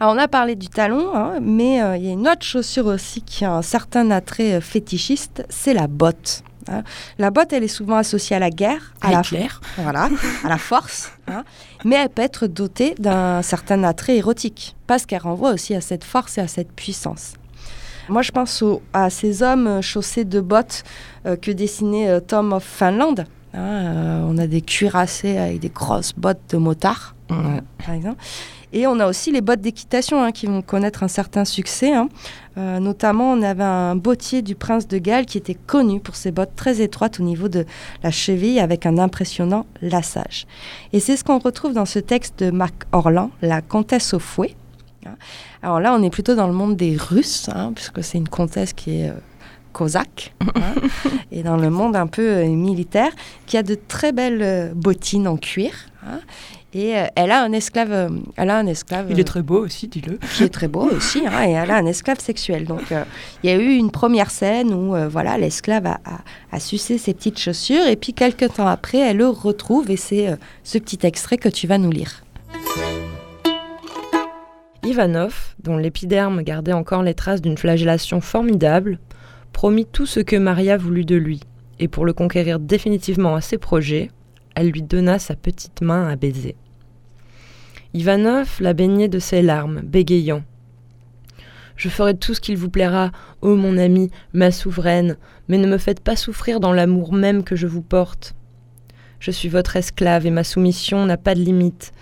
Alors, 0.00 0.14
on 0.14 0.18
a 0.18 0.28
parlé 0.28 0.54
du 0.54 0.68
talon, 0.68 1.10
hein, 1.12 1.40
mais 1.42 1.82
euh, 1.82 1.96
il 1.96 2.04
y 2.04 2.08
a 2.08 2.12
une 2.12 2.28
autre 2.28 2.44
chaussure 2.44 2.86
aussi 2.86 3.20
qui 3.20 3.44
a 3.44 3.52
un 3.52 3.62
certain 3.62 4.12
attrait 4.12 4.54
euh, 4.54 4.60
fétichiste, 4.60 5.44
c'est 5.48 5.74
la 5.74 5.88
botte. 5.88 6.44
Hein. 6.68 6.84
La 7.18 7.32
botte, 7.32 7.52
elle 7.52 7.64
est 7.64 7.68
souvent 7.68 7.96
associée 7.96 8.36
à 8.36 8.38
la 8.38 8.50
guerre, 8.50 8.94
à, 9.00 9.10
la 9.10 9.22
voilà, 9.76 10.08
à 10.44 10.48
la 10.48 10.58
force, 10.58 11.10
hein. 11.26 11.42
mais 11.84 11.96
elle 11.96 12.10
peut 12.10 12.22
être 12.22 12.46
dotée 12.46 12.94
d'un 13.00 13.42
certain 13.42 13.82
attrait 13.82 14.18
érotique, 14.18 14.76
parce 14.86 15.04
qu'elle 15.04 15.22
renvoie 15.22 15.52
aussi 15.52 15.74
à 15.74 15.80
cette 15.80 16.04
force 16.04 16.38
et 16.38 16.42
à 16.42 16.48
cette 16.48 16.70
puissance. 16.70 17.32
Moi, 18.08 18.22
je 18.22 18.30
pense 18.30 18.62
à 18.92 19.10
ces 19.10 19.42
hommes 19.42 19.66
euh, 19.66 19.82
chaussés 19.82 20.24
de 20.24 20.40
bottes 20.40 20.84
que 21.42 21.50
dessinait 21.50 22.20
Tom 22.20 22.52
of 22.52 22.62
Finland. 22.62 23.26
on 23.52 24.38
a 24.38 24.46
des 24.46 24.62
cuirassés 24.62 25.36
avec 25.36 25.58
des 25.58 25.68
grosses 25.68 26.14
bottes 26.14 26.40
de 26.50 26.56
motard, 26.56 27.16
par 27.28 27.94
exemple. 27.94 28.22
Et 28.72 28.86
on 28.86 29.00
a 29.00 29.06
aussi 29.06 29.32
les 29.32 29.40
bottes 29.40 29.60
d'équitation 29.60 30.22
hein, 30.22 30.32
qui 30.32 30.46
vont 30.46 30.62
connaître 30.62 31.02
un 31.02 31.08
certain 31.08 31.44
succès. 31.44 31.92
Hein. 31.92 32.08
Euh, 32.58 32.80
notamment, 32.80 33.32
on 33.32 33.42
avait 33.42 33.64
un 33.64 33.96
bottier 33.96 34.42
du 34.42 34.54
prince 34.54 34.86
de 34.86 34.98
Galles 34.98 35.26
qui 35.26 35.38
était 35.38 35.54
connu 35.54 36.00
pour 36.00 36.16
ses 36.16 36.32
bottes 36.32 36.54
très 36.54 36.80
étroites 36.80 37.20
au 37.20 37.22
niveau 37.22 37.48
de 37.48 37.64
la 38.02 38.10
cheville 38.10 38.60
avec 38.60 38.84
un 38.84 38.98
impressionnant 38.98 39.66
lassage. 39.80 40.46
Et 40.92 41.00
c'est 41.00 41.16
ce 41.16 41.24
qu'on 41.24 41.38
retrouve 41.38 41.72
dans 41.72 41.86
ce 41.86 41.98
texte 41.98 42.42
de 42.44 42.50
Marc 42.50 42.74
Orlan, 42.92 43.30
La 43.42 43.62
comtesse 43.62 44.12
au 44.12 44.18
fouet. 44.18 44.54
Hein. 45.06 45.16
Alors 45.62 45.80
là, 45.80 45.94
on 45.94 46.02
est 46.02 46.10
plutôt 46.10 46.34
dans 46.34 46.46
le 46.46 46.52
monde 46.52 46.76
des 46.76 46.96
Russes, 46.96 47.48
puisque 47.74 48.02
c'est 48.04 48.18
une 48.18 48.28
comtesse 48.28 48.72
qui 48.72 49.00
est... 49.00 49.10
Euh, 49.10 49.14
cosaque, 49.70 50.34
et 51.30 51.44
dans 51.44 51.56
le 51.56 51.70
monde 51.70 51.94
un 51.94 52.08
peu 52.08 52.28
euh, 52.28 52.46
militaire, 52.48 53.12
qui 53.46 53.56
a 53.56 53.62
de 53.62 53.76
très 53.76 54.10
belles 54.12 54.72
bottines 54.74 55.28
en 55.28 55.36
cuir. 55.36 55.70
Et 56.74 56.96
euh, 56.96 57.06
elle 57.14 57.30
a 57.30 57.42
un 57.42 57.52
esclave. 57.52 57.92
Euh, 57.92 58.08
elle 58.36 58.50
a 58.50 58.58
un 58.58 58.66
esclave. 58.66 59.06
Il 59.10 59.18
est 59.18 59.24
très 59.24 59.42
beau 59.42 59.64
aussi, 59.64 59.88
dis-le. 59.88 60.18
Qui 60.36 60.44
est 60.44 60.48
très 60.48 60.68
beau 60.68 60.88
aussi, 60.90 61.22
hein, 61.26 61.44
et 61.46 61.52
elle 61.52 61.70
a 61.70 61.76
un 61.76 61.86
esclave 61.86 62.20
sexuel. 62.20 62.66
Donc, 62.66 62.92
euh, 62.92 63.04
il 63.42 63.50
y 63.50 63.52
a 63.52 63.56
eu 63.56 63.74
une 63.74 63.90
première 63.90 64.30
scène 64.30 64.72
où, 64.72 64.94
voilà, 65.08 65.38
l'esclave 65.38 65.86
a, 65.86 65.98
a, 66.52 66.60
sucé 66.60 66.98
ses 66.98 67.14
petites 67.14 67.38
chaussures, 67.38 67.86
et 67.86 67.96
puis 67.96 68.12
quelques 68.12 68.54
temps 68.54 68.66
après, 68.66 68.98
elle 68.98 69.16
le 69.18 69.28
retrouve, 69.28 69.90
et 69.90 69.96
c'est 69.96 70.36
ce 70.62 70.78
petit 70.78 71.06
extrait 71.06 71.38
que 71.38 71.48
tu 71.48 71.66
vas 71.66 71.78
nous 71.78 71.90
lire. 71.90 72.22
Ivanov, 74.84 75.54
dont 75.62 75.76
l'épiderme 75.76 76.42
gardait 76.42 76.72
encore 76.72 77.02
les 77.02 77.14
traces 77.14 77.42
d'une 77.42 77.58
flagellation 77.58 78.20
formidable, 78.20 78.98
promit 79.52 79.86
tout 79.86 80.06
ce 80.06 80.20
que 80.20 80.36
Maria 80.36 80.76
voulut 80.76 81.04
de 81.04 81.16
lui, 81.16 81.40
et 81.78 81.88
pour 81.88 82.04
le 82.04 82.12
conquérir 82.12 82.58
définitivement 82.58 83.34
à 83.34 83.40
ses 83.40 83.58
projets, 83.58 84.10
elle 84.58 84.70
lui 84.70 84.82
donna 84.82 85.20
sa 85.20 85.36
petite 85.36 85.82
main 85.82 86.08
à 86.08 86.16
baiser. 86.16 86.56
Ivanov 87.94 88.56
la 88.58 88.74
baignait 88.74 89.08
de 89.08 89.20
ses 89.20 89.40
larmes, 89.40 89.82
bégayant. 89.82 90.42
Je 91.76 91.88
ferai 91.88 92.16
tout 92.16 92.34
ce 92.34 92.40
qu'il 92.40 92.56
vous 92.56 92.68
plaira, 92.68 93.12
ô 93.40 93.54
mon 93.54 93.78
ami, 93.78 94.10
ma 94.32 94.50
souveraine, 94.50 95.16
mais 95.46 95.58
ne 95.58 95.68
me 95.68 95.78
faites 95.78 96.00
pas 96.00 96.16
souffrir 96.16 96.58
dans 96.58 96.72
l'amour 96.72 97.12
même 97.12 97.44
que 97.44 97.54
je 97.54 97.68
vous 97.68 97.82
porte. 97.82 98.34
Je 99.20 99.30
suis 99.30 99.48
votre 99.48 99.76
esclave 99.76 100.26
et 100.26 100.30
ma 100.30 100.42
soumission 100.42 101.06
n'a 101.06 101.16
pas 101.16 101.36
de 101.36 101.40
limite. 101.40 101.92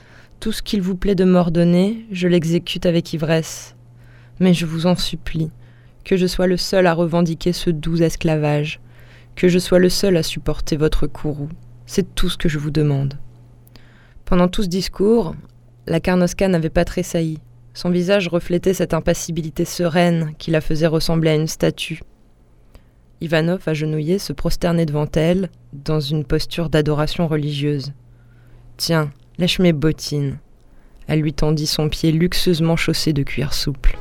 Tout 0.40 0.52
ce 0.52 0.62
qu'il 0.62 0.80
vous 0.80 0.96
plaît 0.96 1.14
de 1.14 1.24
m'ordonner, 1.24 2.06
je 2.10 2.26
l'exécute 2.26 2.86
avec 2.86 3.12
ivresse. 3.12 3.76
Mais 4.40 4.54
je 4.54 4.64
vous 4.64 4.86
en 4.86 4.96
supplie, 4.96 5.50
que 6.04 6.16
je 6.16 6.26
sois 6.26 6.46
le 6.46 6.56
seul 6.56 6.86
à 6.86 6.94
revendiquer 6.94 7.52
ce 7.52 7.68
doux 7.68 8.00
esclavage, 8.00 8.80
que 9.34 9.48
je 9.48 9.58
sois 9.58 9.78
le 9.78 9.90
seul 9.90 10.16
à 10.16 10.22
supporter 10.22 10.78
votre 10.78 11.06
courroux. 11.06 11.50
C'est 11.86 12.14
tout 12.14 12.28
ce 12.28 12.36
que 12.36 12.48
je 12.48 12.58
vous 12.58 12.70
demande. 12.70 13.14
Pendant 14.24 14.48
tout 14.48 14.62
ce 14.62 14.68
discours, 14.68 15.34
la 15.86 16.00
Karnoska 16.00 16.48
n'avait 16.48 16.68
pas 16.68 16.84
tressailli. 16.84 17.38
Son 17.74 17.90
visage 17.90 18.28
reflétait 18.28 18.74
cette 18.74 18.94
impassibilité 18.94 19.64
sereine 19.64 20.32
qui 20.38 20.50
la 20.50 20.60
faisait 20.60 20.86
ressembler 20.86 21.30
à 21.30 21.34
une 21.34 21.46
statue. 21.46 22.00
Ivanov, 23.20 23.62
agenouillé, 23.66 24.18
se 24.18 24.32
prosternait 24.32 24.86
devant 24.86 25.08
elle, 25.14 25.50
dans 25.72 26.00
une 26.00 26.24
posture 26.24 26.68
d'adoration 26.68 27.28
religieuse. 27.28 27.92
Tiens, 28.76 29.10
lèche 29.38 29.58
mes 29.58 29.72
bottines. 29.72 30.38
Elle 31.06 31.20
lui 31.20 31.32
tendit 31.32 31.66
son 31.66 31.88
pied 31.88 32.12
luxueusement 32.12 32.76
chaussé 32.76 33.12
de 33.12 33.22
cuir 33.22 33.54
souple. 33.54 33.96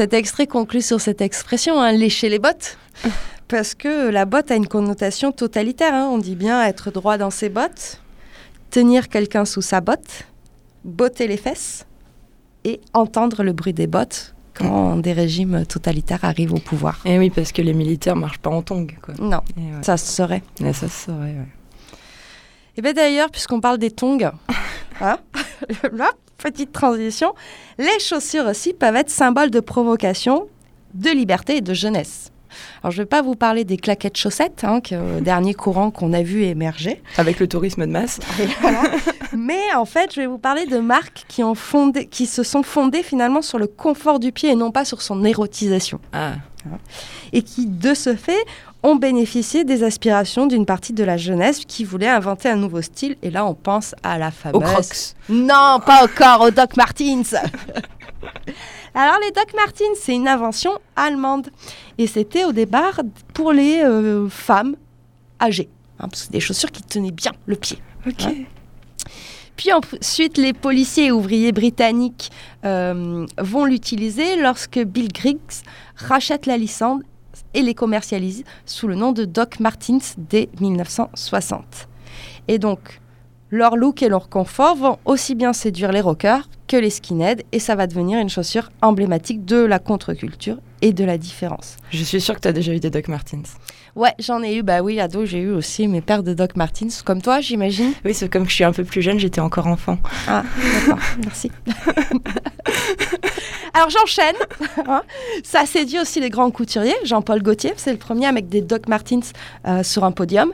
Cet 0.00 0.14
extrait 0.14 0.46
conclut 0.46 0.80
sur 0.80 0.98
cette 0.98 1.20
expression, 1.20 1.78
hein, 1.78 1.92
lécher 1.92 2.30
les 2.30 2.38
bottes. 2.38 2.78
Parce 3.48 3.74
que 3.74 4.08
la 4.08 4.24
botte 4.24 4.50
a 4.50 4.54
une 4.56 4.66
connotation 4.66 5.30
totalitaire. 5.30 5.92
Hein. 5.92 6.08
On 6.10 6.16
dit 6.16 6.36
bien 6.36 6.64
être 6.64 6.90
droit 6.90 7.18
dans 7.18 7.28
ses 7.28 7.50
bottes, 7.50 8.00
tenir 8.70 9.10
quelqu'un 9.10 9.44
sous 9.44 9.60
sa 9.60 9.82
botte, 9.82 10.26
botter 10.84 11.28
les 11.28 11.36
fesses 11.36 11.84
et 12.64 12.80
entendre 12.94 13.42
le 13.42 13.52
bruit 13.52 13.74
des 13.74 13.86
bottes 13.86 14.34
quand 14.54 14.96
des 14.96 15.12
régimes 15.12 15.66
totalitaires 15.66 16.24
arrivent 16.24 16.54
au 16.54 16.60
pouvoir. 16.60 17.02
Et 17.04 17.16
eh 17.16 17.18
oui, 17.18 17.28
parce 17.28 17.52
que 17.52 17.60
les 17.60 17.74
militaires 17.74 18.16
marchent 18.16 18.38
pas 18.38 18.48
en 18.48 18.62
tongs. 18.62 18.86
Non, 19.18 19.42
ça 19.82 19.98
se 19.98 20.10
saurait. 20.10 20.42
Et 20.64 20.72
ça 20.72 20.88
se 20.88 21.08
saurait, 21.10 21.32
Et 21.32 22.78
eh 22.78 22.80
bien 22.80 22.94
d'ailleurs, 22.94 23.30
puisqu'on 23.30 23.60
parle 23.60 23.76
des 23.76 23.90
tongs, 23.90 24.32
hein, 25.00 25.18
petite 26.38 26.72
transition, 26.72 27.34
les 27.78 27.98
chaussures 28.00 28.46
aussi 28.46 28.72
peuvent 28.72 28.96
être 28.96 29.10
symboles 29.10 29.50
de 29.50 29.60
provocation, 29.60 30.48
de 30.94 31.10
liberté 31.10 31.56
et 31.56 31.60
de 31.60 31.74
jeunesse. 31.74 32.30
Alors, 32.82 32.90
je 32.90 32.98
ne 32.98 33.02
vais 33.02 33.08
pas 33.08 33.22
vous 33.22 33.36
parler 33.36 33.64
des 33.64 33.76
claquettes 33.76 34.16
chaussettes, 34.16 34.64
hein, 34.64 34.80
que, 34.80 35.20
dernier 35.20 35.54
courant 35.54 35.90
qu'on 35.90 36.12
a 36.12 36.22
vu 36.22 36.42
émerger. 36.42 37.02
Avec 37.16 37.38
le 37.38 37.46
tourisme 37.46 37.86
de 37.86 37.92
masse. 37.92 38.18
Mais 39.32 39.72
en 39.76 39.84
fait, 39.84 40.14
je 40.14 40.20
vais 40.20 40.26
vous 40.26 40.38
parler 40.38 40.66
de 40.66 40.78
marques 40.78 41.24
qui, 41.28 41.44
ont 41.44 41.54
fondé, 41.54 42.06
qui 42.06 42.26
se 42.26 42.42
sont 42.42 42.62
fondées 42.62 43.02
finalement 43.02 43.42
sur 43.42 43.58
le 43.58 43.68
confort 43.68 44.18
du 44.18 44.32
pied 44.32 44.50
et 44.50 44.56
non 44.56 44.72
pas 44.72 44.84
sur 44.84 45.02
son 45.02 45.24
érotisation. 45.24 46.00
Ah. 46.12 46.32
Et 47.32 47.42
qui, 47.42 47.66
de 47.66 47.94
ce 47.94 48.16
fait, 48.16 48.44
ont 48.82 48.96
bénéficié 48.96 49.64
des 49.64 49.82
aspirations 49.82 50.46
d'une 50.46 50.66
partie 50.66 50.92
de 50.92 51.04
la 51.04 51.16
jeunesse 51.16 51.64
qui 51.66 51.84
voulait 51.84 52.08
inventer 52.08 52.48
un 52.48 52.56
nouveau 52.56 52.82
style. 52.82 53.16
Et 53.22 53.30
là, 53.30 53.44
on 53.44 53.54
pense 53.54 53.94
à 54.02 54.18
la 54.18 54.30
fameuse... 54.30 54.56
Aux 54.56 54.60
Crocs. 54.60 55.14
Non, 55.28 55.80
pas 55.84 56.04
encore, 56.04 56.42
aux 56.42 56.50
Doc 56.50 56.76
Martens. 56.76 57.34
Alors, 58.94 59.18
les 59.22 59.30
Doc 59.30 59.54
Martens, 59.54 59.98
c'est 60.00 60.14
une 60.14 60.28
invention 60.28 60.72
allemande. 60.96 61.50
Et 61.98 62.06
c'était 62.06 62.44
au 62.44 62.52
départ 62.52 63.00
pour 63.34 63.52
les 63.52 63.82
euh, 63.82 64.28
femmes 64.28 64.76
âgées. 65.40 65.68
Hein, 65.98 66.08
parce 66.08 66.22
que 66.22 66.26
c'est 66.26 66.32
des 66.32 66.40
chaussures 66.40 66.72
qui 66.72 66.82
tenaient 66.82 67.12
bien 67.12 67.32
le 67.46 67.56
pied. 67.56 67.78
Ok. 68.06 68.24
Hein. 68.24 68.34
Puis 69.56 69.70
ensuite, 69.74 70.38
les 70.38 70.54
policiers 70.54 71.06
et 71.06 71.12
ouvriers 71.12 71.52
britanniques 71.52 72.30
euh, 72.64 73.26
vont 73.36 73.66
l'utiliser 73.66 74.36
lorsque 74.36 74.78
Bill 74.78 75.12
Griggs 75.12 75.64
rachète 75.96 76.46
la 76.46 76.56
licence 76.56 77.02
et 77.54 77.62
les 77.62 77.74
commercialise 77.74 78.44
sous 78.66 78.88
le 78.88 78.94
nom 78.94 79.12
de 79.12 79.24
Doc 79.24 79.60
Martens 79.60 80.14
dès 80.18 80.48
1960. 80.60 81.88
Et 82.48 82.58
donc, 82.58 83.00
leur 83.50 83.76
look 83.76 84.02
et 84.02 84.08
leur 84.08 84.28
confort 84.28 84.76
vont 84.76 84.98
aussi 85.04 85.34
bien 85.34 85.52
séduire 85.52 85.92
les 85.92 86.00
rockers 86.00 86.48
que 86.68 86.76
les 86.76 86.90
skinheads 86.90 87.42
et 87.50 87.58
ça 87.58 87.74
va 87.74 87.88
devenir 87.88 88.20
une 88.20 88.28
chaussure 88.28 88.70
emblématique 88.80 89.44
de 89.44 89.56
la 89.56 89.80
contre-culture 89.80 90.58
et 90.82 90.92
de 90.92 91.04
la 91.04 91.18
différence. 91.18 91.76
Je 91.90 92.04
suis 92.04 92.20
sûre 92.20 92.36
que 92.36 92.40
tu 92.40 92.48
as 92.48 92.52
déjà 92.52 92.72
eu 92.72 92.80
des 92.80 92.90
Doc 92.90 93.08
Martens. 93.08 93.56
Ouais, 93.96 94.14
j'en 94.20 94.40
ai 94.42 94.54
eu. 94.54 94.62
Bah 94.62 94.82
oui, 94.82 95.00
ado, 95.00 95.26
j'ai 95.26 95.40
eu 95.40 95.50
aussi 95.50 95.88
mes 95.88 96.00
paires 96.00 96.22
de 96.22 96.32
Doc 96.32 96.54
Martens, 96.54 97.02
comme 97.04 97.20
toi, 97.20 97.40
j'imagine. 97.40 97.92
Oui, 98.04 98.14
c'est 98.14 98.28
comme 98.28 98.48
je 98.48 98.54
suis 98.54 98.64
un 98.64 98.72
peu 98.72 98.84
plus 98.84 99.02
jeune, 99.02 99.18
j'étais 99.18 99.40
encore 99.40 99.66
enfant. 99.66 99.98
Ah, 100.28 100.44
d'accord, 100.72 100.98
merci. 101.24 101.50
Alors 103.74 103.90
j'enchaîne. 103.90 104.36
Hein. 104.86 105.02
Ça 105.44 105.66
séduit 105.66 106.00
aussi 106.00 106.20
les 106.20 106.30
grands 106.30 106.50
couturiers. 106.50 106.96
Jean-Paul 107.04 107.42
Gaultier, 107.42 107.74
c'est 107.76 107.92
le 107.92 107.98
premier 107.98 108.26
avec 108.26 108.48
des 108.48 108.62
Doc 108.62 108.88
Martens 108.88 109.32
euh, 109.66 109.82
sur 109.82 110.04
un 110.04 110.10
podium. 110.10 110.52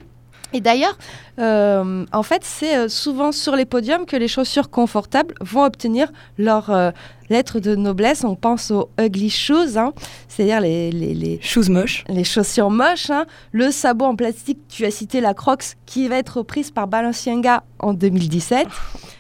Et 0.53 0.61
d'ailleurs, 0.61 0.99
euh, 1.39 2.05
en 2.13 2.23
fait, 2.23 2.43
c'est 2.45 2.77
euh, 2.77 2.89
souvent 2.89 3.31
sur 3.31 3.57
les 3.57 3.65
podiums 3.65 4.05
que 4.05 4.17
les 4.17 4.29
chaussures 4.29 4.69
confortables 4.69 5.35
vont 5.41 5.65
obtenir 5.65 6.13
leur 6.39 6.93
lettre 7.31 7.61
de 7.61 7.77
noblesse. 7.77 8.25
On 8.25 8.35
pense 8.37 8.71
aux 8.71 8.91
ugly 9.01 9.31
shoes, 9.31 9.77
hein. 9.77 9.93
c'est-à-dire 10.29 10.61
les, 10.61 10.91
les, 10.91 11.15
les, 11.15 11.39
shoes 11.41 11.71
moches. 11.71 12.05
Les 12.09 12.25
chaussures 12.25 12.71
moches. 12.71 13.11
Hein. 13.11 13.27
Le 13.53 13.71
sabot 13.71 14.07
en 14.07 14.17
plastique, 14.17 14.61
tu 14.69 14.85
as 14.85 14.91
cité 14.91 15.21
la 15.21 15.35
Crocs, 15.35 15.77
qui 15.87 16.09
va 16.09 16.17
être 16.17 16.39
reprise 16.39 16.71
par 16.71 16.87
Balenciaga 16.89 17.63
en 17.79 17.93
2017. 17.93 18.67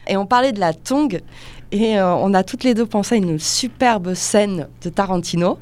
Et 0.08 0.16
on 0.16 0.26
parlait 0.26 0.52
de 0.52 0.60
la 0.60 0.72
tongue. 0.72 1.20
Et 1.78 1.98
euh, 1.98 2.14
on 2.14 2.32
a 2.32 2.42
toutes 2.42 2.64
les 2.64 2.72
deux 2.72 2.86
pensé 2.86 3.16
à 3.16 3.18
une 3.18 3.38
superbe 3.38 4.14
scène 4.14 4.66
de 4.82 4.88
Tarantino. 4.88 5.58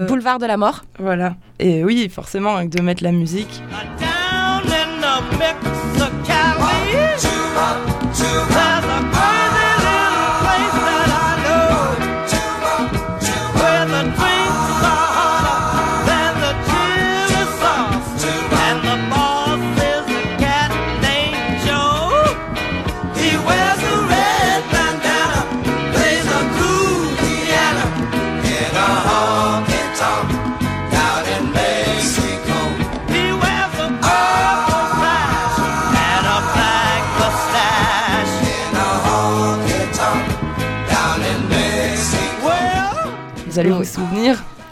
Euh. 0.00 0.06
Boulevard 0.06 0.38
de 0.38 0.46
la 0.46 0.56
mort. 0.56 0.84
Voilà. 1.00 1.34
Et 1.58 1.82
oui, 1.82 2.08
forcément, 2.08 2.64
de 2.64 2.80
mettre 2.80 3.02
la 3.02 3.10
musique. 3.10 3.60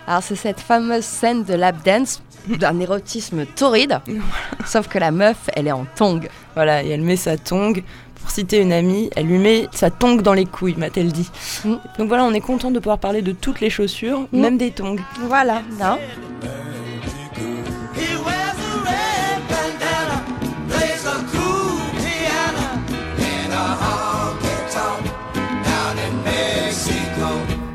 Alors 0.07 0.23
c'est 0.23 0.37
cette 0.37 0.61
fameuse 0.61 1.05
scène 1.05 1.43
de 1.43 1.55
lap 1.55 1.77
dance 1.85 2.23
d'un 2.47 2.79
érotisme 2.79 3.45
torride, 3.45 4.01
sauf 4.65 4.87
que 4.87 4.99
la 4.99 5.11
meuf, 5.11 5.51
elle 5.55 5.67
est 5.67 5.73
en 5.73 5.85
tongue. 5.97 6.29
Voilà, 6.55 6.85
et 6.85 6.91
elle 6.91 7.03
met 7.03 7.17
sa 7.17 7.37
tongue. 7.37 7.83
Pour 8.21 8.31
citer 8.31 8.61
une 8.61 8.73
amie, 8.73 9.11
elle 9.17 9.27
lui 9.27 9.39
met 9.39 9.69
sa 9.73 9.91
tongue 9.91 10.23
dans 10.23 10.33
les 10.33 10.47
couilles, 10.47 10.77
m'a-t-elle 10.77 11.11
dit. 11.11 11.29
Mm. 11.65 11.75
Donc 11.99 12.09
voilà, 12.09 12.25
on 12.25 12.33
est 12.33 12.41
content 12.41 12.71
de 12.71 12.79
pouvoir 12.79 12.99
parler 12.99 13.23
de 13.23 13.33
toutes 13.33 13.61
les 13.61 13.71
chaussures, 13.71 14.29
mm. 14.33 14.41
même 14.41 14.59
des 14.59 14.71
tongs. 14.71 14.97
Voilà, 15.23 15.63
non 15.79 15.99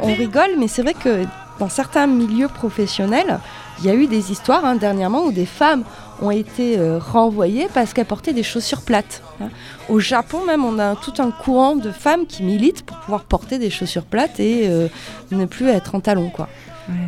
On 0.03 0.15
rigole, 0.15 0.51
mais 0.57 0.67
c'est 0.67 0.81
vrai 0.81 0.95
que 0.95 1.25
dans 1.61 1.69
certains 1.69 2.07
milieux 2.07 2.47
professionnels, 2.47 3.39
il 3.79 3.85
y 3.85 3.89
a 3.91 3.93
eu 3.93 4.07
des 4.07 4.31
histoires 4.31 4.65
hein, 4.65 4.75
dernièrement 4.75 5.25
où 5.25 5.31
des 5.31 5.45
femmes 5.45 5.83
ont 6.19 6.31
été 6.31 6.79
euh, 6.79 6.97
renvoyées 6.97 7.67
parce 7.71 7.93
qu'elles 7.93 8.07
portaient 8.07 8.33
des 8.33 8.41
chaussures 8.41 8.81
plates. 8.81 9.21
Hein. 9.39 9.49
Au 9.87 9.99
Japon 9.99 10.43
même, 10.43 10.65
on 10.65 10.79
a 10.79 10.95
tout 10.95 11.13
un 11.19 11.29
courant 11.29 11.75
de 11.75 11.91
femmes 11.91 12.25
qui 12.25 12.41
militent 12.41 12.83
pour 12.83 12.97
pouvoir 12.97 13.25
porter 13.25 13.59
des 13.59 13.69
chaussures 13.69 14.05
plates 14.05 14.39
et 14.39 14.67
euh, 14.69 14.87
ne 15.29 15.45
plus 15.45 15.67
être 15.67 15.93
en 15.93 15.99
talons, 15.99 16.31
quoi. 16.31 16.49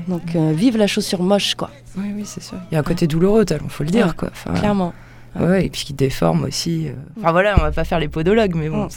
Donc 0.07 0.35
euh, 0.35 0.53
vive 0.55 0.77
la 0.77 0.85
chaussure 0.85 1.23
moche, 1.23 1.55
quoi. 1.55 1.71
Oui, 1.97 2.13
oui, 2.15 2.23
c'est 2.23 2.43
ça. 2.43 2.57
Il 2.71 2.75
y 2.75 2.77
a 2.77 2.79
un 2.79 2.83
côté 2.83 3.07
douloureux 3.07 3.41
au 3.41 3.45
talon, 3.45 3.67
faut 3.69 3.83
le 3.83 3.89
dire, 3.89 4.15
quoi. 4.15 4.29
clairement. 4.53 4.93
Ouais, 5.39 5.65
et 5.65 5.69
puis 5.71 5.83
qui 5.83 5.93
déforme 5.93 6.43
aussi. 6.43 6.89
Enfin 7.19 7.31
voilà, 7.31 7.55
on 7.57 7.61
va 7.61 7.71
pas 7.71 7.83
faire 7.85 7.99
les 7.99 8.07
podologues, 8.07 8.53
mais 8.53 8.69
bon, 8.69 8.87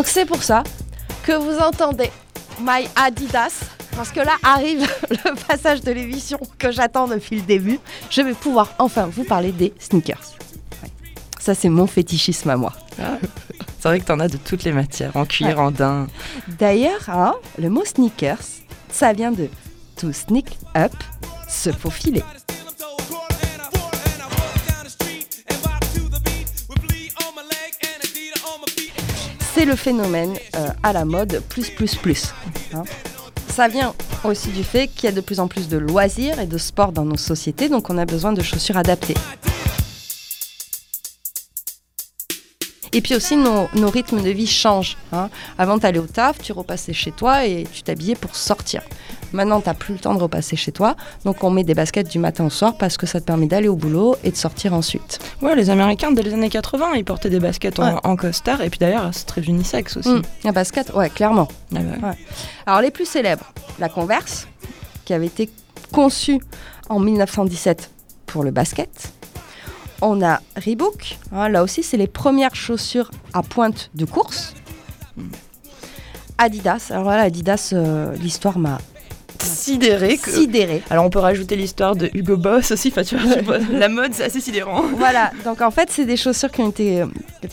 Donc 0.00 0.06
c'est 0.06 0.24
pour 0.24 0.42
ça 0.42 0.62
que 1.24 1.32
vous 1.32 1.58
entendez 1.58 2.10
My 2.60 2.88
Adidas. 2.96 3.69
Parce 3.96 4.10
que 4.10 4.20
là 4.20 4.36
arrive 4.42 4.88
le 5.10 5.46
passage 5.46 5.82
de 5.82 5.92
l'émission 5.92 6.38
que 6.58 6.70
j'attends 6.70 7.08
depuis 7.08 7.36
le 7.36 7.42
début. 7.42 7.78
Je 8.10 8.22
vais 8.22 8.34
pouvoir 8.34 8.74
enfin 8.78 9.06
vous 9.06 9.24
parler 9.24 9.52
des 9.52 9.72
sneakers. 9.78 10.36
Ça, 11.38 11.54
c'est 11.54 11.68
mon 11.68 11.86
fétichisme 11.86 12.50
à 12.50 12.56
moi. 12.56 12.72
Ah. 13.00 13.18
c'est 13.78 13.88
vrai 13.88 14.00
que 14.00 14.04
tu 14.04 14.12
en 14.12 14.20
as 14.20 14.28
de 14.28 14.36
toutes 14.36 14.64
les 14.64 14.72
matières, 14.72 15.16
en 15.16 15.24
cuir, 15.24 15.58
en 15.58 15.70
daim. 15.70 16.06
D'ailleurs, 16.48 17.08
hein, 17.08 17.34
le 17.58 17.70
mot 17.70 17.84
sneakers, 17.84 18.38
ça 18.90 19.12
vient 19.12 19.32
de 19.32 19.48
to 19.96 20.12
sneak 20.12 20.58
up, 20.76 20.92
se 21.48 21.72
faufiler. 21.72 22.22
c'est 29.60 29.66
le 29.66 29.76
phénomène 29.76 30.32
euh, 30.56 30.68
à 30.82 30.94
la 30.94 31.04
mode 31.04 31.42
plus 31.50 31.68
plus 31.68 31.94
plus. 31.94 32.32
Hein. 32.72 32.84
Ça 33.50 33.68
vient 33.68 33.94
aussi 34.24 34.50
du 34.50 34.64
fait 34.64 34.86
qu'il 34.86 35.04
y 35.04 35.08
a 35.08 35.12
de 35.12 35.20
plus 35.20 35.40
en 35.40 35.48
plus 35.48 35.68
de 35.68 35.76
loisirs 35.76 36.38
et 36.40 36.46
de 36.46 36.56
sports 36.56 36.92
dans 36.92 37.04
nos 37.04 37.16
sociétés, 37.16 37.68
donc 37.68 37.90
on 37.90 37.98
a 37.98 38.06
besoin 38.06 38.32
de 38.32 38.42
chaussures 38.42 38.76
adaptées. 38.76 39.16
Et 42.92 43.00
puis 43.00 43.14
aussi, 43.14 43.36
nos, 43.36 43.68
rythmes 43.88 44.20
de 44.20 44.30
vie 44.30 44.46
changent. 44.46 44.96
Hein. 45.12 45.30
Avant, 45.58 45.78
tu 45.78 45.86
allais 45.86 45.98
au 45.98 46.06
taf, 46.06 46.38
tu 46.38 46.52
repassais 46.52 46.92
chez 46.92 47.12
toi 47.12 47.46
et 47.46 47.64
tu 47.72 47.82
t'habillais 47.82 48.16
pour 48.16 48.34
sortir. 48.34 48.82
Maintenant, 49.32 49.60
tu 49.60 49.68
n'as 49.68 49.74
plus 49.74 49.94
le 49.94 50.00
temps 50.00 50.14
de 50.14 50.20
repasser 50.20 50.56
chez 50.56 50.72
toi. 50.72 50.96
Donc, 51.24 51.44
on 51.44 51.50
met 51.50 51.62
des 51.62 51.74
baskets 51.74 52.08
du 52.08 52.18
matin 52.18 52.44
au 52.46 52.50
soir 52.50 52.76
parce 52.76 52.96
que 52.96 53.06
ça 53.06 53.20
te 53.20 53.24
permet 53.24 53.46
d'aller 53.46 53.68
au 53.68 53.76
boulot 53.76 54.16
et 54.24 54.32
de 54.32 54.36
sortir 54.36 54.74
ensuite. 54.74 55.20
Ouais, 55.40 55.54
les 55.54 55.70
Américains, 55.70 56.10
dès 56.10 56.22
les 56.22 56.34
années 56.34 56.50
80, 56.50 56.94
ils 56.96 57.04
portaient 57.04 57.30
des 57.30 57.38
baskets 57.38 57.78
en, 57.78 58.16
costard. 58.16 58.60
Et 58.62 58.70
puis 58.70 58.78
d'ailleurs, 58.78 59.10
c'est 59.12 59.26
très 59.26 59.42
unisexe 59.42 59.96
aussi. 59.96 60.08
Mmh. 60.08 60.22
La 60.44 60.52
basket, 60.52 60.92
ouais, 60.94 61.10
clairement. 61.10 61.46
Ah 61.74 61.78
bah 62.00 62.14
Alors, 62.66 62.80
les 62.80 62.90
plus 62.90 63.06
célèbres, 63.06 63.52
la 63.78 63.88
Converse, 63.88 64.48
qui 65.04 65.14
avait 65.14 65.26
été 65.26 65.48
conçue 65.92 66.40
en 66.88 66.98
1917 66.98 67.90
pour 68.26 68.42
le 68.42 68.50
basket. 68.50 69.12
On 70.02 70.22
a 70.22 70.40
Reebok, 70.56 71.18
hein, 71.32 71.48
là 71.48 71.62
aussi 71.62 71.82
c'est 71.82 71.96
les 71.98 72.06
premières 72.06 72.54
chaussures 72.54 73.10
à 73.34 73.42
pointe 73.42 73.90
de 73.94 74.04
course. 74.06 74.54
Adidas, 76.38 76.86
alors 76.90 77.02
voilà, 77.02 77.22
Adidas, 77.22 77.70
euh, 77.74 78.14
l'histoire 78.16 78.58
m'a 78.58 78.78
sidéré. 79.42 80.16
Que... 80.18 80.30
Sidéré. 80.30 80.82
Alors 80.90 81.04
on 81.04 81.10
peut 81.10 81.18
rajouter 81.18 81.56
l'histoire 81.56 81.96
de 81.96 82.10
Hugo 82.14 82.36
Boss 82.36 82.70
aussi. 82.70 82.88
Enfin, 82.88 83.02
tu 83.02 83.16
vois, 83.16 83.58
la 83.72 83.88
mode, 83.88 84.14
c'est 84.14 84.24
assez 84.24 84.40
sidérant. 84.40 84.82
Voilà. 84.96 85.32
Donc 85.44 85.60
en 85.60 85.70
fait, 85.70 85.90
c'est 85.90 86.04
des 86.04 86.16
chaussures 86.16 86.50
qui 86.50 86.60
ont 86.60 86.70
été, 86.70 87.04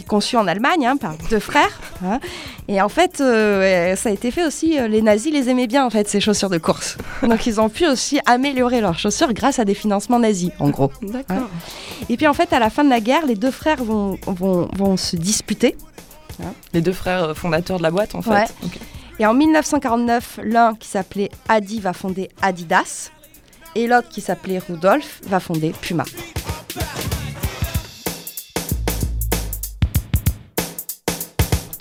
conçues 0.07 0.37
en 0.37 0.47
Allemagne 0.47 0.85
hein, 0.85 0.97
par 0.97 1.15
deux 1.29 1.39
frères. 1.39 1.79
Hein. 2.05 2.19
Et 2.67 2.81
en 2.81 2.89
fait, 2.89 3.21
euh, 3.21 3.95
ça 3.95 4.09
a 4.09 4.11
été 4.11 4.31
fait 4.31 4.45
aussi. 4.45 4.79
Euh, 4.79 4.87
les 4.87 5.01
nazis 5.01 5.33
les 5.33 5.49
aimaient 5.49 5.67
bien 5.67 5.85
en 5.85 5.89
fait 5.89 6.07
ces 6.07 6.19
chaussures 6.19 6.49
de 6.49 6.57
course. 6.57 6.97
Donc 7.23 7.45
ils 7.45 7.59
ont 7.59 7.69
pu 7.69 7.87
aussi 7.87 8.19
améliorer 8.25 8.81
leurs 8.81 8.99
chaussures 8.99 9.33
grâce 9.33 9.59
à 9.59 9.65
des 9.65 9.73
financements 9.73 10.19
nazis, 10.19 10.51
en 10.59 10.69
gros. 10.69 10.91
D'accord. 11.01 11.37
Hein. 11.37 11.47
Et 12.09 12.17
puis 12.17 12.27
en 12.27 12.33
fait, 12.33 12.53
à 12.53 12.59
la 12.59 12.69
fin 12.69 12.83
de 12.83 12.89
la 12.89 12.99
guerre, 12.99 13.25
les 13.25 13.35
deux 13.35 13.51
frères 13.51 13.83
vont, 13.83 14.17
vont, 14.25 14.69
vont 14.75 14.97
se 14.97 15.15
disputer. 15.15 15.75
Les 16.73 16.81
deux 16.81 16.93
frères 16.93 17.35
fondateurs 17.35 17.77
de 17.77 17.83
la 17.83 17.91
boîte, 17.91 18.15
en 18.15 18.21
fait. 18.21 18.29
Ouais. 18.29 18.45
Et 19.19 19.25
en 19.25 19.33
1949, 19.33 20.41
l'un 20.43 20.75
qui 20.75 20.87
s'appelait 20.87 21.29
Adi 21.49 21.79
va 21.79 21.93
fonder 21.93 22.29
Adidas 22.41 23.11
et 23.73 23.87
l'autre 23.87 24.09
qui 24.09 24.21
s'appelait 24.21 24.59
Rudolf 24.59 25.21
va 25.27 25.39
fonder 25.39 25.71
Puma. 25.81 26.03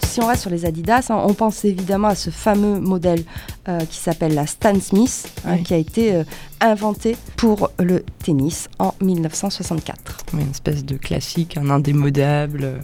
Si 0.03 0.23
on 0.23 0.29
reste 0.29 0.41
sur 0.41 0.51
les 0.51 0.65
Adidas, 0.65 1.09
hein, 1.11 1.23
on 1.27 1.35
pense 1.35 1.67
évidemment 1.67 2.09
à 2.09 2.15
ce 2.15 2.31
fameux 2.31 2.81
modèle 2.81 3.23
euh, 3.69 3.81
qui 3.81 3.99
s'appelle 3.99 4.35
la 4.35 4.47
Stan 4.47 4.81
Smith, 4.81 5.31
hein, 5.45 5.59
qui 5.59 5.75
a 5.75 5.77
été 5.77 6.15
euh, 6.15 6.25
inventé 6.63 7.19
pour 7.37 7.71
le 7.79 8.03
tennis 8.25 8.69
en 8.79 8.95
1964. 9.03 10.25
une 10.33 10.51
espèce 10.51 10.87
de 10.87 10.97
classique, 10.97 11.59
un 11.59 11.69
indémodable. 11.69 12.81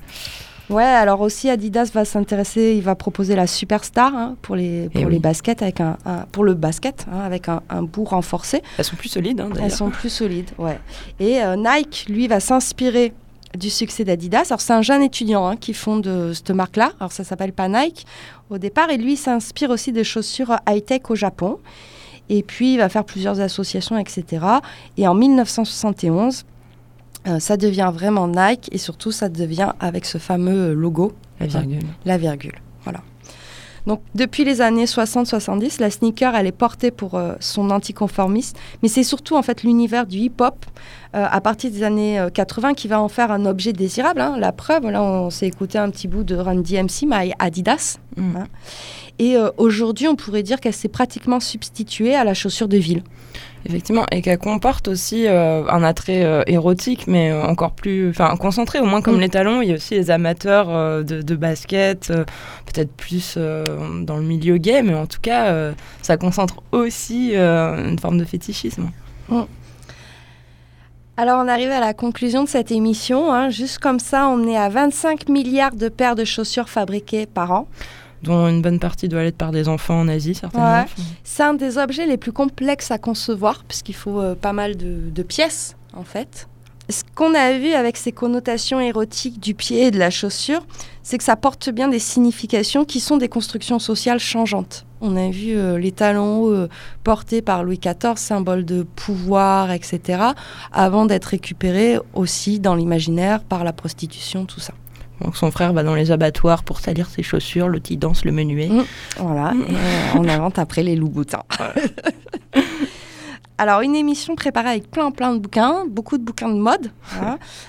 Ouais, 0.73 0.83
alors 0.83 1.21
aussi 1.21 1.51
Adidas 1.51 1.91
va 1.93 2.07
s'intéresser, 2.07 2.75
il 2.77 2.83
va 2.83 2.95
proposer 2.95 3.37
la 3.37 3.47
Superstar 3.47 4.15
hein, 4.15 4.37
pour 4.41 4.57
les 4.57 4.89
eh 4.95 5.01
pour 5.03 5.11
les 5.11 5.19
baskets 5.19 5.61
avec 5.61 5.81
un, 5.81 5.99
pour 6.33 6.45
le 6.45 6.55
basket 6.55 7.07
hein, 7.13 7.21
avec 7.21 7.49
un, 7.49 7.61
bout 7.83 8.05
renforcé. 8.05 8.63
Elles 8.79 8.85
sont 8.85 8.97
plus 8.97 9.11
solides 9.11 9.41
hein, 9.41 9.51
Elles 9.63 9.71
sont 9.71 9.91
plus 9.91 10.09
solides, 10.09 10.51
ouais. 10.59 10.81
Et 11.21 11.43
euh, 11.43 11.57
Nike, 11.57 12.07
lui, 12.09 12.27
va 12.27 12.41
s'inspirer 12.41 13.13
du 13.55 13.69
succès 13.69 14.05
d'Adidas. 14.05 14.47
Alors 14.49 14.63
c'est 14.63 14.73
un 14.73 14.81
jeune 14.81 15.03
étudiant 15.03 15.57
qui 15.57 15.75
fonde 15.75 16.33
cette 16.33 16.51
marque-là. 16.51 16.93
Alors 17.01 17.13
ça 17.13 17.23
s'appelle 17.23 17.53
pas 17.53 17.69
Nike 17.69 18.07
au 18.49 18.57
départ 18.57 18.89
et 18.89 18.97
lui 18.97 19.17
s'inspire 19.17 19.69
aussi 19.69 19.93
des 19.93 20.05
chaussures 20.05 20.57
high-tech 20.67 21.03
au 21.11 21.15
Japon. 21.15 21.59
Et 22.31 22.43
puis 22.43 22.75
il 22.75 22.79
va 22.79 22.89
faire 22.89 23.05
plusieurs 23.05 23.41
associations, 23.41 23.99
etc. 23.99 24.47
Et 24.97 25.07
en 25.07 25.15
1971, 25.15 26.45
euh, 27.27 27.39
ça 27.39 27.57
devient 27.57 27.91
vraiment 27.95 28.27
Nike 28.27 28.69
et 28.73 28.79
surtout 28.79 29.13
ça 29.13 29.29
devient 29.29 29.73
avec 29.81 30.05
ce 30.05 30.19
fameux 30.19 30.73
logo. 30.73 31.13
La 31.41 31.47
virgule. 31.47 31.83
La 32.05 32.19
virgule, 32.19 32.61
voilà. 32.85 33.01
Donc 33.87 34.01
depuis 34.15 34.45
les 34.45 34.61
années 34.61 34.85
60-70, 34.85 35.81
la 35.81 35.91
sneaker, 35.91 36.37
elle 36.37 36.47
est 36.47 36.53
portée 36.53 36.93
pour 36.93 37.17
euh, 37.17 37.35
son 37.41 37.71
anticonformisme, 37.71 38.57
mais 38.81 38.89
c'est 38.89 39.03
surtout 39.03 39.35
en 39.37 39.43
fait 39.43 39.65
l'univers 39.65 40.07
du 40.07 40.19
hip-hop 40.19 40.65
euh, 41.17 41.27
à 41.29 41.41
partir 41.41 41.71
des 41.71 41.83
années 41.83 42.25
80 42.33 42.75
qui 42.75 42.87
va 42.87 43.01
en 43.01 43.09
faire 43.09 43.33
un 43.33 43.45
objet 43.45 43.73
désirable. 43.73 44.21
Hein. 44.21 44.37
La 44.39 44.53
preuve, 44.53 44.89
là 44.89 45.03
on 45.03 45.31
s'est 45.31 45.49
écouté 45.49 45.79
un 45.79 45.91
petit 45.91 46.07
bout 46.07 46.23
de 46.23 46.37
Run 46.37 46.61
DMC, 46.61 47.07
My 47.07 47.33
Adidas. 47.41 47.99
Mm. 48.17 48.37
Hein. 48.37 48.45
Et 49.19 49.37
aujourd'hui, 49.57 50.09
on 50.09 50.17
pourrait 50.17 50.43
dire 50.43 50.59
qu'elle 50.59 50.73
s'est 50.73 50.89
pratiquement 50.89 51.39
substituée 51.39 52.15
à 52.15 52.25
la 52.25 52.35
chaussure 52.35 52.67
de 52.67 52.79
ville. 52.79 53.03
Effectivement, 53.65 54.07
et 54.11 54.23
qu'elle 54.23 54.39
comporte 54.39 54.89
aussi 54.89 55.27
euh, 55.29 55.65
un 55.69 55.85
attrait 55.85 56.25
euh, 56.25 56.43
érotique, 56.47 57.07
mais 57.07 57.33
encore 57.33 57.73
plus, 57.73 58.11
enfin 58.11 58.35
concentré, 58.37 58.81
au 58.81 58.87
moins 58.87 59.03
comme 59.03 59.19
mm. 59.19 59.21
les 59.21 59.29
talons. 59.29 59.63
Il 59.63 59.69
y 59.69 59.73
a 59.73 59.77
aussi 59.77 59.95
les 59.95 60.11
amateurs 60.11 60.69
euh, 60.69 61.03
de, 61.03 61.37
basket, 61.37 62.09
peut-être 62.67 62.93
plus 62.93 63.37
dans 63.37 64.17
le 64.17 64.23
milieu 64.23 64.57
gay, 64.57 64.83
mais 64.83 64.95
en 64.95 65.07
tout 65.07 65.21
cas, 65.21 65.73
ça 66.03 66.17
concentre 66.17 66.63
aussi 66.73 67.35
une 67.35 67.99
forme 67.99 68.19
de 68.19 68.25
fétichisme. 68.25 68.91
Mm. 69.29 69.43
Alors 71.17 71.43
on 71.45 71.49
arrive 71.49 71.71
à 71.71 71.79
la 71.79 71.93
conclusion 71.93 72.43
de 72.43 72.49
cette 72.49 72.73
émission. 72.73 73.33
Hein. 73.33 73.51
Juste 73.51 73.79
comme 73.79 74.01
ça, 74.01 74.29
on 74.29 74.47
est 74.49 74.57
à 74.57 74.71
25 74.71 75.29
milliards 75.29 75.75
de 75.75 75.89
paires 75.89 76.17
de 76.17 76.25
chaussures 76.25 76.71
fabriquées 76.71 77.27
par 77.27 77.53
an. 77.53 77.69
Dont 78.23 78.49
une 78.49 78.63
bonne 78.63 78.79
partie 78.79 79.09
doit 79.09 79.25
être 79.25 79.37
par 79.37 79.51
des 79.51 79.69
enfants 79.69 80.01
en 80.01 80.09
Asie, 80.09 80.35
certainement. 80.35 80.85
C'est 81.25 81.43
un 81.43 81.55
des 81.55 81.79
objets 81.79 82.07
les 82.07 82.17
plus 82.17 82.33
complexes 82.33 82.91
à 82.91 82.99
concevoir, 82.99 83.65
puisqu'il 83.65 83.95
faut 83.95 84.21
euh, 84.21 84.35
pas 84.35 84.53
mal 84.53 84.77
de, 84.77 85.23
pièces, 85.23 85.77
en 85.95 86.05
fait. 86.05 86.49
Ce 86.89 87.03
qu'on 87.15 87.35
a 87.35 87.59
vu 87.59 87.73
avec 87.73 87.97
ces 87.97 88.13
connotations 88.13 88.81
érotiques 88.81 89.41
du 89.41 89.55
pied 89.55 89.87
et 89.87 89.91
de 89.91 89.99
la 89.99 90.11
chaussure, 90.11 90.67
c'est 91.03 91.17
que 91.17 91.25
ça 91.25 91.37
porte 91.37 91.71
bien 91.71 91.89
des 91.89 92.01
significations 92.01 92.85
qui 92.85 93.01
sont 93.01 93.17
des 93.17 93.29
constructions 93.29 93.79
sociales 93.79 94.19
changeantes. 94.19 94.85
On 95.01 95.17
a 95.17 95.31
vu 95.31 95.57
euh, 95.57 95.79
les 95.79 95.91
talons 95.91 96.43
hauts 96.43 96.53
euh, 96.53 96.69
portés 97.03 97.41
par 97.41 97.65
Louis 97.65 97.79
XIV, 97.79 98.17
symbole 98.17 98.65
de 98.65 98.83
pouvoir, 98.83 99.71
etc., 99.73 100.23
avant 100.73 101.07
d'être 101.07 101.27
récupérés 101.27 101.99
aussi 102.15 102.61
dans 102.61 102.75
l'imaginaire 102.75 103.43
par 103.43 103.65
la 103.65 103.73
prostitution, 103.73 104.45
tout 104.45 104.61
ça. 104.61 104.75
Donc 105.21 105.37
son 105.37 105.51
frère 105.51 105.73
va 105.73 105.83
dans 105.83 105.95
les 105.95 106.11
abattoirs 106.11 106.65
pour 106.65 106.81
salir 106.81 107.09
ses 107.09 107.23
chaussures, 107.23 107.69
l'autre 107.69 107.91
il 107.91 107.99
danse 107.99 108.25
le 108.25 108.33
menuet. 108.33 108.69
Mmh. 108.69 108.85
voilà, 109.19 109.53
mmh. 109.53 109.63
et 109.63 110.19
on 110.19 110.29
invente 110.29 110.59
après 110.59 110.83
les 110.83 110.97
loups 110.97 111.11
boutins. 111.11 111.45
Alors, 113.63 113.83
une 113.83 113.95
émission 113.95 114.35
préparée 114.35 114.71
avec 114.71 114.91
plein 114.91 115.13
plein 115.13 115.35
de 115.35 115.39
bouquins, 115.39 115.85
beaucoup 115.87 116.19
de 116.19 116.25
bouquins 116.25 116.49
de 116.49 116.59
mode. 116.59 116.91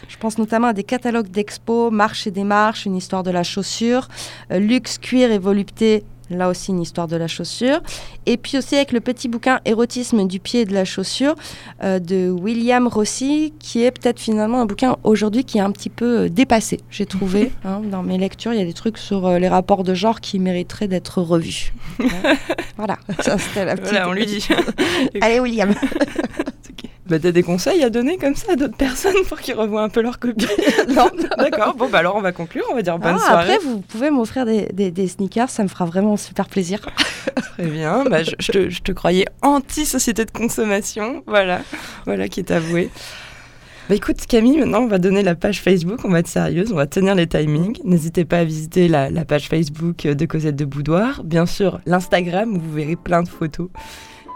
Je 0.08 0.18
pense 0.18 0.40
notamment 0.40 0.68
à 0.68 0.74
des 0.74 0.84
catalogues 0.84 1.30
d'expo, 1.30 1.92
Marche 1.92 2.26
et 2.26 2.32
démarche, 2.32 2.88
une 2.88 2.96
histoire 2.96 3.22
de 3.22 3.30
la 3.30 3.44
chaussure, 3.44 4.08
euh, 4.52 4.58
luxe, 4.58 4.98
cuir 4.98 5.32
et 5.32 5.38
volupté, 5.38 6.04
Là 6.34 6.50
aussi, 6.50 6.72
une 6.72 6.82
histoire 6.82 7.08
de 7.08 7.16
la 7.16 7.28
chaussure. 7.28 7.82
Et 8.26 8.38
puis 8.38 8.58
aussi 8.58 8.76
avec 8.76 8.92
le 8.92 9.00
petit 9.00 9.28
bouquin 9.28 9.60
Érotisme 9.66 10.28
du 10.28 10.40
pied 10.40 10.62
et 10.62 10.66
de 10.66 10.74
la 10.74 10.86
chaussure 10.86 11.36
euh, 11.84 12.00
de 12.00 12.30
William 12.30 12.88
Rossi, 12.88 13.54
qui 13.60 13.84
est 13.84 13.92
peut-être 13.92 14.20
finalement 14.20 14.62
un 14.62 14.66
bouquin 14.66 14.98
aujourd'hui 15.04 15.44
qui 15.46 15.58
est 15.58 15.62
un 15.62 15.72
petit 15.72 15.90
peu 15.90 16.22
euh, 16.22 16.30
dépassé, 16.30 16.80
j'ai 16.90 17.06
trouvé. 17.06 17.52
Hein, 17.66 17.82
dans 17.90 18.04
mes 18.04 18.18
lectures, 18.18 18.52
il 18.52 18.60
y 18.60 18.62
a 18.62 18.66
des 18.66 18.74
trucs 18.74 18.98
sur 18.98 19.26
euh, 19.26 19.40
les 19.40 19.48
rapports 19.48 19.84
de 19.84 19.94
genre 19.94 20.20
qui 20.20 20.38
mériteraient 20.40 20.90
d'être 20.90 21.22
revus. 21.22 21.74
voilà, 22.78 22.98
ça 23.22 23.38
c'était 23.38 23.64
la 23.64 23.76
petite... 23.76 23.92
Voilà, 23.92 24.10
on 24.10 24.12
lui 24.12 24.26
dit. 24.26 24.46
Allez, 25.22 25.40
William 25.40 25.74
Bah, 27.08 27.20
t'as 27.20 27.32
des 27.32 27.44
conseils 27.44 27.84
à 27.84 27.90
donner 27.90 28.18
comme 28.18 28.36
ça 28.36 28.54
à 28.54 28.56
d'autres 28.56 28.78
personnes 28.78 29.24
pour 29.28 29.40
qu'ils 29.40 29.56
revoient 29.56 29.84
un 29.84 29.90
peu 29.90 30.02
leur 30.02 30.20
copie? 30.20 30.48
Non, 30.88 31.10
d'accord. 31.38 31.76
Bon, 31.76 31.90
bah 31.90 32.00
alors 32.00 32.16
on 32.16 32.22
va 32.22 32.32
conclure, 32.32 32.64
on 32.72 32.76
va 32.76 32.82
dire 32.82 32.98
bonne 32.98 33.18
ah, 33.18 33.26
soirée. 33.26 33.54
Après, 33.54 33.66
vous 33.66 33.82
pouvez 33.82 34.10
m'offrir 34.10 34.46
des, 34.46 34.68
des, 34.72 35.08
sneakers, 35.08 35.50
ça 35.50 35.64
me 35.64 35.68
fera 35.68 35.86
vraiment 35.86 36.16
super 36.24 36.48
plaisir. 36.48 36.80
Très 37.36 37.68
bien. 37.68 38.04
Bah, 38.06 38.24
je, 38.24 38.32
te, 38.32 38.70
je, 38.70 38.82
te, 38.82 38.92
croyais 38.92 39.26
anti-société 39.42 40.26
de 40.26 40.32
consommation. 40.32 41.24
Voilà, 41.28 41.62
voilà 42.06 42.28
qui 42.28 42.40
est 42.40 42.52
avoué. 42.52 42.90
Bah 43.90 43.96
écoute 43.96 44.26
Camille, 44.28 44.60
maintenant 44.60 44.80
on 44.84 44.88
va 44.88 44.98
donner 44.98 45.24
la 45.24 45.36
page 45.36 45.60
Facebook, 45.60 46.06
on 46.06 46.10
va 46.10 46.20
être 46.20 46.28
sérieuse, 46.30 46.72
on 46.72 46.78
va 46.78 46.88
tenir 46.88 47.16
les 47.16 47.28
timings. 47.28 47.78
N'hésitez 47.84 48.24
pas 48.24 48.40
à 48.40 48.44
visiter 48.46 48.88
la, 48.88 49.10
la 49.10 49.26
page 49.26 49.50
Facebook 49.50 50.08
de 50.08 50.26
Cosette 50.26 50.56
de 50.56 50.64
Boudoir, 50.64 51.22
bien 51.26 51.46
sûr 51.46 51.82
l'Instagram 51.86 52.56
où 52.56 52.62
vous 52.62 52.72
verrez 52.72 52.96
plein 52.96 53.24
de 53.24 53.28
photos. 53.28 53.68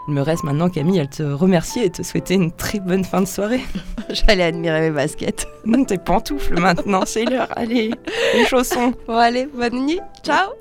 Il 0.08 0.14
me 0.14 0.22
reste 0.22 0.46
maintenant, 0.46 0.70
Camille, 0.70 1.02
à 1.02 1.06
te 1.06 1.22
remercier 1.22 1.86
et 1.86 1.90
te 1.90 2.02
souhaiter 2.02 2.36
une 2.36 2.52
très 2.52 2.80
bonne 2.80 3.04
fin 3.04 3.22
de 3.22 3.28
soirée. 3.28 3.60
J'allais 4.10 4.44
admirer 4.44 4.90
mes 4.90 4.92
baskets. 4.92 5.48
Non, 5.66 5.84
tes 5.84 5.98
pantoufles 5.98 6.60
maintenant, 6.60 7.04
c'est 7.06 7.26
l'heure. 7.26 7.50
Allez, 7.58 7.92
les 8.34 8.46
chaussons. 8.46 8.94
Bon, 9.06 9.18
allez, 9.18 9.48
bonne 9.48 9.86
nuit. 9.86 10.00
Ciao. 10.24 10.52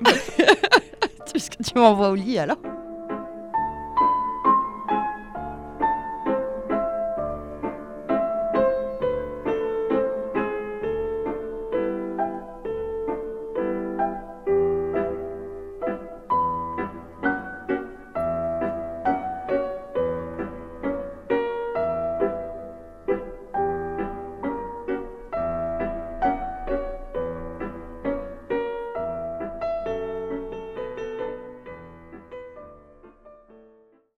Puisque 1.33 1.57
tu 1.61 1.77
m'envoies 1.77 2.09
au 2.09 2.15
lit 2.15 2.39
alors? 2.39 2.57